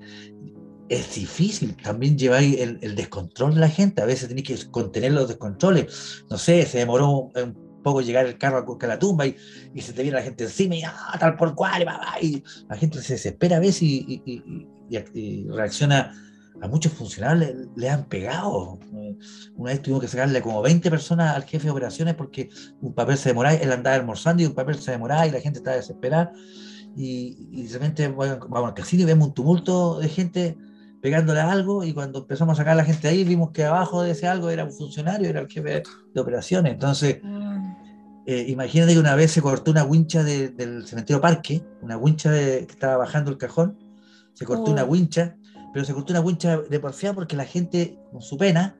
es 0.89 1.15
difícil. 1.15 1.77
También 1.77 2.19
lleváis 2.19 2.59
el, 2.61 2.95
descontrol 2.95 3.55
de 3.55 3.61
la 3.61 3.69
gente. 3.69 4.03
A 4.03 4.07
veces 4.07 4.29
tenéis 4.29 4.47
que 4.47 4.71
contener 4.71 5.13
los 5.13 5.29
descontroles. 5.29 6.25
No 6.31 6.39
sé, 6.39 6.65
se 6.67 6.79
demoró 6.79 7.31
un 7.35 7.83
poco 7.83 8.01
llegar 8.01 8.27
el 8.27 8.39
carro 8.39 8.79
a 8.81 8.87
la 8.87 8.99
tumba 8.99 9.27
y, 9.27 9.37
y 9.75 9.81
se 9.81 9.93
te 9.93 10.03
viene 10.03 10.19
la 10.19 10.25
gente 10.25 10.45
encima 10.45 10.75
y 10.75 10.83
ah, 10.83 11.17
tal 11.21 11.37
por 11.37 11.55
cual, 11.55 11.87
y, 12.21 12.43
la 12.69 12.77
gente 12.77 13.01
se 13.01 13.13
desespera 13.13 13.57
a 13.57 13.61
veces 13.61 13.83
y, 13.83 14.23
y 14.27 15.49
reacciona 15.49 16.13
a 16.63 16.69
muchos 16.69 16.93
funcionarios 16.93 17.69
le, 17.75 17.91
han 17.91 18.05
pegado. 18.05 18.79
Una 19.55 19.73
vez 19.73 19.83
tuvimos 19.83 20.03
que 20.03 20.09
sacarle 20.09 20.41
como 20.41 20.63
20 20.63 20.91
personas 20.91 21.37
al 21.37 21.45
jefe 21.45 21.65
de 21.65 21.71
operaciones 21.71 22.15
porque 22.15 22.49
un 22.81 22.95
papel 22.95 23.17
se 23.17 23.31
demoraba, 23.31 23.57
él 23.57 23.73
andaba 23.73 23.97
almorzando 23.97 24.43
y 24.43 24.47
un 24.47 24.55
papel 24.55 24.77
se 24.77 24.93
demoraba 24.93 25.27
y 25.27 25.31
la 25.31 25.41
gente 25.41 25.59
estaba 25.59 25.77
desesperada. 25.77 26.33
Y, 26.97 27.49
y 27.53 27.65
de 27.65 27.73
repente 27.75 28.09
vamos 28.09 28.69
al 28.69 28.75
casino 28.75 29.03
y 29.03 29.07
vemos 29.07 29.29
un 29.29 29.35
tumulto 29.35 29.99
de 29.99 30.09
gente 30.09 30.57
pegándole 31.07 31.39
a 31.39 31.53
algo 31.53 31.85
y 31.85 31.93
cuando 31.93 32.19
empezamos 32.19 32.55
a 32.55 32.57
sacar 32.57 32.73
a 32.73 32.79
la 32.79 32.85
gente 32.85 33.07
ahí 33.07 33.23
vimos 33.23 33.53
que 33.53 33.65
abajo 33.65 34.03
de 34.03 34.11
ese 34.11 34.27
algo 34.27 34.51
era 34.51 34.65
un 34.65 34.73
funcionario, 34.73 35.29
era 35.29 35.39
el 35.39 35.47
jefe 35.47 35.85
de 36.13 36.21
operaciones. 36.21 36.73
Entonces, 36.73 37.21
mm. 37.23 37.75
eh, 38.27 38.47
imagínate 38.49 38.95
que 38.95 38.99
una 38.99 39.15
vez 39.15 39.31
se 39.31 39.41
cortó 39.41 39.71
una 39.71 39.85
wincha 39.85 40.25
del 40.25 40.85
cementerio 40.85 41.21
Parque, 41.21 41.65
una 41.81 41.97
wincha 41.97 42.33
que 42.33 42.67
estaba 42.69 42.97
bajando 42.97 43.31
el 43.31 43.39
cajón, 43.39 43.79
se 44.35 44.45
cortó 44.45 44.73
una 44.73 44.83
oh. 44.83 44.89
wincha 44.89 45.37
pero 45.73 45.85
se 45.85 45.95
cortó 45.95 46.13
una 46.13 46.23
wincha 46.23 46.57
de 46.57 46.81
porfía 46.81 47.13
porque 47.13 47.37
la 47.37 47.45
gente, 47.45 48.01
con 48.11 48.23
su 48.23 48.37
pena, 48.37 48.79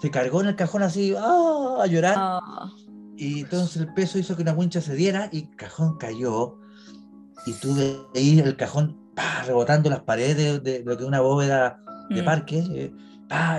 se 0.00 0.10
cargó 0.10 0.40
en 0.40 0.48
el 0.48 0.56
cajón 0.56 0.82
así 0.82 1.14
¡ah! 1.14 1.76
a 1.82 1.86
llorar. 1.86 2.14
Ah. 2.16 2.72
Y 3.14 3.42
entonces 3.42 3.76
el 3.76 3.92
peso 3.92 4.18
hizo 4.18 4.34
que 4.34 4.40
una 4.40 4.54
wincha 4.54 4.80
se 4.80 4.94
diera 4.94 5.28
y 5.30 5.40
el 5.40 5.56
cajón 5.56 5.98
cayó. 5.98 6.58
Y 7.44 7.52
tuve 7.60 7.98
ahí 8.16 8.40
el 8.40 8.56
cajón 8.56 8.97
rebotando 9.46 9.90
las 9.90 10.00
paredes 10.00 10.62
de, 10.62 10.82
lo 10.84 10.96
que 10.96 11.02
es 11.02 11.08
una 11.08 11.20
bóveda 11.20 11.80
de 12.10 12.22
mm. 12.22 12.24
parque. 12.24 12.64
Eh, 12.70 12.92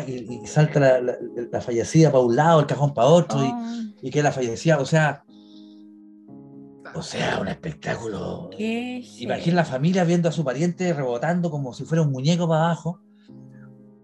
y, 0.07 0.47
salta 0.47 0.79
la, 0.79 1.61
fallecida 1.61 2.11
para 2.11 2.23
un 2.23 2.35
lado, 2.35 2.59
el 2.61 2.65
cajón 2.65 2.93
para 2.93 3.07
otro, 3.07 3.43
y, 3.43 3.49
ah. 3.51 3.83
y 4.01 4.09
queda 4.09 4.23
la 4.23 4.31
fallecida. 4.31 4.79
O 4.79 4.85
sea, 4.85 5.23
o 6.93 7.01
sea, 7.01 7.39
un 7.39 7.47
espectáculo. 7.47 8.49
Imagina 8.57 9.57
la 9.57 9.65
familia 9.65 10.03
viendo 10.03 10.29
a 10.29 10.31
su 10.31 10.43
pariente 10.43 10.93
rebotando 10.93 11.51
como 11.51 11.73
si 11.73 11.83
fuera 11.83 12.01
un 12.01 12.11
muñeco 12.11 12.47
para 12.47 12.65
abajo. 12.65 13.01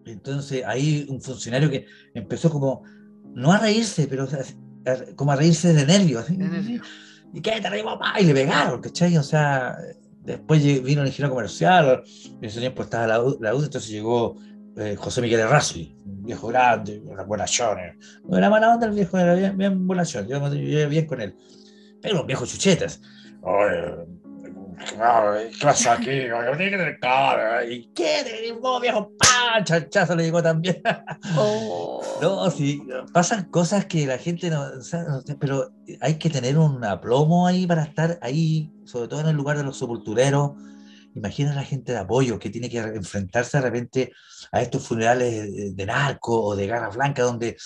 Entonces 0.06 0.64
ahí 0.66 1.06
un 1.10 1.22
funcionario 1.22 1.70
que 1.70 1.86
empezó 2.14 2.50
como, 2.50 2.84
no 3.34 3.52
a 3.52 3.58
reírse, 3.58 4.08
pero 4.08 4.28
como 5.16 5.32
a 5.32 5.36
reírse 5.36 5.74
de 5.74 5.86
nervios. 5.86 6.28
Y 7.34 7.42
qué 7.42 7.60
te 7.60 7.84
papá, 7.84 8.14
y 8.20 8.26
le 8.26 8.34
pegaron, 8.34 8.82
¿cachai? 8.82 9.18
O 9.18 9.24
sea, 9.24 9.78
después 10.26 10.64
vino 10.64 11.02
el 11.02 11.08
ingeniero 11.08 11.34
comercial, 11.34 12.04
en 12.26 12.44
ese 12.44 12.60
tiempo 12.60 12.84
estaba 12.84 13.08
la, 13.08 13.18
la 13.40 13.52
entonces 13.52 13.90
llegó 13.90 14.36
eh, 14.78 14.96
José 14.98 15.22
Miguel 15.22 15.42
Errázuriz, 15.42 15.96
un 16.06 16.24
viejo 16.24 16.48
grande, 16.48 17.02
una 17.06 17.24
buena 17.24 17.46
No 18.28 18.38
era 18.38 18.50
mala 18.50 18.74
onda 18.74 18.88
el 18.88 18.94
viejo, 18.94 19.18
era 19.18 19.36
bien, 19.36 19.58
bien 19.58 19.88
buena 19.88 20.04
yo 20.04 20.42
me 20.42 20.86
bien 20.88 21.06
con 21.06 21.22
él 21.22 21.36
pero 22.06 22.18
los 22.18 22.28
viejos 22.28 22.52
chuchetas. 22.52 23.02
¿Qué 24.78 25.52
pasa 25.62 25.94
aquí? 25.94 26.10
¿Y 27.70 27.88
qué? 27.94 28.58
vos, 28.60 28.82
viejo 28.82 29.12
pan? 29.18 29.64
Chachazo 29.64 30.16
le 30.16 30.24
llegó 30.24 30.42
también. 30.42 30.82
Oh. 31.38 32.02
No, 32.22 32.50
sí, 32.50 32.82
pasan 33.14 33.46
cosas 33.46 33.86
que 33.86 34.06
la 34.06 34.18
gente 34.18 34.50
no, 34.50 34.64
Pero 35.40 35.72
hay 36.02 36.16
que 36.16 36.30
tener 36.30 36.58
un 36.58 36.84
aplomo 36.84 37.48
ahí 37.48 37.68
para 37.68 37.84
estar 37.84 38.20
ahí, 38.22 38.72
sobre 38.86 39.08
todo 39.08 39.22
en 39.22 39.28
el 39.28 39.36
lugar 39.36 39.58
de 39.58 39.64
los 39.64 39.78
sepultureros 39.78 40.52
Imagina 41.16 41.54
a 41.54 41.56
la 41.56 41.64
gente 41.64 41.94
de 41.94 41.98
apoyo 41.98 42.38
que 42.38 42.50
tiene 42.50 42.70
que 42.70 42.78
enfrentarse 42.78 43.58
de 43.58 43.64
repente 43.64 44.12
a 44.52 44.62
estos 44.62 44.86
funerales 44.86 45.76
de, 45.76 45.86
narco 45.86 46.44
o 46.44 46.56
de 46.56 46.68
garras 46.68 46.96
blancas 46.96 47.26
donde 47.26 47.58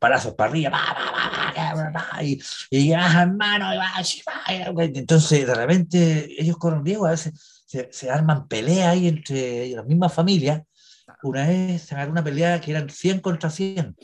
parazos 0.00 0.34
para 0.34 0.50
arriba, 0.50 0.80
y, 2.22 2.40
y 2.70 2.92
hermano, 2.92 3.70
entonces 4.78 5.46
de 5.46 5.54
repente 5.54 6.26
ellos 6.38 6.56
corren 6.56 6.84
riesgo, 6.84 7.06
a 7.06 7.10
veces 7.10 7.64
se, 7.66 8.10
arman 8.10 8.48
peleas 8.48 8.88
ahí 8.88 9.08
entre 9.08 9.68
las 9.70 9.86
mismas 9.86 10.12
familias. 10.12 10.62
Una 11.22 11.46
vez 11.46 11.82
se 11.82 11.94
agarró 11.94 12.12
una 12.12 12.24
pelea 12.24 12.60
que 12.60 12.70
eran 12.70 12.88
100 12.88 13.20
contra 13.20 13.50
100. 13.50 13.96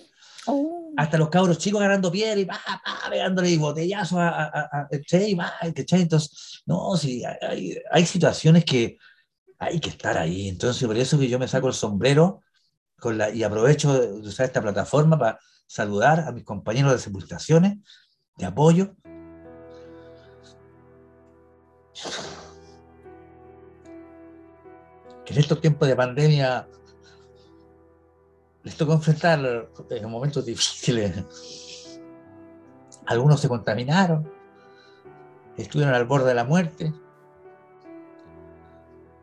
Hasta 0.96 1.18
los 1.18 1.30
cabros 1.30 1.58
chicos 1.58 1.80
agarrando 1.80 2.12
piedra 2.12 2.38
y 2.38 2.44
pa, 2.44 2.60
pa, 2.64 3.10
pegándole 3.10 3.56
botellazos 3.56 4.18
a, 4.18 4.28
a, 4.28 4.48
a, 4.82 4.88
Entonces, 4.90 6.62
no, 6.66 6.96
sí, 6.96 7.22
hay, 7.24 7.78
hay, 7.90 8.06
situaciones 8.06 8.64
que 8.64 8.98
hay 9.58 9.80
que 9.80 9.90
estar 9.90 10.18
ahí. 10.18 10.48
Entonces, 10.48 10.86
por 10.86 10.96
eso 10.96 11.18
que 11.18 11.28
yo 11.28 11.38
me 11.38 11.48
saco 11.48 11.68
el 11.68 11.74
sombrero 11.74 12.40
con 12.98 13.16
la, 13.18 13.30
y 13.30 13.42
aprovecho 13.42 13.92
de 13.92 14.28
usar 14.28 14.46
esta 14.46 14.60
plataforma 14.60 15.18
para 15.18 15.38
saludar 15.66 16.20
a 16.20 16.32
mis 16.32 16.44
compañeros 16.44 16.92
de 16.92 16.98
sepultaciones, 16.98 17.78
de 18.36 18.44
apoyo. 18.44 18.94
Que 25.24 25.32
en 25.32 25.38
estos 25.40 25.60
tiempos 25.60 25.88
de 25.88 25.96
pandemia 25.96 26.68
les 28.64 28.76
tocó 28.76 28.92
enfrentar 28.92 29.68
en 29.90 30.10
momentos 30.10 30.44
difíciles. 30.46 31.24
Algunos 33.06 33.40
se 33.40 33.48
contaminaron, 33.48 34.30
estuvieron 35.56 35.94
al 35.94 36.06
borde 36.06 36.28
de 36.28 36.34
la 36.34 36.44
muerte. 36.44 36.92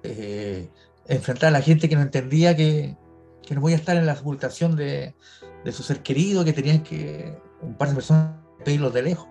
Eh, 0.04 0.70
enfrentar 1.08 1.50
a 1.50 1.52
la 1.52 1.62
gente 1.62 1.90
que 1.90 1.96
no 1.96 2.02
entendía 2.02 2.56
que, 2.56 2.96
que 3.42 3.56
no 3.56 3.62
voy 3.62 3.74
a 3.74 3.78
estar 3.78 3.96
en 3.98 4.06
la 4.06 4.16
sepultación 4.16 4.76
de, 4.76 5.16
de 5.64 5.72
su 5.72 5.84
ser 5.84 6.02
querido, 6.04 6.44
que 6.44 6.54
tenían 6.54 6.84
que, 6.84 7.38
un 7.62 7.76
par 7.76 7.90
de 7.90 7.96
personas, 7.96 8.36
pedirlos 8.64 8.94
de 8.94 9.04
lejos. 9.04 9.28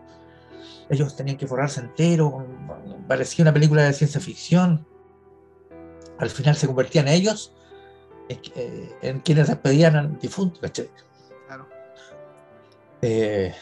Ellos 0.91 1.17
tenían 1.17 1.37
que 1.37 1.47
forrarse 1.47 1.81
entero, 1.81 2.47
parecía 3.07 3.43
una 3.43 3.53
película 3.53 3.83
de 3.83 3.93
ciencia 3.93 4.21
ficción. 4.21 4.87
Al 6.19 6.31
final 6.31 6.57
se 6.57 6.67
convertían 6.67 7.09
ellos 7.09 7.53
eh, 8.29 8.97
en 9.03 9.21
quienes 9.21 9.49
despedían 9.49 9.97
al 9.97 10.19
difunto. 10.19 10.61
Claro. 11.47 11.67
Eh, 13.03 13.55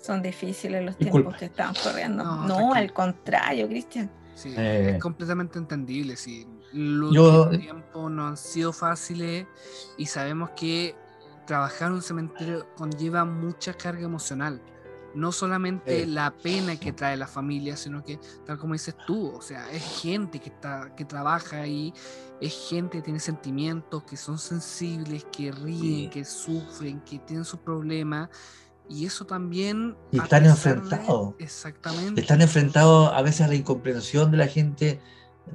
Son 0.00 0.22
difíciles 0.22 0.84
los 0.84 0.96
tiempos 0.96 1.36
que 1.36 1.46
estamos 1.46 1.78
corriendo. 1.78 2.24
No, 2.24 2.74
al 2.74 2.92
contrario, 2.92 3.68
Cristian. 3.68 4.10
Sí, 4.34 4.54
eh, 4.56 4.92
es 4.94 5.02
completamente 5.02 5.58
entendible. 5.58 6.16
Sí. 6.16 6.46
Los 6.72 7.50
tiempos 7.50 8.10
no 8.10 8.28
han 8.28 8.36
sido 8.36 8.72
fáciles 8.72 9.46
y 9.98 10.06
sabemos 10.06 10.50
que 10.50 10.94
trabajar 11.46 11.88
en 11.88 11.94
un 11.94 12.02
cementerio 12.02 12.66
conlleva 12.76 13.24
mucha 13.24 13.74
carga 13.74 14.02
emocional. 14.02 14.60
No 15.14 15.32
solamente 15.32 16.06
la 16.06 16.32
pena 16.32 16.76
que 16.76 16.92
trae 16.92 17.16
la 17.16 17.26
familia, 17.26 17.76
sino 17.76 18.02
que, 18.02 18.18
tal 18.46 18.58
como 18.58 18.72
dices 18.72 18.96
tú, 19.06 19.34
o 19.34 19.42
sea, 19.42 19.70
es 19.70 20.00
gente 20.00 20.40
que, 20.40 20.48
está, 20.48 20.94
que 20.96 21.04
trabaja 21.04 21.60
ahí, 21.60 21.92
es 22.40 22.68
gente 22.68 22.98
que 22.98 23.02
tiene 23.02 23.20
sentimientos, 23.20 24.02
que 24.04 24.16
son 24.16 24.38
sensibles, 24.38 25.26
que 25.32 25.52
ríen, 25.52 26.10
que 26.10 26.24
sufren, 26.24 27.00
que 27.00 27.18
tienen 27.20 27.44
sus 27.44 27.60
problemas. 27.60 28.28
Y 28.88 29.06
eso 29.06 29.24
también... 29.24 29.96
Y 30.10 30.18
están 30.18 30.44
enfrentados. 30.44 31.34
Exactamente. 31.38 32.20
Están 32.20 32.42
enfrentados 32.42 33.12
a 33.12 33.22
veces 33.22 33.42
a 33.42 33.48
la 33.48 33.54
incomprensión 33.54 34.30
de 34.30 34.36
la 34.36 34.46
gente 34.46 35.00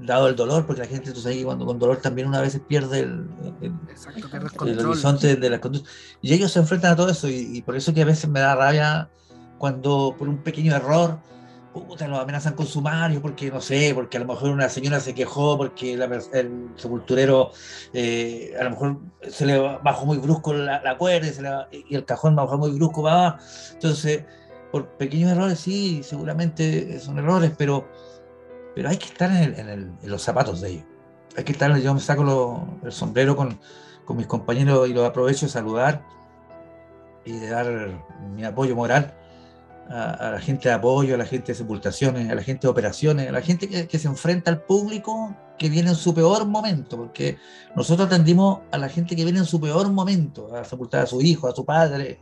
dado 0.02 0.28
el 0.28 0.36
dolor, 0.36 0.66
porque 0.66 0.82
la 0.82 0.88
gente, 0.88 1.12
tú 1.12 1.22
sabes 1.22 1.38
que 1.38 1.44
cuando 1.44 1.66
con 1.66 1.80
dolor 1.80 1.98
también 1.98 2.28
una 2.28 2.42
vez 2.42 2.60
pierde 2.68 3.00
el, 3.00 3.28
el, 3.62 4.86
horizonte 4.86 5.36
de 5.36 5.50
las 5.50 5.60
conductas. 5.60 5.92
Y 6.22 6.34
ellos 6.34 6.52
se 6.52 6.60
enfrentan 6.60 6.94
a 6.94 6.96
todo 6.96 7.10
eso, 7.10 7.28
y, 7.30 7.62
por 7.62 7.76
eso 7.76 7.94
que 7.94 8.02
a 8.02 8.06
veces 8.06 8.30
me 8.30 8.40
da 8.40 8.56
rabia 8.56 9.10
cuando 9.58 10.16
por 10.18 10.30
un 10.30 10.38
pequeño 10.38 10.76
error, 10.76 11.20
puta, 11.74 12.08
lo 12.08 12.18
amenazan 12.20 12.54
con 12.54 12.66
sumario, 12.66 13.22
porque 13.22 13.52
no 13.52 13.62
sé, 13.62 13.92
porque 13.94 14.18
a 14.18 14.20
lo 14.20 14.28
mejor 14.28 14.50
una 14.50 14.70
señora 14.70 15.00
se 15.00 15.14
quejó, 15.14 15.58
porque 15.58 15.94
el 15.94 16.72
sepulturero 16.76 17.52
eh, 17.94 18.54
a 18.60 18.64
lo 18.64 18.70
mejor 18.72 19.00
se 19.30 19.46
le 19.46 19.60
bajó 19.60 20.06
muy 20.06 20.18
brusco 20.18 20.54
la, 20.54 20.98
cuerda 20.98 21.68
y, 21.72 21.96
el 21.96 22.06
cajón 22.06 22.36
bajó 22.36 22.58
muy 22.58 22.72
brusco 22.72 23.04
va 23.04 23.38
Entonces, 23.74 24.24
por 24.72 24.88
pequeños 24.98 25.32
errores, 25.32 25.60
sí, 25.60 26.02
seguramente 26.04 27.00
son 27.00 27.20
errores, 27.20 27.52
pero 27.58 27.88
pero 28.78 28.90
hay 28.90 28.98
que 28.98 29.08
estar 29.08 29.32
en, 29.32 29.98
los 30.04 30.22
zapatos 30.22 30.62
de 30.62 30.70
ellos. 30.70 30.86
Hay 31.36 31.44
que 31.44 31.52
estar, 31.52 31.76
yo 31.80 31.96
me 31.96 32.00
saco 32.00 32.78
el 32.84 32.92
sombrero 32.92 33.36
con, 33.36 33.60
mis 34.10 34.28
compañeros 34.28 34.88
y 34.88 34.94
los 34.94 35.04
aprovecho 35.04 35.48
de 35.48 35.52
saludar 35.52 36.04
y 37.26 37.40
de 37.40 37.50
dar 37.50 37.68
mi 38.36 38.44
apoyo 38.44 38.76
moral 38.76 39.16
a, 39.90 40.32
la 40.32 40.40
gente 40.40 40.70
de 40.70 40.76
apoyo, 40.76 41.16
a 41.16 41.18
la 41.18 41.26
gente 41.26 41.52
de 41.52 41.58
sepultaciones, 41.58 42.30
a 42.30 42.36
la 42.36 42.44
gente 42.44 42.68
de 42.68 42.72
operaciones, 42.72 43.30
a 43.30 43.32
la 43.32 43.42
gente 43.42 43.88
que, 43.88 44.00
se 44.00 44.08
enfrenta 44.08 44.52
al 44.52 44.62
público 44.64 45.36
que 45.58 45.70
viene 45.70 45.90
en 45.90 45.96
su 45.96 46.14
peor 46.14 46.46
momento, 46.46 46.98
porque 46.98 47.38
nosotros 47.76 48.08
atendimos 48.08 48.60
a 48.72 48.78
la 48.78 48.90
gente 48.90 49.16
que 49.16 49.24
viene 49.24 49.40
en 49.40 49.46
su 49.46 49.60
peor 49.60 49.92
momento, 49.92 50.56
a 50.56 50.64
sepultar 50.64 51.04
a 51.04 51.08
su 51.08 51.22
hijo, 51.22 51.48
a 51.48 51.56
su 51.56 51.66
padre, 51.66 52.20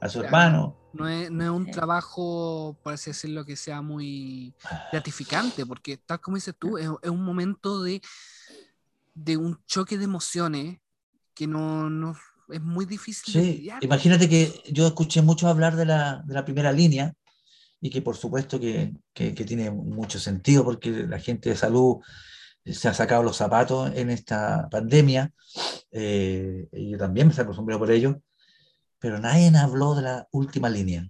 a 0.00 0.08
su 0.08 0.20
hermano. 0.20 0.76
No 0.92 1.08
es, 1.08 1.30
no 1.30 1.44
es 1.44 1.50
un 1.50 1.70
trabajo, 1.70 2.76
por 2.82 2.94
así 2.94 3.10
decirlo, 3.10 3.44
que 3.44 3.56
sea 3.56 3.82
muy 3.82 4.54
gratificante, 4.92 5.66
porque 5.66 5.96
tal 5.96 6.20
como 6.20 6.36
dices 6.36 6.54
tú, 6.58 6.78
es, 6.78 6.88
es 7.02 7.10
un 7.10 7.24
momento 7.24 7.82
de, 7.82 8.00
de 9.14 9.36
un 9.36 9.60
choque 9.66 9.98
de 9.98 10.04
emociones 10.04 10.78
que 11.34 11.46
no, 11.46 11.90
no 11.90 12.16
es 12.48 12.60
muy 12.60 12.86
difícil. 12.86 13.32
Sí, 13.32 13.68
imagínate 13.80 14.28
que 14.28 14.52
yo 14.70 14.86
escuché 14.86 15.22
mucho 15.22 15.48
hablar 15.48 15.76
de 15.76 15.86
la, 15.86 16.22
de 16.26 16.34
la 16.34 16.44
primera 16.44 16.72
línea 16.72 17.14
y 17.80 17.90
que 17.90 18.02
por 18.02 18.16
supuesto 18.16 18.58
que, 18.58 18.92
que, 19.12 19.32
tiene 19.32 19.70
mucho 19.70 20.18
sentido 20.18 20.64
porque 20.64 20.90
la 20.90 21.18
gente 21.18 21.50
de 21.50 21.56
salud 21.56 21.98
se 22.64 22.88
ha 22.88 22.94
sacado 22.94 23.22
los 23.22 23.36
zapatos 23.36 23.92
en 23.94 24.10
esta 24.10 24.68
pandemia, 24.70 25.32
eh, 25.90 26.66
y 26.72 26.90
yo 26.90 26.98
también 26.98 27.28
me 27.28 27.34
saco 27.34 27.52
sombrero 27.52 27.78
por 27.78 27.90
ello, 27.90 28.22
pero 28.98 29.18
nadie 29.18 29.52
habló 29.56 29.94
de 29.94 30.02
la 30.02 30.28
última 30.32 30.70
línea. 30.70 31.06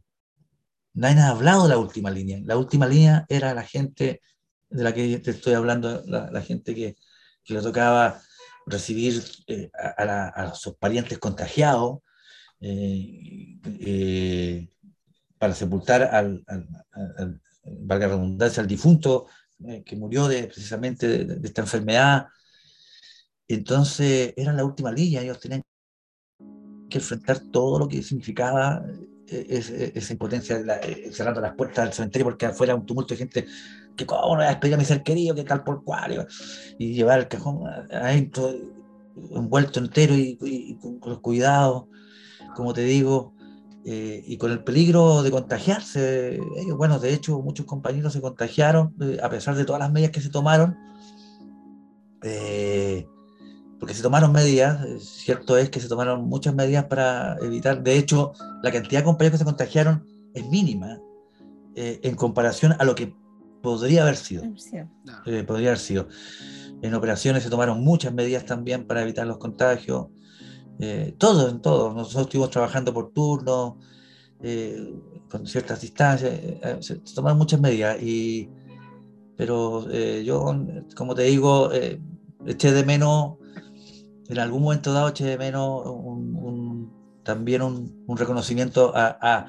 Nadie 0.94 1.20
ha 1.20 1.28
hablado 1.28 1.64
de 1.64 1.68
la 1.70 1.78
última 1.78 2.10
línea. 2.10 2.40
La 2.44 2.56
última 2.56 2.86
línea 2.86 3.24
era 3.28 3.54
la 3.54 3.62
gente 3.62 4.20
de 4.68 4.82
la 4.82 4.92
que 4.92 5.18
te 5.18 5.30
estoy 5.30 5.54
hablando, 5.54 6.02
la, 6.06 6.42
gente 6.42 6.74
que, 6.74 6.96
le 7.46 7.62
tocaba 7.62 8.20
recibir 8.66 9.22
eh, 9.46 9.70
a, 9.74 10.54
sus 10.54 10.76
parientes 10.76 11.18
contagiados 11.18 12.00
eh, 12.60 13.58
eh, 13.64 14.68
para 15.38 15.54
sepultar 15.54 16.02
al, 16.02 16.44
valga 17.64 18.06
la 18.06 18.14
redundancia, 18.14 18.62
al 18.62 18.68
difunto 18.68 19.26
que 19.84 19.96
murió 19.96 20.28
de, 20.28 20.44
precisamente 20.44 21.24
de, 21.24 21.46
esta 21.46 21.62
enfermedad. 21.62 22.26
Entonces 23.48 24.32
era 24.36 24.52
la 24.52 24.64
última 24.64 24.90
línea, 24.92 25.22
ellos 25.22 25.40
tenían 25.40 25.62
que 26.88 26.98
enfrentar 26.98 27.40
todo 27.50 27.78
lo 27.78 27.88
que 27.88 28.02
significaba 28.02 28.84
eh, 29.26 29.92
esa 29.94 30.12
impotencia, 30.12 30.58
eh, 30.82 31.10
cerrando 31.10 31.40
las 31.40 31.54
puertas 31.54 31.86
del 31.86 31.94
cementerio 31.94 32.26
porque 32.26 32.44
afuera 32.44 32.74
un 32.74 32.84
tumulto 32.84 33.14
de 33.14 33.18
gente 33.18 33.46
que 33.96 34.06
cómo 34.06 34.36
voy 34.36 34.44
a 34.44 34.48
despedir 34.48 34.74
a 34.74 34.78
mi 34.78 34.84
ser 34.84 35.02
querido, 35.02 35.34
que 35.34 35.44
tal 35.44 35.64
por 35.64 35.84
cual, 35.84 36.26
y, 36.78 36.94
llevar 36.94 37.20
el 37.20 37.28
cajón 37.28 37.66
adentro, 37.66 38.52
envuelto 39.30 39.80
entero 39.80 40.14
y, 40.14 40.76
con, 40.80 41.00
los 41.04 41.20
cuidados, 41.20 41.84
como 42.54 42.72
te 42.72 42.82
digo, 42.82 43.34
eh, 43.84 44.22
y 44.26 44.36
con 44.38 44.50
el 44.50 44.64
peligro 44.64 45.22
de 45.22 45.30
contagiarse. 45.30 46.40
Bueno, 46.76 46.98
de 46.98 47.12
hecho, 47.12 47.40
muchos 47.40 47.66
compañeros 47.66 48.12
se 48.12 48.20
contagiaron, 48.20 48.94
a 49.22 49.28
pesar 49.28 49.56
de 49.56 49.64
todas 49.64 49.80
las 49.80 49.92
medidas 49.92 50.10
que 50.10 50.20
se 50.20 50.30
tomaron. 50.30 50.76
Eh, 52.22 53.06
porque 53.78 53.92
se 53.92 54.02
tomaron 54.02 54.32
medidas, 54.32 54.80
cierto 55.02 55.58
es 55.58 55.68
que 55.68 55.78
se 55.78 55.88
tomaron 55.88 56.26
muchas 56.26 56.54
medidas 56.54 56.84
para 56.84 57.36
evitar, 57.42 57.82
de 57.82 57.98
hecho, 57.98 58.32
la 58.62 58.72
cantidad 58.72 59.00
de 59.00 59.04
compañeros 59.04 59.34
que 59.34 59.38
se 59.38 59.44
contagiaron 59.44 60.06
es 60.32 60.48
mínima 60.48 61.00
eh, 61.74 62.00
en 62.02 62.14
comparación 62.14 62.74
a 62.78 62.84
lo 62.84 62.94
que 62.94 63.14
podría 63.64 64.02
haber 64.02 64.16
sido. 64.16 64.44
Eh, 65.26 65.42
podría 65.42 65.70
haber 65.70 65.78
sido. 65.78 66.06
En 66.82 66.94
operaciones 66.94 67.42
se 67.42 67.50
tomaron 67.50 67.82
muchas 67.82 68.14
medidas 68.14 68.44
también 68.44 68.86
para 68.86 69.02
evitar 69.02 69.26
los 69.26 69.38
contagios. 69.38 70.06
Eh, 70.78 71.16
todo, 71.18 71.48
en 71.48 71.60
todo. 71.60 71.92
Nosotros 71.92 72.26
estuvimos 72.26 72.50
trabajando 72.50 72.94
por 72.94 73.12
turno, 73.12 73.80
con 75.30 75.46
ciertas 75.46 75.80
distancias. 75.80 76.40
se, 76.80 76.96
tomaron 77.14 77.38
muchas 77.38 77.60
medidas. 77.60 78.00
Y, 78.00 78.50
pero 79.36 79.90
yo, 80.22 80.54
como 80.94 81.14
te 81.14 81.22
digo, 81.22 81.70
eché 82.46 82.70
de 82.72 82.84
menos 82.84 83.38
en 84.28 84.38
algún 84.38 84.62
momento 84.62 84.92
dado 84.92 85.08
eché 85.08 85.24
de 85.24 85.38
menos 85.38 85.82
también 87.24 87.62
un, 87.62 88.04
reconocimiento 88.16 88.92
a, 88.94 89.46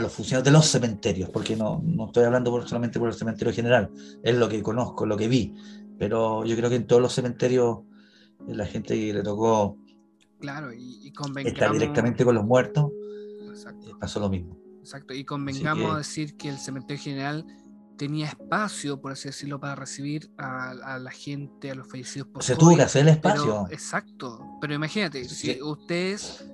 los 0.00 0.12
funcionarios 0.12 0.44
de 0.44 0.50
los 0.50 0.66
cementerios, 0.66 1.30
porque 1.30 1.56
no, 1.56 1.82
estoy 2.06 2.24
hablando 2.24 2.66
solamente 2.66 2.98
por 2.98 3.08
el 3.08 3.14
cementerio 3.14 3.52
general, 3.52 3.90
es 4.22 4.34
lo 4.36 4.48
que 4.48 4.62
conozco, 4.62 5.06
lo 5.06 5.16
que 5.16 5.28
vi, 5.28 5.54
pero 5.98 6.44
yo 6.44 6.56
creo 6.56 6.68
que 6.68 6.76
en 6.76 6.86
todos 6.86 7.00
los 7.00 7.12
cementerios 7.12 7.78
eh, 8.48 8.54
la 8.54 8.66
gente 8.66 8.94
que 8.94 9.12
le 9.12 9.22
tocó 9.22 9.78
claro, 10.40 10.72
y, 10.72 11.12
estar 11.44 11.72
directamente 11.72 12.24
con 12.24 12.34
los 12.34 12.44
muertos, 12.44 12.90
eh, 12.90 13.92
pasó 14.00 14.20
lo 14.20 14.28
mismo. 14.28 14.58
Exacto, 14.80 15.14
y 15.14 15.24
convengamos 15.24 15.94
a 15.94 15.98
decir 15.98 16.36
que 16.36 16.48
el 16.48 16.58
cementerio 16.58 17.02
general 17.02 17.46
tenía 17.96 18.26
espacio, 18.26 19.00
por 19.00 19.12
así 19.12 19.28
decirlo, 19.28 19.60
para 19.60 19.76
recibir 19.76 20.30
a, 20.36 20.98
la 20.98 21.10
gente, 21.10 21.70
a 21.70 21.74
los 21.74 21.88
fallecidos 21.88 22.28
por 22.28 22.42
Se 22.42 22.56
tuvo 22.56 22.76
que 22.76 22.82
hacer 22.82 23.02
el 23.02 23.08
espacio. 23.08 23.66
exacto, 23.70 24.44
pero 24.60 24.74
imagínate, 24.74 25.24
si 25.24 25.62
ustedes 25.62 26.44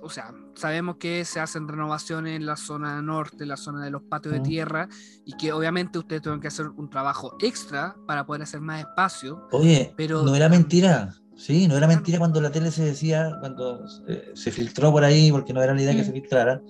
o 0.00 0.10
sea, 0.10 0.32
sabemos 0.54 0.96
que 0.96 1.24
se 1.24 1.40
hacen 1.40 1.68
renovaciones 1.68 2.36
en 2.36 2.46
la 2.46 2.56
zona 2.56 3.00
norte, 3.02 3.44
en 3.44 3.48
la 3.48 3.56
zona 3.56 3.84
de 3.84 3.90
los 3.90 4.02
patios 4.02 4.34
de 4.34 4.40
tierra, 4.40 4.88
y 5.24 5.36
que 5.36 5.52
obviamente 5.52 5.98
ustedes 5.98 6.22
tienen 6.22 6.40
que 6.40 6.48
hacer 6.48 6.68
un 6.68 6.90
trabajo 6.90 7.36
extra 7.40 7.96
para 8.06 8.26
poder 8.26 8.42
hacer 8.42 8.60
más 8.60 8.80
espacio. 8.80 9.46
Oye, 9.52 9.92
pero 9.96 10.22
no 10.22 10.34
era 10.34 10.48
mentira. 10.48 11.14
Sí, 11.36 11.68
no 11.68 11.76
era 11.76 11.86
mentira 11.86 12.18
cuando 12.18 12.40
la 12.40 12.50
tele 12.50 12.70
se 12.70 12.82
decía, 12.82 13.36
cuando 13.40 13.86
se 14.34 14.50
filtró 14.50 14.90
por 14.90 15.04
ahí, 15.04 15.30
porque 15.30 15.52
no 15.52 15.62
era 15.62 15.74
la 15.74 15.82
idea 15.82 15.94
que 15.94 16.04
se 16.04 16.12
filtrara, 16.12 16.62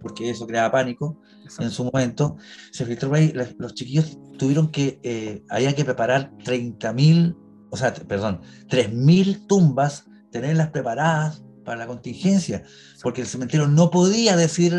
porque 0.00 0.28
eso 0.30 0.46
creaba 0.46 0.72
pánico 0.72 1.20
en 1.58 1.70
su 1.70 1.84
momento, 1.84 2.36
se 2.72 2.84
filtró 2.84 3.08
por 3.08 3.18
ahí, 3.18 3.32
los 3.58 3.74
chiquillos 3.74 4.18
tuvieron 4.36 4.70
que, 4.70 4.98
eh, 5.02 5.44
había 5.48 5.74
que 5.74 5.84
preparar 5.84 6.32
30.000, 6.44 7.36
o 7.70 7.76
sea, 7.76 7.94
perdón, 7.94 8.40
3.000 8.68 9.46
tumbas, 9.46 10.06
tenerlas 10.32 10.70
preparadas 10.70 11.44
para 11.70 11.84
la 11.84 11.86
contingencia, 11.86 12.64
porque 13.00 13.20
el 13.20 13.26
cementerio 13.28 13.68
no 13.68 13.90
podía 13.90 14.36
decir 14.36 14.72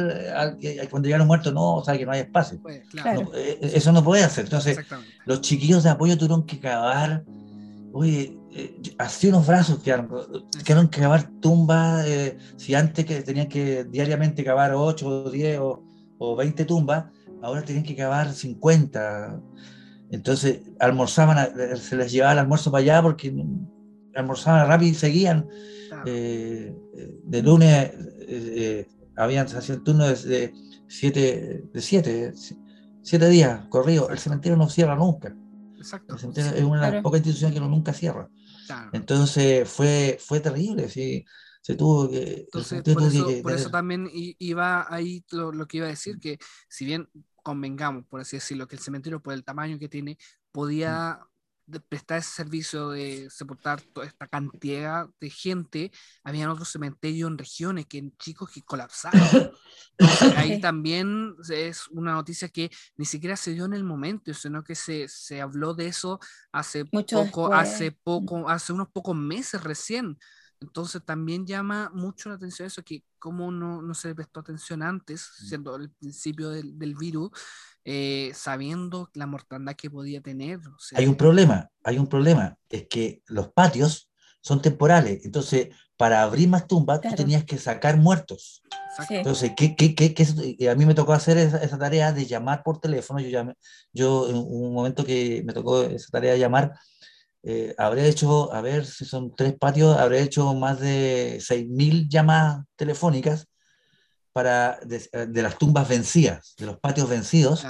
cuando 0.90 1.08
llegaron 1.08 1.28
muertos, 1.28 1.54
no, 1.54 1.76
o 1.76 1.84
sea, 1.86 1.98
que 1.98 2.06
no 2.06 2.12
hay 2.12 2.20
espacio. 2.20 2.60
Eh, 3.34 3.72
eso 3.74 3.92
no 3.92 4.04
podía 4.04 4.26
hacer. 4.26 4.44
Entonces, 4.44 4.78
los 5.26 5.40
chiquillos 5.42 5.84
de 5.84 5.90
apoyo 5.90 6.18
tuvieron 6.18 6.46
que 6.46 6.60
cavar 6.60 7.24
Oye, 7.94 8.38
eh, 8.54 8.82
así 8.98 9.28
unos 9.28 9.46
brazos 9.46 9.80
quedaron, 9.80 10.10
quedaron 10.64 10.88
que 10.88 11.02
cavar 11.02 11.30
tumbas, 11.42 12.06
eh, 12.08 12.38
si 12.56 12.74
antes 12.74 13.06
que 13.06 13.22
tenían 13.22 13.48
que 13.48 13.84
diariamente 13.84 14.44
cavar 14.44 14.74
8 14.74 15.08
o 15.08 15.30
10 15.30 15.60
o, 15.60 15.84
o 16.18 16.36
20 16.38 16.64
tumbas, 16.66 17.06
ahora 17.42 17.64
tenían 17.64 17.84
que 17.84 17.96
cavar 17.96 18.32
50. 18.32 19.42
Entonces 20.12 20.62
almorzaban, 20.80 21.50
se 21.78 21.96
les 21.98 22.12
llevaba 22.12 22.34
el 22.34 22.40
almuerzo 22.40 22.72
para 22.72 22.82
allá 22.82 23.02
porque 23.02 23.34
almorzaban 24.16 24.68
rápido 24.68 24.92
y 24.92 24.96
seguían. 24.96 25.48
Eh, 26.06 26.74
de 26.94 27.42
lunes 27.42 27.92
habían 29.16 29.48
hacía 29.48 29.76
el 29.76 29.84
turno 29.84 30.08
de 30.08 30.54
7 30.88 31.70
de 31.72 31.82
siete, 31.82 32.34
siete 33.02 33.30
días 33.30 33.66
corrido. 33.70 34.10
El 34.10 34.20
cementerio 34.20 34.58
no 34.58 34.70
cierra 34.70 34.96
nunca. 34.96 35.36
Exacto. 35.78 36.16
es 36.16 36.64
una 36.64 36.86
de 36.86 36.92
las 36.92 37.02
pocas 37.02 37.20
instituciones 37.20 37.54
que 37.54 37.60
no, 37.60 37.70
nunca 37.70 37.94
cierra. 37.94 38.30
Entonces 38.92 39.68
fue, 39.70 40.18
fue 40.20 40.40
terrible, 40.40 40.90
sí. 40.90 41.26
Se 41.62 41.76
tuvo 41.76 42.10
que. 42.10 42.42
Entonces, 42.42 42.82
por, 42.82 43.04
eso, 43.04 43.28
por 43.44 43.52
eso, 43.52 43.70
también 43.70 44.10
iba 44.12 44.94
ahí 44.94 45.24
lo, 45.32 45.52
lo, 45.52 45.68
que 45.68 45.78
iba 45.78 45.86
a 45.86 45.92
decir, 45.92 46.20
que 46.20 46.40
si 46.68 46.86
bien 46.86 47.08
convengamos, 47.44 48.06
por 48.08 48.20
así 48.22 48.38
decirlo, 48.38 48.68
que 48.68 48.76
el 48.76 48.82
cementerio, 48.82 49.22
por 49.22 49.34
el 49.34 49.44
tamaño 49.44 49.78
que 49.78 49.88
tiene, 49.88 50.18
podía 50.52 51.20
de 51.66 51.80
prestar 51.80 52.20
ese 52.20 52.32
servicio 52.32 52.90
de 52.90 53.30
soportar 53.30 53.82
toda 53.82 54.06
esta 54.06 54.28
cantidad 54.28 55.08
de 55.20 55.30
gente, 55.30 55.92
habían 56.24 56.50
otros 56.50 56.70
cementerios 56.70 57.30
en 57.30 57.38
regiones 57.38 57.86
que 57.86 58.12
chicos 58.18 58.50
que 58.52 58.62
colapsaron. 58.62 59.52
ahí 60.38 60.60
también 60.60 61.36
es 61.50 61.88
una 61.90 62.14
noticia 62.14 62.50
que 62.50 62.70
ni 62.98 63.06
siquiera 63.06 63.36
se 63.36 63.54
dio 63.54 63.66
en 63.66 63.74
el 63.74 63.84
momento, 63.84 64.34
sino 64.34 64.64
que 64.64 64.76
se, 64.76 65.08
se 65.08 65.42
habló 65.42 65.74
de 65.74 65.88
eso 65.88 66.20
hace 66.52 66.86
poco, 66.86 67.54
hace 67.54 67.92
poco, 67.92 68.50
hace 68.50 68.74
unos 68.74 68.90
pocos 68.90 69.16
meses 69.16 69.64
recién. 69.64 70.18
Entonces 70.62 71.04
también 71.04 71.48
llama 71.48 71.90
mucho 71.92 72.30
la 72.30 72.36
atención 72.36 72.68
eso, 72.68 72.84
que 72.84 73.04
cómo 73.18 73.52
no, 73.52 73.82
no 73.82 73.94
se 73.96 74.10
le 74.10 74.16
prestó 74.16 74.40
atención 74.40 74.84
antes, 74.84 75.22
siendo 75.22 75.76
el 75.76 75.90
principio 75.90 76.50
del, 76.50 76.78
del 76.78 76.96
virus, 76.96 77.32
eh, 77.84 78.32
sabiendo 78.36 79.10
la 79.14 79.26
mortandad 79.26 79.76
que 79.76 79.90
podía 79.90 80.22
tener. 80.22 80.60
hay 80.94 81.08
un 81.08 81.16
problema, 81.16 81.70
hay 81.84 81.98
un 81.98 82.08
problema, 82.08 82.58
es 82.70 82.88
que 82.88 83.24
los 83.28 83.52
patios 83.52 84.12
son 84.42 84.62
temporales, 84.62 85.26
entonces 85.26 85.70
para 85.98 86.24
abrir 86.24 86.48
más 86.48 86.68
tumbas 86.68 87.00
tú 87.00 87.10
tenías 87.16 87.44
que 87.44 87.58
sacar 87.58 87.98
muertos. 87.98 88.64
Entonces, 89.10 89.52
¿qué, 89.56 89.76
qué, 89.76 89.94
qué, 89.96 90.70
a 90.70 90.76
mí 90.76 90.86
me 90.86 90.96
tocó 90.96 91.14
hacer 91.14 91.38
esa, 91.38 91.78
tarea 91.78 92.12
de 92.12 92.26
llamar 92.26 92.64
por 92.64 92.80
teléfono, 92.80 93.20
yo, 93.20 93.30
llamé, 93.30 93.54
yo 93.94 94.28
en 94.28 94.36
un 94.36 94.74
momento 94.74 95.06
que 95.06 95.44
me 95.46 95.54
tocó 95.54 95.84
esa 95.84 96.10
tarea 96.12 96.34
de 96.34 96.40
llamar, 96.40 96.74
eh, 97.44 97.74
habré 97.78 98.08
hecho, 98.08 98.54
a 98.54 98.62
ver 98.62 98.86
si 98.86 99.06
son 99.06 99.36
tres 99.36 99.54
patios, 99.54 99.96
habré 99.98 100.22
hecho 100.22 100.54
más 100.54 100.80
de 100.80 101.38
6.000 101.40 102.10
llamadas 102.10 102.66
telefónicas 102.76 103.48
para, 104.34 104.80
de, 104.84 105.42
las 105.42 105.58
tumbas 105.58 105.88
vencidas, 105.88 106.56
de 106.58 106.66
los 106.66 106.80
patios 106.80 107.10
vencidos, 107.10 107.66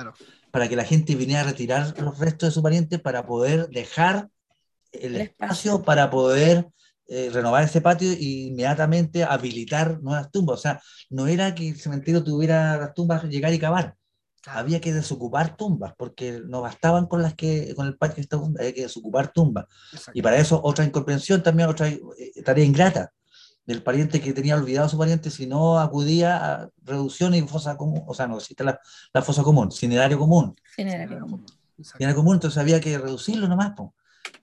para 0.51 0.67
que 0.67 0.75
la 0.75 0.83
gente 0.83 1.15
viniera 1.15 1.41
a 1.41 1.45
retirar 1.45 1.99
los 1.99 2.19
restos 2.19 2.49
de 2.49 2.53
su 2.53 2.61
pariente 2.61 2.99
para 2.99 3.25
poder 3.25 3.69
dejar 3.69 4.29
el, 4.91 5.15
espacio, 5.15 5.81
para 5.83 6.09
poder 6.09 6.67
eh, 7.07 7.29
renovar 7.31 7.63
ese 7.63 7.81
patio 7.81 8.11
e 8.11 8.21
inmediatamente 8.21 9.23
habilitar 9.23 10.01
nuevas 10.01 10.29
tumbas. 10.31 10.59
O 10.59 10.61
sea, 10.61 10.81
no 11.09 11.27
era 11.27 11.55
que 11.55 11.69
el 11.69 11.79
cementerio 11.79 12.23
tuviera 12.23 12.77
las 12.77 12.93
tumbas, 12.93 13.23
llegar 13.23 13.53
y 13.53 13.59
cavar. 13.59 13.95
Había 14.45 14.81
que 14.81 14.91
desocupar 14.91 15.55
tumbas, 15.55 15.93
porque 15.97 16.41
no 16.45 16.61
bastaban 16.61 17.05
con 17.05 17.21
las 17.21 17.35
que 17.35 17.73
con 17.75 17.87
el 17.87 17.95
patio 17.95 18.15
que 18.15 18.21
estaba, 18.21 18.47
había 18.47 18.73
que 18.73 18.81
desocupar 18.81 19.31
tumbas. 19.31 19.65
Y 20.13 20.21
para 20.21 20.37
eso 20.37 20.59
otra 20.63 20.83
incomprensión 20.83 21.43
también, 21.43 21.69
otra 21.69 21.87
eh, 21.87 22.01
tarea 22.43 22.65
ingrata 22.65 23.13
del 23.71 23.83
pariente 23.83 24.19
que 24.19 24.33
tenía 24.33 24.55
olvidado 24.55 24.87
a 24.87 24.89
su 24.89 24.97
pariente, 24.97 25.29
si 25.29 25.47
no 25.47 25.79
acudía 25.79 26.37
a 26.37 26.69
reducción 26.83 27.33
y 27.33 27.41
fosa 27.43 27.77
común, 27.77 28.03
o 28.05 28.13
sea, 28.13 28.27
no 28.27 28.37
existe 28.37 28.63
la, 28.63 28.79
la 29.13 29.21
fosa 29.21 29.43
común, 29.43 29.69
itinerario 29.71 30.19
común. 30.19 30.55
Itinerario 30.73 31.21
común. 31.21 31.45
Itinerario 31.77 32.15
común, 32.15 32.35
entonces 32.35 32.57
había 32.57 32.81
que 32.81 32.97
reducirlo 32.97 33.47
nomás. 33.47 33.73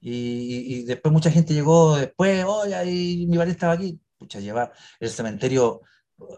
Y, 0.01 0.75
y, 0.75 0.83
después 0.85 1.13
mucha 1.13 1.31
gente 1.31 1.53
llegó 1.53 1.97
después, 1.97 2.45
oye, 2.47 2.91
y 2.91 3.27
mi 3.27 3.37
pariente 3.37 3.57
estaba 3.57 3.75
aquí. 3.75 4.01
Pucha, 4.17 4.41
lleva 4.41 4.73
el 4.99 5.11
cementerio, 5.11 5.83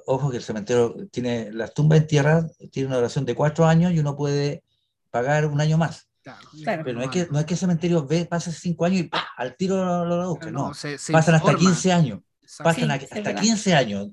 ojo 0.07 0.31
que 0.31 0.39
el 0.39 0.43
cementerio 0.43 1.09
tiene 1.11 1.53
las 1.53 1.73
tumbas 1.73 2.01
en 2.01 2.07
tierra, 2.07 2.47
tiene 2.71 2.89
una 2.89 2.97
duración 2.97 3.25
de 3.25 3.35
cuatro 3.35 3.67
años 3.67 3.93
y 3.93 3.99
uno 4.01 4.17
puede 4.17 4.65
pagar 5.11 5.47
un 5.47 5.61
año 5.61 5.79
más. 5.79 6.09
Claro, 6.23 6.83
Pero 6.85 6.99
no 6.99 7.03
es, 7.05 7.11
que, 7.11 7.29
no 7.31 7.39
es 7.39 7.47
que 7.47 7.55
el 7.55 7.61
cementerio 7.61 8.07
ve, 8.07 8.27
pase 8.27 8.53
cinco 8.53 8.85
años 8.85 9.03
y 9.03 9.11
al 9.37 9.57
tiro 9.57 9.77
lo, 10.05 10.05
lo, 10.05 10.39
no, 10.51 10.73
pasan 11.13 11.35
hasta 11.35 11.55
15 11.55 11.93
años. 11.93 12.21
Pasan 12.59 12.91
hasta 12.91 13.35
15 13.35 13.75
años. 13.75 14.09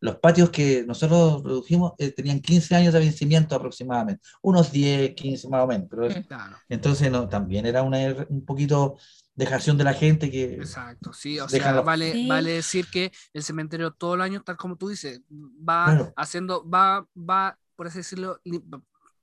los 0.00 0.16
patios 0.16 0.50
que 0.50 0.84
nosotros 0.86 1.42
redujimos 1.42 1.92
eh, 1.98 2.10
tenían 2.10 2.40
15 2.40 2.76
años 2.76 2.92
de 2.94 3.00
vencimiento 3.00 3.54
aproximadamente, 3.54 4.22
unos 4.42 4.70
10, 4.70 5.14
15 5.14 5.48
más 5.48 5.64
o 5.64 5.66
menos. 5.66 5.88
Pero 5.90 6.08
mm. 6.08 6.24
Entonces 6.68 7.10
no, 7.10 7.28
también 7.28 7.66
era 7.66 7.82
una, 7.82 7.98
un 8.28 8.44
poquito 8.44 8.96
dejación 9.34 9.76
de 9.76 9.84
la 9.84 9.94
gente 9.94 10.30
que... 10.30 10.54
Exacto, 10.54 11.12
sí, 11.12 11.40
o 11.40 11.48
sea, 11.48 11.80
vale, 11.80 12.26
vale 12.28 12.52
decir 12.52 12.86
que 12.90 13.12
el 13.32 13.42
cementerio 13.42 13.90
todo 13.92 14.14
el 14.14 14.20
año, 14.20 14.42
tal 14.42 14.56
como 14.56 14.76
tú 14.76 14.88
dices, 14.88 15.20
va 15.68 16.12
haciendo, 16.16 16.68
va, 16.68 17.06
va, 17.16 17.58
por 17.74 17.88
así 17.88 17.98
decirlo, 17.98 18.40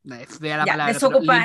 Vea 0.03 0.57
la 0.57 0.65
palabra, 0.65 0.93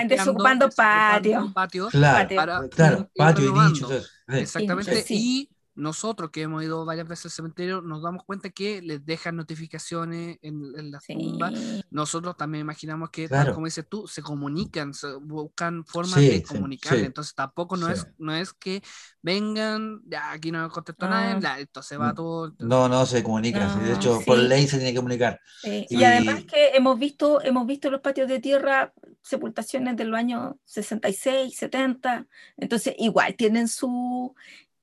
desocupando 0.09 0.71
patio. 0.71 1.53
patio. 1.53 1.89
Claro, 1.89 2.35
para, 2.35 2.69
claro, 2.71 3.11
patio 3.15 3.55
y 3.55 3.69
dicho. 3.69 3.89
Exactamente, 4.29 5.05
y 5.11 5.51
nosotros 5.77 6.31
que 6.31 6.43
hemos 6.43 6.64
ido 6.64 6.85
varias 6.85 7.07
veces 7.07 7.27
al 7.27 7.31
cementerio 7.31 7.83
nos 7.83 8.03
damos 8.03 8.24
cuenta 8.24 8.51
que 8.51 8.83
les 8.83 9.05
dejan 9.05 9.37
notificaciones 9.37 10.39
en, 10.43 10.62
en 10.77 10.91
las 10.91 11.05
tumbas. 11.05 11.53
Nosotros 11.91 12.37
también 12.37 12.62
imaginamos 12.62 13.11
que, 13.11 13.29
como 13.29 13.66
dices 13.66 13.87
tú, 13.89 14.09
se 14.09 14.22
comunican, 14.22 14.93
buscan 15.22 15.85
formas 15.85 16.16
de 16.16 16.43
comunicar. 16.43 16.97
Entonces 16.97 17.35
tampoco 17.35 17.77
no, 17.77 17.89
es, 17.91 18.07
no 18.18 18.35
es 18.35 18.53
que 18.53 18.83
vengan, 19.22 20.01
ya 20.07 20.33
aquí 20.33 20.51
no 20.51 20.68
contestó 20.70 21.09
nadie, 21.09 21.47
ah. 21.47 21.61
esto 21.61 21.83
se 21.83 21.97
va 21.97 22.14
todo. 22.14 22.55
No, 22.59 22.89
no 22.89 23.05
se 23.07 23.22
comunica. 23.22 23.74
de 23.77 23.93
hecho, 23.95 24.20
por 24.24 24.39
ley 24.39 24.66
se 24.66 24.79
tiene 24.79 24.93
que 24.93 24.99
comunicar. 24.99 25.41
Y, 25.62 26.03
además 26.03 26.45
que 26.45 26.70
hemos 26.74 26.99
visto, 26.99 27.43
hemos 27.43 27.66
visto 27.66 27.91
los 27.91 28.01
patios 28.01 28.29
de 28.29 28.41
tierra 28.41 28.93
sepultaciones 29.22 29.97
de 29.97 30.05
los 30.05 30.16
años 30.18 30.55
66, 30.64 31.57
70. 31.57 32.27
Entonces, 32.57 32.95
igual 32.99 33.35
tienen 33.35 33.66
su 33.66 34.35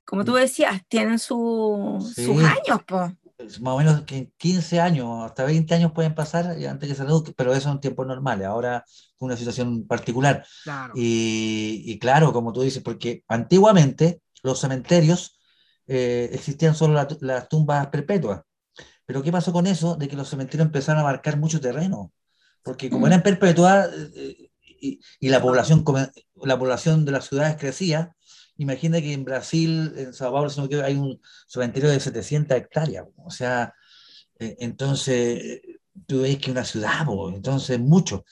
como 0.05 0.25
tú 0.25 0.33
decías, 0.33 0.81
tienen 0.87 1.19
sus 1.19 2.17
años, 2.17 2.81
pues. 2.87 3.13
Más 3.59 3.73
o 3.73 3.77
menos 3.77 4.01
que 4.03 4.31
15 4.37 4.79
años, 4.79 5.25
hasta 5.25 5.43
20 5.43 5.73
años 5.73 5.91
pueden 5.91 6.15
pasar 6.15 6.45
antes 6.45 6.89
que 6.89 6.95
se 6.95 7.03
reduzca, 7.03 7.31
pero 7.35 7.53
eso 7.53 7.71
en 7.71 7.79
tiempos 7.79 8.07
normales. 8.07 8.47
Ahora 8.47 8.85
es 8.87 9.15
una 9.19 9.35
situación 9.35 9.85
particular. 9.85 10.45
Y, 10.93 11.97
claro, 11.99 12.31
como 12.31 12.53
tú 12.53 12.61
dices, 12.61 12.81
porque 12.83 13.23
antiguamente 13.27 14.21
los 14.43 14.59
cementerios 14.59 15.39
eh, 15.87 16.29
existían 16.31 16.75
solo 16.75 17.05
las 17.19 17.49
tumbas 17.49 17.87
perpetuas. 17.87 18.41
Pero 19.05 19.21
¿qué 19.21 19.31
pasó 19.31 19.51
con 19.51 19.67
eso? 19.67 19.95
De 19.95 20.07
que 20.07 20.15
los 20.15 20.29
cementerios 20.29 20.65
empezaron 20.65 21.01
a 21.01 21.03
marcar 21.03 21.37
mucho 21.37 21.59
terreno. 21.59 22.13
Porque 22.61 22.89
como 22.89 23.05
mm. 23.05 23.07
eran 23.07 23.23
perpetuas 23.23 23.89
eh, 24.15 24.51
y, 24.79 24.99
y, 25.19 25.29
la, 25.29 25.41
población, 25.41 25.83
la 26.35 26.57
población 26.57 27.03
de 27.03 27.11
las 27.11 27.27
ciudades 27.27 27.57
crecía, 27.57 28.15
Imagina 28.57 29.01
que 29.01 29.13
en 29.13 29.23
Brasil, 29.25 29.93
en 29.97 30.13
Sao 30.13 30.31
Paulo, 30.31 30.51
hay 30.83 30.95
un 30.95 31.19
cementerio 31.47 31.89
de 31.89 31.99
700 31.99 32.57
hectáreas. 32.57 33.05
O 33.17 33.31
sea, 33.31 33.73
eh, 34.39 34.55
entonces 34.59 35.61
tú 36.07 36.21
ves 36.21 36.37
que 36.37 36.51
una 36.51 36.65
ciudad, 36.65 37.05
entonces 37.33 37.79
mucho. 37.79 38.25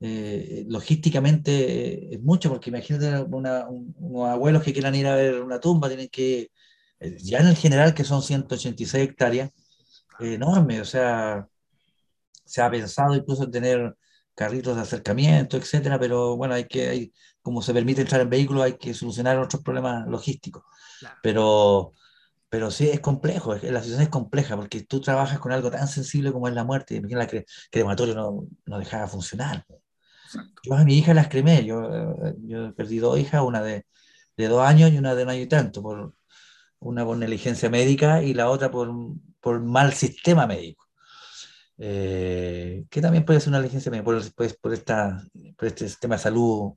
Eh, 0.00 0.64
logísticamente 0.68 2.14
es 2.14 2.20
mucho, 2.22 2.48
porque 2.50 2.70
imagínate 2.70 3.22
unos 3.22 4.28
abuelos 4.30 4.62
que 4.62 4.72
quieran 4.72 4.94
ir 4.94 5.06
a 5.06 5.14
ver 5.14 5.42
una 5.42 5.60
tumba, 5.60 5.88
tienen 5.88 6.08
que, 6.08 6.50
eh, 7.00 7.16
ya 7.18 7.38
en 7.40 7.48
el 7.48 7.56
general 7.56 7.94
que 7.94 8.04
son 8.04 8.22
186 8.22 9.04
hectáreas, 9.04 9.50
enorme, 10.20 10.80
o 10.80 10.84
sea, 10.84 11.48
se 12.44 12.62
ha 12.62 12.70
pensado 12.70 13.14
incluso 13.14 13.44
en 13.44 13.50
tener 13.50 13.96
carritos 14.34 14.76
de 14.76 14.82
acercamiento, 14.82 15.56
etcétera, 15.56 15.98
pero 15.98 16.36
bueno, 16.36 16.54
hay 16.54 16.64
que, 16.66 16.88
hay, 16.88 17.12
como 17.42 17.62
se 17.62 17.74
permite 17.74 18.02
entrar 18.02 18.20
en 18.20 18.30
vehículos, 18.30 18.64
hay 18.64 18.74
que 18.74 18.94
solucionar 18.94 19.38
otros 19.38 19.62
problemas 19.62 20.06
logísticos. 20.06 20.64
Pero, 21.22 21.92
pero 22.48 22.70
sí 22.70 22.88
es 22.88 23.00
complejo, 23.00 23.54
la 23.54 23.60
situación 23.60 24.02
es 24.02 24.08
compleja 24.08 24.56
porque 24.56 24.82
tú 24.82 25.00
trabajas 25.00 25.38
con 25.38 25.52
algo 25.52 25.70
tan 25.70 25.88
sensible 25.88 26.32
como 26.32 26.48
es 26.48 26.54
la 26.54 26.64
muerte. 26.64 26.96
Imagina 26.96 27.26
que 27.26 27.38
el 27.38 27.46
crematorio 27.70 28.14
no, 28.14 28.46
no 28.66 28.78
dejaba 28.78 29.06
funcionar. 29.06 29.64
Yo 30.62 30.74
a 30.74 30.84
mi 30.84 30.98
hija 30.98 31.14
las 31.14 31.28
cremé, 31.28 31.64
yo, 31.64 31.88
yo 32.42 32.74
perdido 32.74 33.10
dos 33.10 33.18
hijas, 33.18 33.42
una 33.42 33.62
de, 33.62 33.84
de, 34.36 34.48
dos 34.48 34.62
años 34.62 34.92
y 34.92 34.98
una 34.98 35.14
de 35.14 35.24
un 35.24 35.30
año 35.30 35.40
y 35.42 35.46
tanto, 35.48 35.82
por, 35.82 36.14
una 36.78 37.04
por 37.04 37.16
negligencia 37.16 37.68
médica 37.70 38.22
y 38.22 38.34
la 38.34 38.48
otra 38.48 38.70
por, 38.70 38.92
por 39.40 39.60
mal 39.60 39.92
sistema 39.92 40.46
médico. 40.46 40.86
Eh, 41.78 42.84
que 42.90 43.00
también 43.00 43.24
puede 43.24 43.40
ser 43.40 43.48
una 43.48 43.58
negligencia 43.58 43.90
médica, 43.90 44.04
por, 44.04 44.34
por, 44.34 44.58
por, 44.58 44.74
esta, 44.74 45.24
por 45.56 45.68
este 45.68 45.88
sistema 45.88 46.16
de 46.16 46.22
salud 46.22 46.74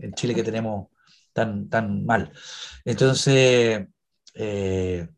en 0.00 0.12
Chile 0.14 0.34
que 0.34 0.42
tenemos 0.42 0.88
tan, 1.32 1.68
tan 1.68 2.04
mal. 2.04 2.32
Entonces, 2.84 3.86
eh, 4.34 5.08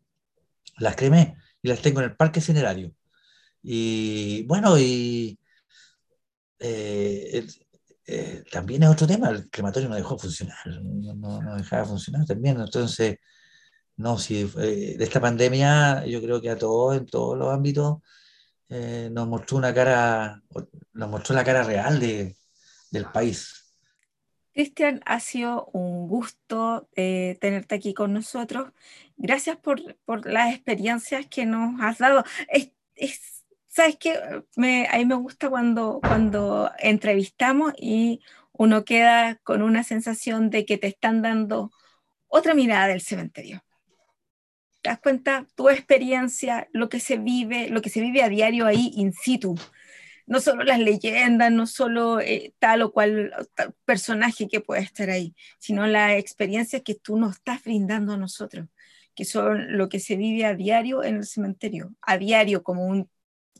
las 0.78 0.96
cremé 0.96 1.36
y 1.62 1.68
las 1.68 1.82
tengo 1.82 2.00
en 2.00 2.06
el 2.06 2.16
parque 2.16 2.40
cinerario. 2.40 2.94
Y 3.62 4.44
bueno, 4.46 4.78
y 4.78 5.38
eh, 6.58 7.46
eh, 8.06 8.44
también 8.50 8.82
es 8.82 8.90
otro 8.90 9.06
tema, 9.06 9.30
el 9.30 9.50
crematorio 9.50 9.88
no 9.88 9.96
dejó 9.96 10.18
funcionar, 10.18 10.56
no, 10.66 11.42
no, 11.42 11.56
dejaba 11.56 11.84
funcionar 11.84 12.26
también. 12.26 12.60
Entonces, 12.60 13.18
no, 13.96 14.18
si 14.18 14.44
de 14.44 15.04
esta 15.04 15.20
pandemia 15.20 16.06
yo 16.06 16.20
creo 16.22 16.40
que 16.40 16.50
a 16.50 16.58
todos, 16.58 16.96
en 16.96 17.06
todos 17.06 17.38
los 17.38 17.52
ámbitos, 17.52 17.98
nos 19.10 19.28
mostró 19.28 19.58
una 19.58 19.74
cara, 19.74 20.42
nos 20.94 21.10
mostró 21.10 21.34
la 21.34 21.44
cara 21.44 21.62
real 21.62 22.00
de, 22.00 22.36
del 22.90 23.06
país. 23.06 23.61
Cristian, 24.52 25.00
ha 25.06 25.18
sido 25.20 25.66
un 25.72 26.08
gusto 26.08 26.88
eh, 26.94 27.38
tenerte 27.40 27.74
aquí 27.74 27.94
con 27.94 28.12
nosotros. 28.12 28.72
Gracias 29.16 29.56
por, 29.56 29.80
las 30.26 30.54
experiencias 30.54 31.26
que 31.26 31.46
nos 31.46 31.80
has 31.80 31.98
dado. 31.98 32.24
Sabes 33.68 33.96
que 33.96 34.12
a 34.14 34.44
mí 34.56 35.04
me 35.06 35.14
gusta 35.14 35.48
cuando, 35.48 36.00
cuando 36.00 36.70
entrevistamos 36.78 37.72
y 37.78 38.20
uno 38.52 38.84
queda 38.84 39.36
con 39.36 39.62
una 39.62 39.84
sensación 39.84 40.50
de 40.50 40.66
que 40.66 40.76
te 40.76 40.88
están 40.88 41.22
dando 41.22 41.70
otra 42.28 42.54
mirada 42.54 42.88
del 42.88 43.00
cementerio. 43.00 43.64
¿Te 44.82 44.90
das 44.90 45.00
cuenta? 45.00 45.46
Tu 45.54 45.70
experiencia, 45.70 46.68
lo 46.72 46.88
que 46.90 47.00
se 47.00 47.16
vive, 47.16 47.68
lo 47.68 47.80
que 47.80 47.88
se 47.88 48.00
vive 48.00 48.22
a 48.22 48.28
diario 48.28 48.66
ahí 48.66 48.90
in 48.96 49.12
situ 49.12 49.54
no 50.26 50.40
solo 50.40 50.64
las 50.64 50.78
leyendas, 50.78 51.52
no 51.52 51.66
solo 51.66 52.20
eh, 52.20 52.54
tal 52.58 52.82
o 52.82 52.92
cual 52.92 53.32
personaje 53.84 54.48
que 54.48 54.60
pueda 54.60 54.80
estar 54.80 55.10
ahí, 55.10 55.34
sino 55.58 55.86
las 55.86 56.18
experiencias 56.18 56.82
que 56.82 56.94
tú 56.94 57.18
nos 57.18 57.36
estás 57.36 57.62
brindando 57.64 58.12
a 58.12 58.16
nosotros, 58.16 58.68
que 59.14 59.24
son 59.24 59.76
lo 59.76 59.88
que 59.88 60.00
se 60.00 60.16
vive 60.16 60.44
a 60.44 60.54
diario 60.54 61.04
en 61.04 61.16
el 61.16 61.26
cementerio, 61.26 61.94
a 62.02 62.18
diario 62.18 62.62
como 62.62 62.86
un, 62.86 63.10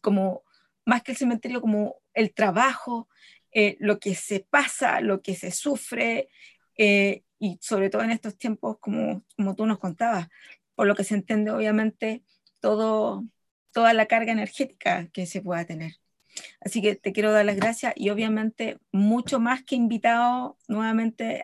como 0.01 0.43
más 0.85 1.03
que 1.03 1.13
el 1.13 1.19
cementerio, 1.19 1.61
como 1.61 1.97
el 2.15 2.33
trabajo, 2.35 3.09
eh, 3.53 3.77
lo 3.81 3.99
que 3.99 4.15
se 4.15 4.41
pasa, 4.41 5.01
lo 5.01 5.23
que 5.23 5.35
se 5.35 5.51
sufre, 5.51 6.29
eh, 6.77 7.23
y 7.39 7.59
sobre 7.61 7.91
todo 7.91 8.03
en 8.03 8.11
estos 8.11 8.39
tiempos, 8.39 8.79
como, 8.79 9.25
como 9.37 9.55
tú 9.55 9.67
nos 9.67 9.79
contabas, 9.79 10.29
por 10.75 10.87
lo 10.87 10.95
que 10.95 11.05
se 11.05 11.15
entiende 11.15 11.51
obviamente 11.51 12.25
todo, 12.61 13.25
toda 13.73 13.93
la 13.95 14.07
carga 14.07 14.33
energética 14.33 15.09
que 15.09 15.27
se 15.27 15.43
pueda 15.43 15.65
tener. 15.67 16.02
Así 16.61 16.81
que 16.81 16.95
te 16.95 17.13
quiero 17.13 17.33
dar 17.33 17.45
las 17.45 17.57
gracias 17.57 17.93
y 17.97 18.11
obviamente 18.11 18.79
mucho 18.93 19.41
más 19.41 19.63
que 19.63 19.77
invitado 19.77 20.57
nuevamente 20.69 21.43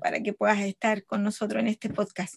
para 0.00 0.22
que 0.22 0.32
puedas 0.32 0.60
estar 0.60 1.04
con 1.04 1.22
nosotros 1.22 1.60
en 1.60 1.68
este 1.68 1.88
podcast. 1.90 2.36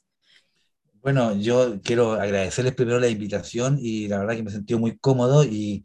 Bueno, 1.02 1.36
yo 1.36 1.82
quiero 1.82 2.14
agradecerles 2.14 2.76
primero 2.76 3.00
la 3.00 3.08
invitación 3.08 3.80
y 3.82 4.08
la 4.08 4.20
verdad 4.20 4.36
que 4.36 4.44
me 4.44 4.50
he 4.50 4.54
sentido 4.54 4.80
muy 4.80 4.98
cómodo 5.00 5.44
y, 5.44 5.84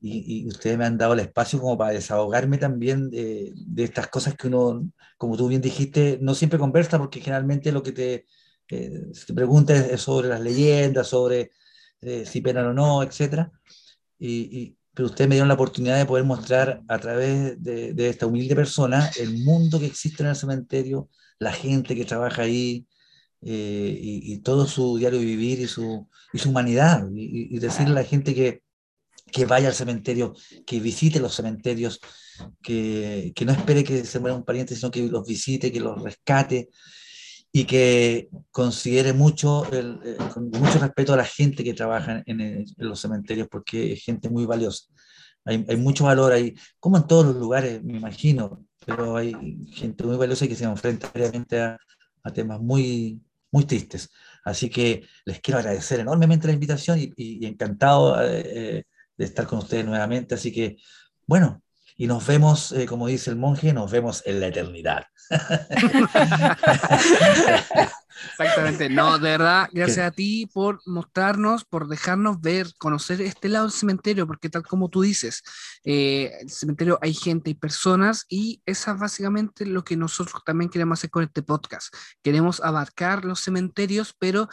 y, 0.00 0.46
ustedes 0.48 0.78
me 0.78 0.86
han 0.86 0.96
dado 0.96 1.12
el 1.12 1.20
espacio 1.20 1.60
como 1.60 1.76
para 1.76 1.92
desahogarme 1.92 2.56
también 2.56 3.10
de, 3.10 3.52
de, 3.54 3.84
estas 3.84 4.08
cosas 4.08 4.34
que 4.34 4.46
uno, 4.46 4.90
como 5.18 5.36
tú 5.36 5.46
bien 5.48 5.60
dijiste, 5.60 6.18
no 6.22 6.34
siempre 6.34 6.58
conversa 6.58 6.98
porque 6.98 7.20
generalmente 7.20 7.70
lo 7.70 7.82
que 7.82 7.92
te, 7.92 8.26
eh, 8.70 9.12
pregunta 9.34 9.74
es, 9.74 10.00
sobre 10.00 10.28
las 10.28 10.40
leyendas, 10.40 11.08
sobre 11.08 11.50
eh, 12.00 12.24
si 12.24 12.40
penan 12.40 12.66
o 12.66 12.72
no, 12.72 13.02
etc. 13.02 13.50
Y, 14.18 14.76
pero 14.94 15.06
ustedes 15.06 15.28
me 15.28 15.36
dieron 15.36 15.48
la 15.48 15.54
oportunidad 15.54 15.98
de 15.98 16.06
poder 16.06 16.24
mostrar 16.24 16.82
a 16.88 16.98
través 16.98 17.62
de, 17.62 18.08
esta 18.08 18.26
humilde 18.26 18.56
persona 18.56 19.10
el 19.18 19.38
mundo 19.44 19.78
que 19.78 19.86
existe 19.86 20.22
en 20.22 20.30
el 20.30 20.36
cementerio, 20.36 21.08
la 21.38 21.52
gente 21.52 21.94
que 21.94 22.04
trabaja 22.04 22.42
ahí 22.42 22.86
eh, 23.42 23.98
y, 24.00 24.38
todo 24.38 24.66
su 24.66 24.98
diario 24.98 25.20
vivir 25.20 25.60
y 25.60 25.66
su, 25.66 26.08
y 26.32 26.48
humanidad. 26.48 27.06
Y, 27.14 27.58
decirle 27.58 27.92
a 27.92 28.02
la 28.02 28.04
gente 28.04 28.34
que, 28.34 28.62
que 29.32 29.46
vaya 29.46 29.68
al 29.68 29.74
cementerio, 29.74 30.34
que 30.66 30.80
visite 30.80 31.20
los 31.20 31.34
cementerios, 31.34 32.00
que, 32.62 33.32
que 33.34 33.44
no 33.44 33.52
espere 33.52 33.84
que 33.84 34.04
se 34.04 34.18
muera 34.18 34.36
un 34.36 34.44
pariente, 34.44 34.74
sino 34.74 34.90
que 34.90 35.06
los 35.08 35.26
visite, 35.26 35.72
que 35.72 35.80
los 35.80 36.02
rescate 36.02 36.68
y 37.52 37.64
que 37.64 38.28
considere 38.50 39.12
mucho, 39.12 39.70
el, 39.72 39.98
eh, 40.04 40.16
con 40.32 40.50
mucho 40.50 40.78
respeto 40.78 41.14
a 41.14 41.16
la 41.16 41.24
gente 41.24 41.64
que 41.64 41.74
trabaja 41.74 42.22
en, 42.26 42.64
los 42.76 43.00
cementerios, 43.00 43.48
porque 43.48 43.92
es 43.92 44.04
gente 44.04 44.28
muy 44.28 44.46
valiosa. 44.46 44.84
Hay, 45.44 45.64
hay, 45.68 45.76
mucho 45.76 46.04
valor 46.04 46.32
ahí, 46.32 46.54
como 46.78 46.96
en 46.96 47.06
todos 47.06 47.26
los 47.26 47.36
lugares, 47.36 47.82
me 47.82 47.96
imagino, 47.96 48.64
pero 48.86 49.16
hay 49.16 49.34
gente 49.72 50.04
muy 50.04 50.16
valiosa 50.16 50.46
que 50.46 50.54
se 50.54 50.64
enfrenta 50.64 51.10
realmente 51.12 51.60
a, 51.60 51.78
a, 52.22 52.32
temas 52.32 52.60
muy, 52.60 53.20
muy 53.50 53.64
tristes. 53.64 54.10
Así 54.44 54.70
que 54.70 55.04
les 55.24 55.40
quiero 55.40 55.58
agradecer 55.58 56.00
enormemente 56.00 56.46
la 56.46 56.52
invitación 56.52 56.98
y, 56.98 57.12
y, 57.16 57.46
encantado 57.46 58.20
eh, 58.22 58.42
eh, 58.44 58.84
de 59.16 59.24
estar 59.24 59.46
con 59.46 59.58
ustedes 59.58 59.84
nuevamente. 59.84 60.34
Así 60.34 60.52
que, 60.52 60.76
bueno, 61.26 61.62
y 62.00 62.06
nos 62.06 62.26
vemos, 62.26 62.74
como 62.88 63.08
dice 63.08 63.28
el 63.28 63.36
monje, 63.36 63.74
nos 63.74 63.90
vemos 63.90 64.22
en 64.24 64.40
la 64.40 64.46
eternidad. 64.46 65.04
Exactamente, 68.38 68.88
no, 68.88 69.18
de 69.18 69.30
verdad, 69.32 69.68
gracias 69.70 70.06
a 70.06 70.10
ti 70.10 70.46
por 70.46 70.80
mostrarnos, 70.86 71.66
por 71.66 71.88
dejarnos 71.88 72.40
ver, 72.40 72.68
conocer 72.78 73.20
este 73.20 73.50
lado 73.50 73.66
del 73.66 73.74
cementerio, 73.74 74.26
porque 74.26 74.48
tal 74.48 74.62
como 74.62 74.88
tú 74.88 75.02
dices, 75.02 75.42
eh, 75.84 76.32
el 76.40 76.48
cementerio 76.48 76.98
hay 77.02 77.12
gente 77.12 77.50
y 77.50 77.54
personas 77.54 78.24
y 78.30 78.62
esa 78.64 78.92
es 78.92 78.98
básicamente 78.98 79.66
lo 79.66 79.84
que 79.84 79.98
nosotros 79.98 80.42
también 80.42 80.70
queremos 80.70 80.98
hacer 80.98 81.10
con 81.10 81.24
este 81.24 81.42
podcast. 81.42 81.94
Queremos 82.22 82.62
abarcar 82.62 83.26
los 83.26 83.40
cementerios, 83.40 84.14
pero 84.18 84.48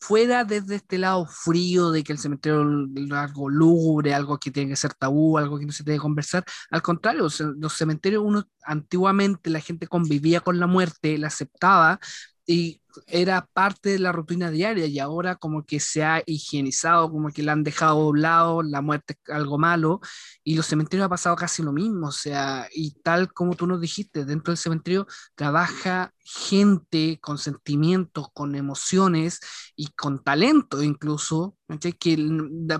fuera 0.00 0.44
desde 0.44 0.76
este 0.76 0.98
lado 0.98 1.26
frío 1.26 1.90
de 1.90 2.04
que 2.04 2.12
el 2.12 2.18
cementerio 2.18 2.62
es 2.94 3.12
algo 3.12 3.48
lúgubre, 3.48 4.14
algo 4.14 4.38
que 4.38 4.50
tiene 4.50 4.70
que 4.70 4.76
ser 4.76 4.94
tabú, 4.94 5.38
algo 5.38 5.58
que 5.58 5.66
no 5.66 5.72
se 5.72 5.84
que 5.84 5.98
conversar. 5.98 6.44
Al 6.70 6.82
contrario, 6.82 7.28
los 7.58 7.72
cementerios, 7.72 8.22
uno 8.24 8.44
antiguamente 8.64 9.50
la 9.50 9.60
gente 9.60 9.86
convivía 9.86 10.40
con 10.40 10.60
la 10.60 10.66
muerte, 10.66 11.18
la 11.18 11.28
aceptaba 11.28 11.98
y 12.46 12.80
era 13.06 13.46
parte 13.52 13.90
de 13.90 13.98
la 13.98 14.12
rutina 14.12 14.50
diaria 14.50 14.86
y 14.86 14.98
ahora 14.98 15.36
como 15.36 15.64
que 15.64 15.80
se 15.80 16.04
ha 16.04 16.22
higienizado, 16.26 17.10
como 17.10 17.30
que 17.30 17.42
la 17.42 17.52
han 17.52 17.64
dejado 17.64 18.04
doblado, 18.04 18.62
la 18.62 18.80
muerte 18.80 19.14
es 19.14 19.34
algo 19.34 19.58
malo 19.58 20.00
y 20.42 20.56
los 20.56 20.66
cementerios 20.66 21.06
ha 21.06 21.10
pasado 21.10 21.36
casi 21.36 21.62
lo 21.62 21.72
mismo, 21.72 22.08
o 22.08 22.12
sea, 22.12 22.68
y 22.72 22.92
tal 23.02 23.32
como 23.32 23.54
tú 23.54 23.66
nos 23.66 23.80
dijiste, 23.80 24.24
dentro 24.24 24.52
del 24.52 24.58
cementerio 24.58 25.06
trabaja 25.34 26.12
gente 26.24 27.18
con 27.20 27.38
sentimientos, 27.38 28.28
con 28.32 28.54
emociones 28.54 29.40
y 29.76 29.88
con 29.88 30.22
talento 30.22 30.82
incluso, 30.82 31.56
que 32.00 32.16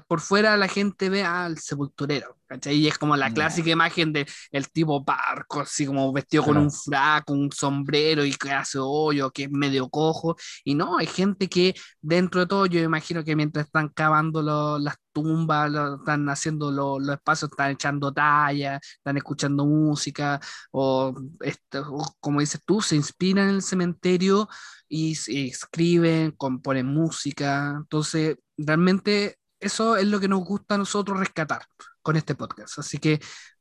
por 0.06 0.20
fuera 0.20 0.56
la 0.56 0.68
gente 0.68 1.08
ve 1.10 1.24
al 1.24 1.58
sepulturero 1.58 2.38
y 2.70 2.88
es 2.88 2.96
como 2.96 3.16
la 3.16 3.32
clásica 3.32 3.70
imagen 3.70 4.12
de 4.12 4.26
el 4.50 4.70
tipo 4.70 5.04
barco, 5.04 5.60
así 5.60 5.84
como 5.84 6.12
vestido 6.12 6.44
con 6.44 6.56
un 6.56 6.70
frac, 6.70 7.28
un 7.30 7.52
sombrero 7.52 8.24
y 8.24 8.32
que 8.32 8.50
hace 8.50 8.78
hoyo, 8.80 9.30
que 9.30 9.44
es 9.44 9.50
medio 9.50 9.88
cojo. 9.98 10.36
Y 10.64 10.74
no, 10.74 10.98
hay 10.98 11.06
gente 11.06 11.48
que 11.48 11.74
dentro 12.00 12.40
de 12.40 12.46
todo, 12.46 12.66
yo 12.66 12.80
imagino 12.80 13.24
que 13.24 13.36
mientras 13.36 13.66
están 13.66 13.88
cavando 13.90 14.42
las 14.78 14.96
tumbas, 15.12 15.70
están 16.00 16.28
haciendo 16.28 16.70
los 16.70 17.08
espacios, 17.08 17.50
están 17.50 17.72
echando 17.72 18.12
talla, 18.12 18.80
están 18.82 19.16
escuchando 19.16 19.66
música, 19.66 20.40
o, 20.70 21.14
como 22.20 22.40
dices 22.40 22.60
tú, 22.64 22.80
se 22.82 22.96
inspiran 22.96 23.48
en 23.48 23.54
el 23.56 23.62
cementerio 23.62 24.48
y, 24.88 25.16
y 25.26 25.48
escriben, 25.50 26.32
componen 26.32 26.86
música. 26.86 27.74
Entonces, 27.78 28.36
realmente 28.56 29.38
eso 29.60 29.96
es 29.96 30.06
lo 30.06 30.20
que 30.20 30.28
nos 30.28 30.44
gusta 30.44 30.74
a 30.76 30.78
nosotros 30.78 31.18
rescatar 31.18 31.62
con 32.02 32.16
este 32.16 32.34
podcast. 32.34 32.78
Así 32.78 32.98
que 32.98 33.20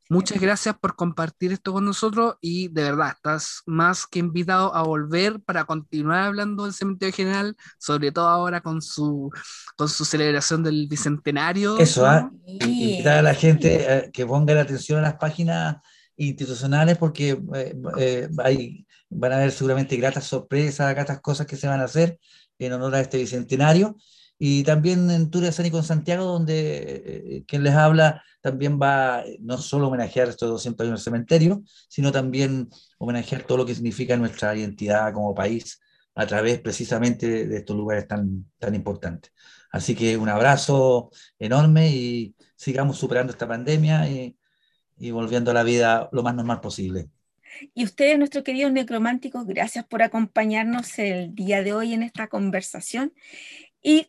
Muchas 0.09 0.39
gracias 0.39 0.75
por 0.79 0.95
compartir 0.95 1.51
esto 1.51 1.73
con 1.73 1.83
nosotros 1.83 2.35
y 2.39 2.69
de 2.69 2.83
verdad 2.83 3.13
estás 3.15 3.61
más 3.65 4.07
que 4.07 4.19
invitado 4.19 4.73
a 4.73 4.83
volver 4.83 5.41
para 5.41 5.65
continuar 5.65 6.23
hablando 6.23 6.63
del 6.63 6.73
cementerio 6.73 7.13
general, 7.13 7.55
sobre 7.77 8.11
todo 8.11 8.27
ahora 8.27 8.61
con 8.61 8.81
su, 8.81 9.29
con 9.75 9.89
su 9.89 10.05
celebración 10.05 10.63
del 10.63 10.87
bicentenario. 10.87 11.77
Eso, 11.77 12.05
¿ah? 12.05 12.31
invitar 12.45 13.17
a 13.17 13.21
la 13.21 13.33
gente 13.33 13.91
a 13.91 14.11
que 14.11 14.25
ponga 14.25 14.53
la 14.53 14.61
atención 14.61 14.99
a 14.99 15.01
las 15.01 15.15
páginas 15.15 15.77
institucionales 16.15 16.97
porque 16.97 17.39
eh, 17.55 17.75
eh, 17.97 18.29
hay, 18.43 18.87
van 19.09 19.33
a 19.33 19.35
haber 19.37 19.51
seguramente 19.51 19.97
gratas 19.97 20.25
sorpresas, 20.25 20.93
gratas 20.95 21.19
cosas 21.19 21.45
que 21.45 21.57
se 21.57 21.67
van 21.67 21.81
a 21.81 21.85
hacer 21.85 22.17
en 22.59 22.73
honor 22.73 22.95
a 22.95 23.01
este 23.01 23.17
bicentenario 23.17 23.97
y 24.39 24.63
también 24.63 25.09
en 25.09 25.29
Tour 25.29 25.43
de 25.43 25.71
con 25.71 25.83
Santiago, 25.83 26.25
donde 26.25 27.03
eh, 27.05 27.43
quien 27.47 27.63
les 27.63 27.73
habla 27.73 28.23
también 28.41 28.79
va 28.79 29.23
no 29.39 29.57
solo 29.57 29.87
homenajear 29.87 30.29
estos 30.29 30.49
200 30.49 30.85
años 30.85 30.99
del 30.99 31.03
cementerio, 31.03 31.63
sino 31.89 32.11
también 32.11 32.69
homenajear 32.99 33.43
todo 33.43 33.59
lo 33.59 33.65
que 33.65 33.75
significa 33.75 34.15
nuestra 34.15 34.55
identidad 34.55 35.11
como 35.13 35.33
país 35.33 35.79
a 36.15 36.25
través 36.25 36.59
precisamente 36.59 37.47
de 37.47 37.57
estos 37.57 37.75
lugares 37.75 38.07
tan, 38.07 38.45
tan 38.59 38.75
importantes. 38.75 39.31
Así 39.71 39.95
que 39.95 40.17
un 40.17 40.29
abrazo 40.29 41.11
enorme 41.39 41.89
y 41.89 42.35
sigamos 42.55 42.97
superando 42.97 43.31
esta 43.31 43.47
pandemia 43.47 44.09
y, 44.09 44.37
y 44.97 45.11
volviendo 45.11 45.51
a 45.51 45.53
la 45.53 45.63
vida 45.63 46.09
lo 46.11 46.23
más 46.23 46.35
normal 46.35 46.61
posible. 46.61 47.09
Y 47.73 47.83
ustedes, 47.83 48.17
nuestros 48.17 48.43
queridos 48.43 48.71
necrománticos, 48.71 49.45
gracias 49.45 49.85
por 49.85 50.03
acompañarnos 50.03 50.99
el 50.99 51.33
día 51.33 51.63
de 51.63 51.73
hoy 51.73 51.93
en 51.93 52.03
esta 52.03 52.27
conversación. 52.27 53.13
Y 53.81 54.07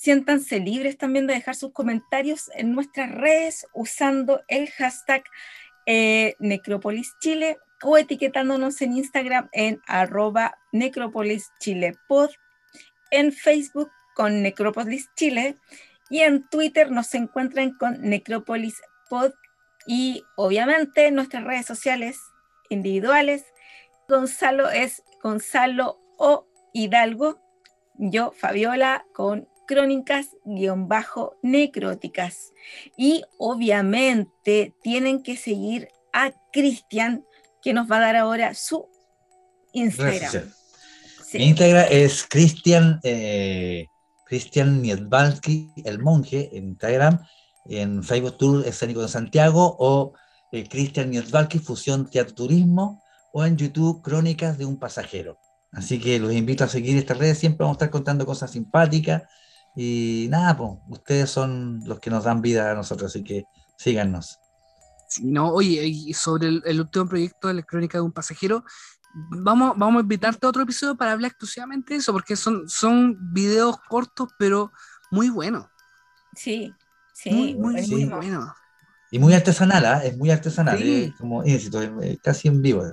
siéntanse 0.00 0.60
libres 0.60 0.96
también 0.96 1.26
de 1.26 1.34
dejar 1.34 1.54
sus 1.54 1.74
comentarios 1.74 2.50
en 2.54 2.72
nuestras 2.72 3.10
redes 3.10 3.66
usando 3.74 4.40
el 4.48 4.70
hashtag 4.70 5.24
eh, 5.84 6.36
Necrópolis 6.38 7.12
Chile 7.20 7.58
o 7.82 7.98
etiquetándonos 7.98 8.80
en 8.80 8.96
Instagram 8.96 9.50
en 9.52 9.82
arroba 9.86 10.56
Necrópolis 10.72 11.50
Chile 11.58 11.98
en 13.10 13.30
Facebook 13.30 13.90
con 14.14 14.42
Necrópolis 14.42 15.10
Chile 15.16 15.58
y 16.08 16.20
en 16.20 16.48
Twitter 16.48 16.90
nos 16.90 17.12
encuentran 17.14 17.76
con 17.76 18.00
Necrópolis 18.00 18.80
Pod 19.10 19.32
y 19.86 20.24
obviamente 20.36 21.08
en 21.08 21.14
nuestras 21.14 21.44
redes 21.44 21.66
sociales 21.66 22.18
individuales. 22.70 23.44
Gonzalo 24.08 24.70
es 24.70 25.02
Gonzalo 25.22 26.00
o 26.16 26.46
Hidalgo, 26.72 27.38
yo 27.98 28.32
Fabiola 28.32 29.04
con 29.12 29.49
crónicas-necróticas. 29.70 32.52
Y 32.96 33.22
obviamente 33.38 34.74
tienen 34.82 35.22
que 35.22 35.36
seguir 35.36 35.90
a 36.12 36.32
Cristian, 36.52 37.24
que 37.62 37.72
nos 37.72 37.88
va 37.88 37.98
a 37.98 38.00
dar 38.00 38.16
ahora 38.16 38.52
su 38.54 38.88
Instagram. 39.72 40.50
Mi 41.34 41.44
Instagram 41.44 41.86
es 41.88 42.26
Cristian 42.28 42.98
eh, 43.04 43.86
Cristian 44.26 44.84
el 44.84 45.08
monje, 46.00 46.50
en 46.52 46.70
Instagram. 46.70 47.24
En 47.66 48.02
Facebook 48.02 48.38
Tour 48.38 48.66
Escénico 48.66 49.02
de 49.02 49.08
Santiago 49.08 49.76
o 49.78 50.14
eh, 50.50 50.66
Cristian 50.68 51.10
Niedbalski, 51.10 51.60
Fusión 51.60 52.10
Teatro 52.10 52.34
Turismo, 52.34 53.00
o 53.32 53.44
en 53.44 53.56
YouTube 53.56 54.02
Crónicas 54.02 54.58
de 54.58 54.64
un 54.64 54.80
Pasajero. 54.80 55.38
Así 55.70 56.00
que 56.00 56.18
los 56.18 56.32
invito 56.32 56.64
a 56.64 56.68
seguir 56.68 56.96
estas 56.96 57.18
redes, 57.18 57.38
siempre 57.38 57.62
vamos 57.62 57.76
a 57.76 57.78
estar 57.78 57.90
contando 57.90 58.26
cosas 58.26 58.50
simpáticas 58.50 59.22
y 59.76 60.26
nada, 60.30 60.56
pues, 60.56 60.70
ustedes 60.88 61.30
son 61.30 61.80
los 61.84 62.00
que 62.00 62.10
nos 62.10 62.24
dan 62.24 62.40
vida 62.40 62.70
a 62.70 62.74
nosotros, 62.74 63.10
así 63.10 63.24
que 63.24 63.44
síganos. 63.76 64.38
no, 65.22 65.52
oye, 65.52 65.86
y 65.86 66.12
sobre 66.14 66.48
el, 66.48 66.80
último 66.80 67.06
proyecto 67.06 67.48
de 67.48 67.54
la 67.54 67.62
crónica 67.62 67.98
de 67.98 68.02
un 68.02 68.12
pasajero, 68.12 68.64
vamos, 69.14 69.74
vamos 69.76 70.00
a 70.00 70.02
invitarte 70.02 70.46
a 70.46 70.50
otro 70.50 70.62
episodio 70.62 70.96
para 70.96 71.12
hablar 71.12 71.30
exclusivamente 71.30 71.94
de 71.94 72.00
eso, 72.00 72.12
porque 72.12 72.36
son, 72.36 72.68
son 72.68 73.16
videos 73.32 73.76
cortos, 73.88 74.28
pero 74.38 74.72
muy 75.10 75.30
buenos. 75.30 75.66
Sí, 76.34 76.72
sí, 77.12 77.30
muy, 77.30 77.54
muy, 77.54 77.86
muy 77.86 78.04
buenos. 78.04 78.50
Y 79.12 79.18
muy 79.18 79.34
artesanal, 79.34 79.84
¿ah? 79.86 80.04
es 80.04 80.16
muy 80.16 80.30
artesanal, 80.30 80.80
es 80.80 81.12
como 81.16 81.42
casi 82.22 82.46
en 82.46 82.62
vivo. 82.62 82.84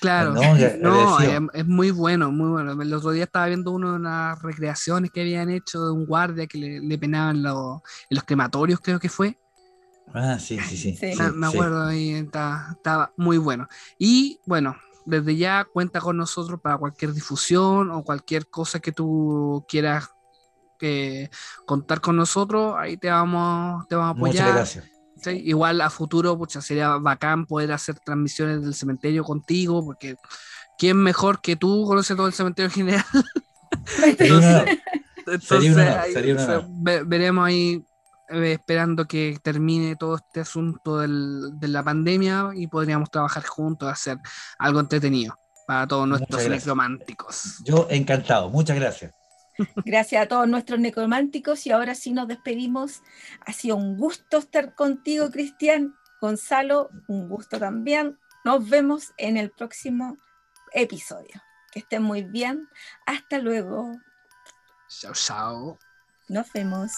Claro, 0.00 0.32
no, 0.32 0.42
es, 1.54 1.66
muy 1.66 1.92
bueno, 1.92 2.32
muy 2.32 2.50
bueno. 2.50 2.82
El 2.82 2.92
otro 2.92 3.12
día 3.12 3.24
estaba 3.24 3.46
viendo 3.46 3.70
uno 3.70 3.90
de 3.90 3.96
unas 3.96 4.42
recreaciones 4.42 5.12
que 5.12 5.20
habían 5.20 5.50
hecho 5.50 5.84
de 5.84 5.92
un 5.92 6.04
guardia 6.04 6.48
que 6.48 6.58
le, 6.58 6.98
penaban 6.98 7.44
los, 7.44 7.80
en 8.10 8.16
los 8.16 8.24
crematorios, 8.24 8.80
creo 8.80 8.98
que 8.98 9.08
fue. 9.08 9.38
Ah, 10.12 10.36
sí, 10.40 10.58
sí, 10.58 10.76
sí. 10.76 10.98
me 11.36 11.46
acuerdo, 11.46 11.92
y 11.92 12.10
estaba, 12.10 13.12
muy 13.16 13.38
bueno. 13.38 13.68
Y 13.98 14.40
bueno, 14.46 14.76
desde 15.06 15.36
ya 15.36 15.64
cuenta 15.72 16.00
con 16.00 16.16
nosotros 16.16 16.60
para 16.60 16.76
cualquier 16.76 17.12
difusión 17.12 17.92
o 17.92 18.02
cualquier 18.02 18.48
cosa 18.48 18.80
que 18.80 18.90
tú 18.90 19.64
quieras 19.68 20.10
que 20.76 21.30
contar 21.66 22.00
con 22.00 22.16
nosotros, 22.16 22.74
ahí 22.76 22.96
te 22.96 23.10
vamos, 23.10 23.86
te 23.86 23.94
vamos 23.94 24.16
a 24.16 24.18
apoyar. 24.18 24.46
Muchas 24.46 24.54
gracias 24.56 25.01
Igual 25.30 25.80
a 25.80 25.90
futuro, 25.90 26.36
pucha, 26.36 26.60
sería 26.60 26.96
bacán 26.96 27.46
poder 27.46 27.72
hacer 27.72 27.98
transmisiones 28.00 28.62
del 28.62 28.74
cementerio 28.74 29.24
contigo, 29.24 29.84
porque 29.84 30.16
¿quién 30.78 30.96
mejor 30.96 31.40
que 31.40 31.56
tú 31.56 31.84
conoce 31.86 32.14
todo 32.14 32.26
el 32.26 32.32
cementerio 32.32 32.70
general? 32.70 33.04
entonces, 34.06 34.78
veremos 37.06 37.46
ahí 37.46 37.84
eh, 38.28 38.52
esperando 38.52 39.06
que 39.06 39.38
termine 39.42 39.96
todo 39.96 40.16
este 40.16 40.40
asunto 40.40 40.98
de 40.98 41.68
la 41.68 41.82
pandemia 41.82 42.50
y 42.54 42.66
podríamos 42.66 43.10
trabajar 43.10 43.44
juntos, 43.44 43.88
hacer 43.88 44.18
algo 44.58 44.80
entretenido 44.80 45.38
para 45.66 45.86
todos 45.86 46.08
nuestros 46.08 46.66
románticos. 46.66 47.62
Yo 47.64 47.86
encantado, 47.90 48.50
muchas 48.50 48.76
gracias. 48.76 49.12
Gracias 49.84 50.22
a 50.22 50.28
todos 50.28 50.48
nuestros 50.48 50.80
necrománticos 50.80 51.66
y 51.66 51.70
ahora 51.70 51.94
sí 51.94 52.12
nos 52.12 52.28
despedimos. 52.28 53.02
Ha 53.44 53.52
sido 53.52 53.76
un 53.76 53.96
gusto 53.96 54.38
estar 54.38 54.74
contigo, 54.74 55.30
Cristian. 55.30 55.94
Gonzalo, 56.20 56.90
un 57.08 57.28
gusto 57.28 57.58
también. 57.58 58.18
Nos 58.44 58.68
vemos 58.68 59.12
en 59.16 59.36
el 59.36 59.50
próximo 59.50 60.16
episodio. 60.72 61.42
Que 61.72 61.80
estén 61.80 62.02
muy 62.02 62.22
bien. 62.22 62.68
Hasta 63.06 63.38
luego. 63.38 63.92
Chao, 64.88 65.12
chao. 65.14 65.78
Nos 66.28 66.52
vemos. 66.52 66.92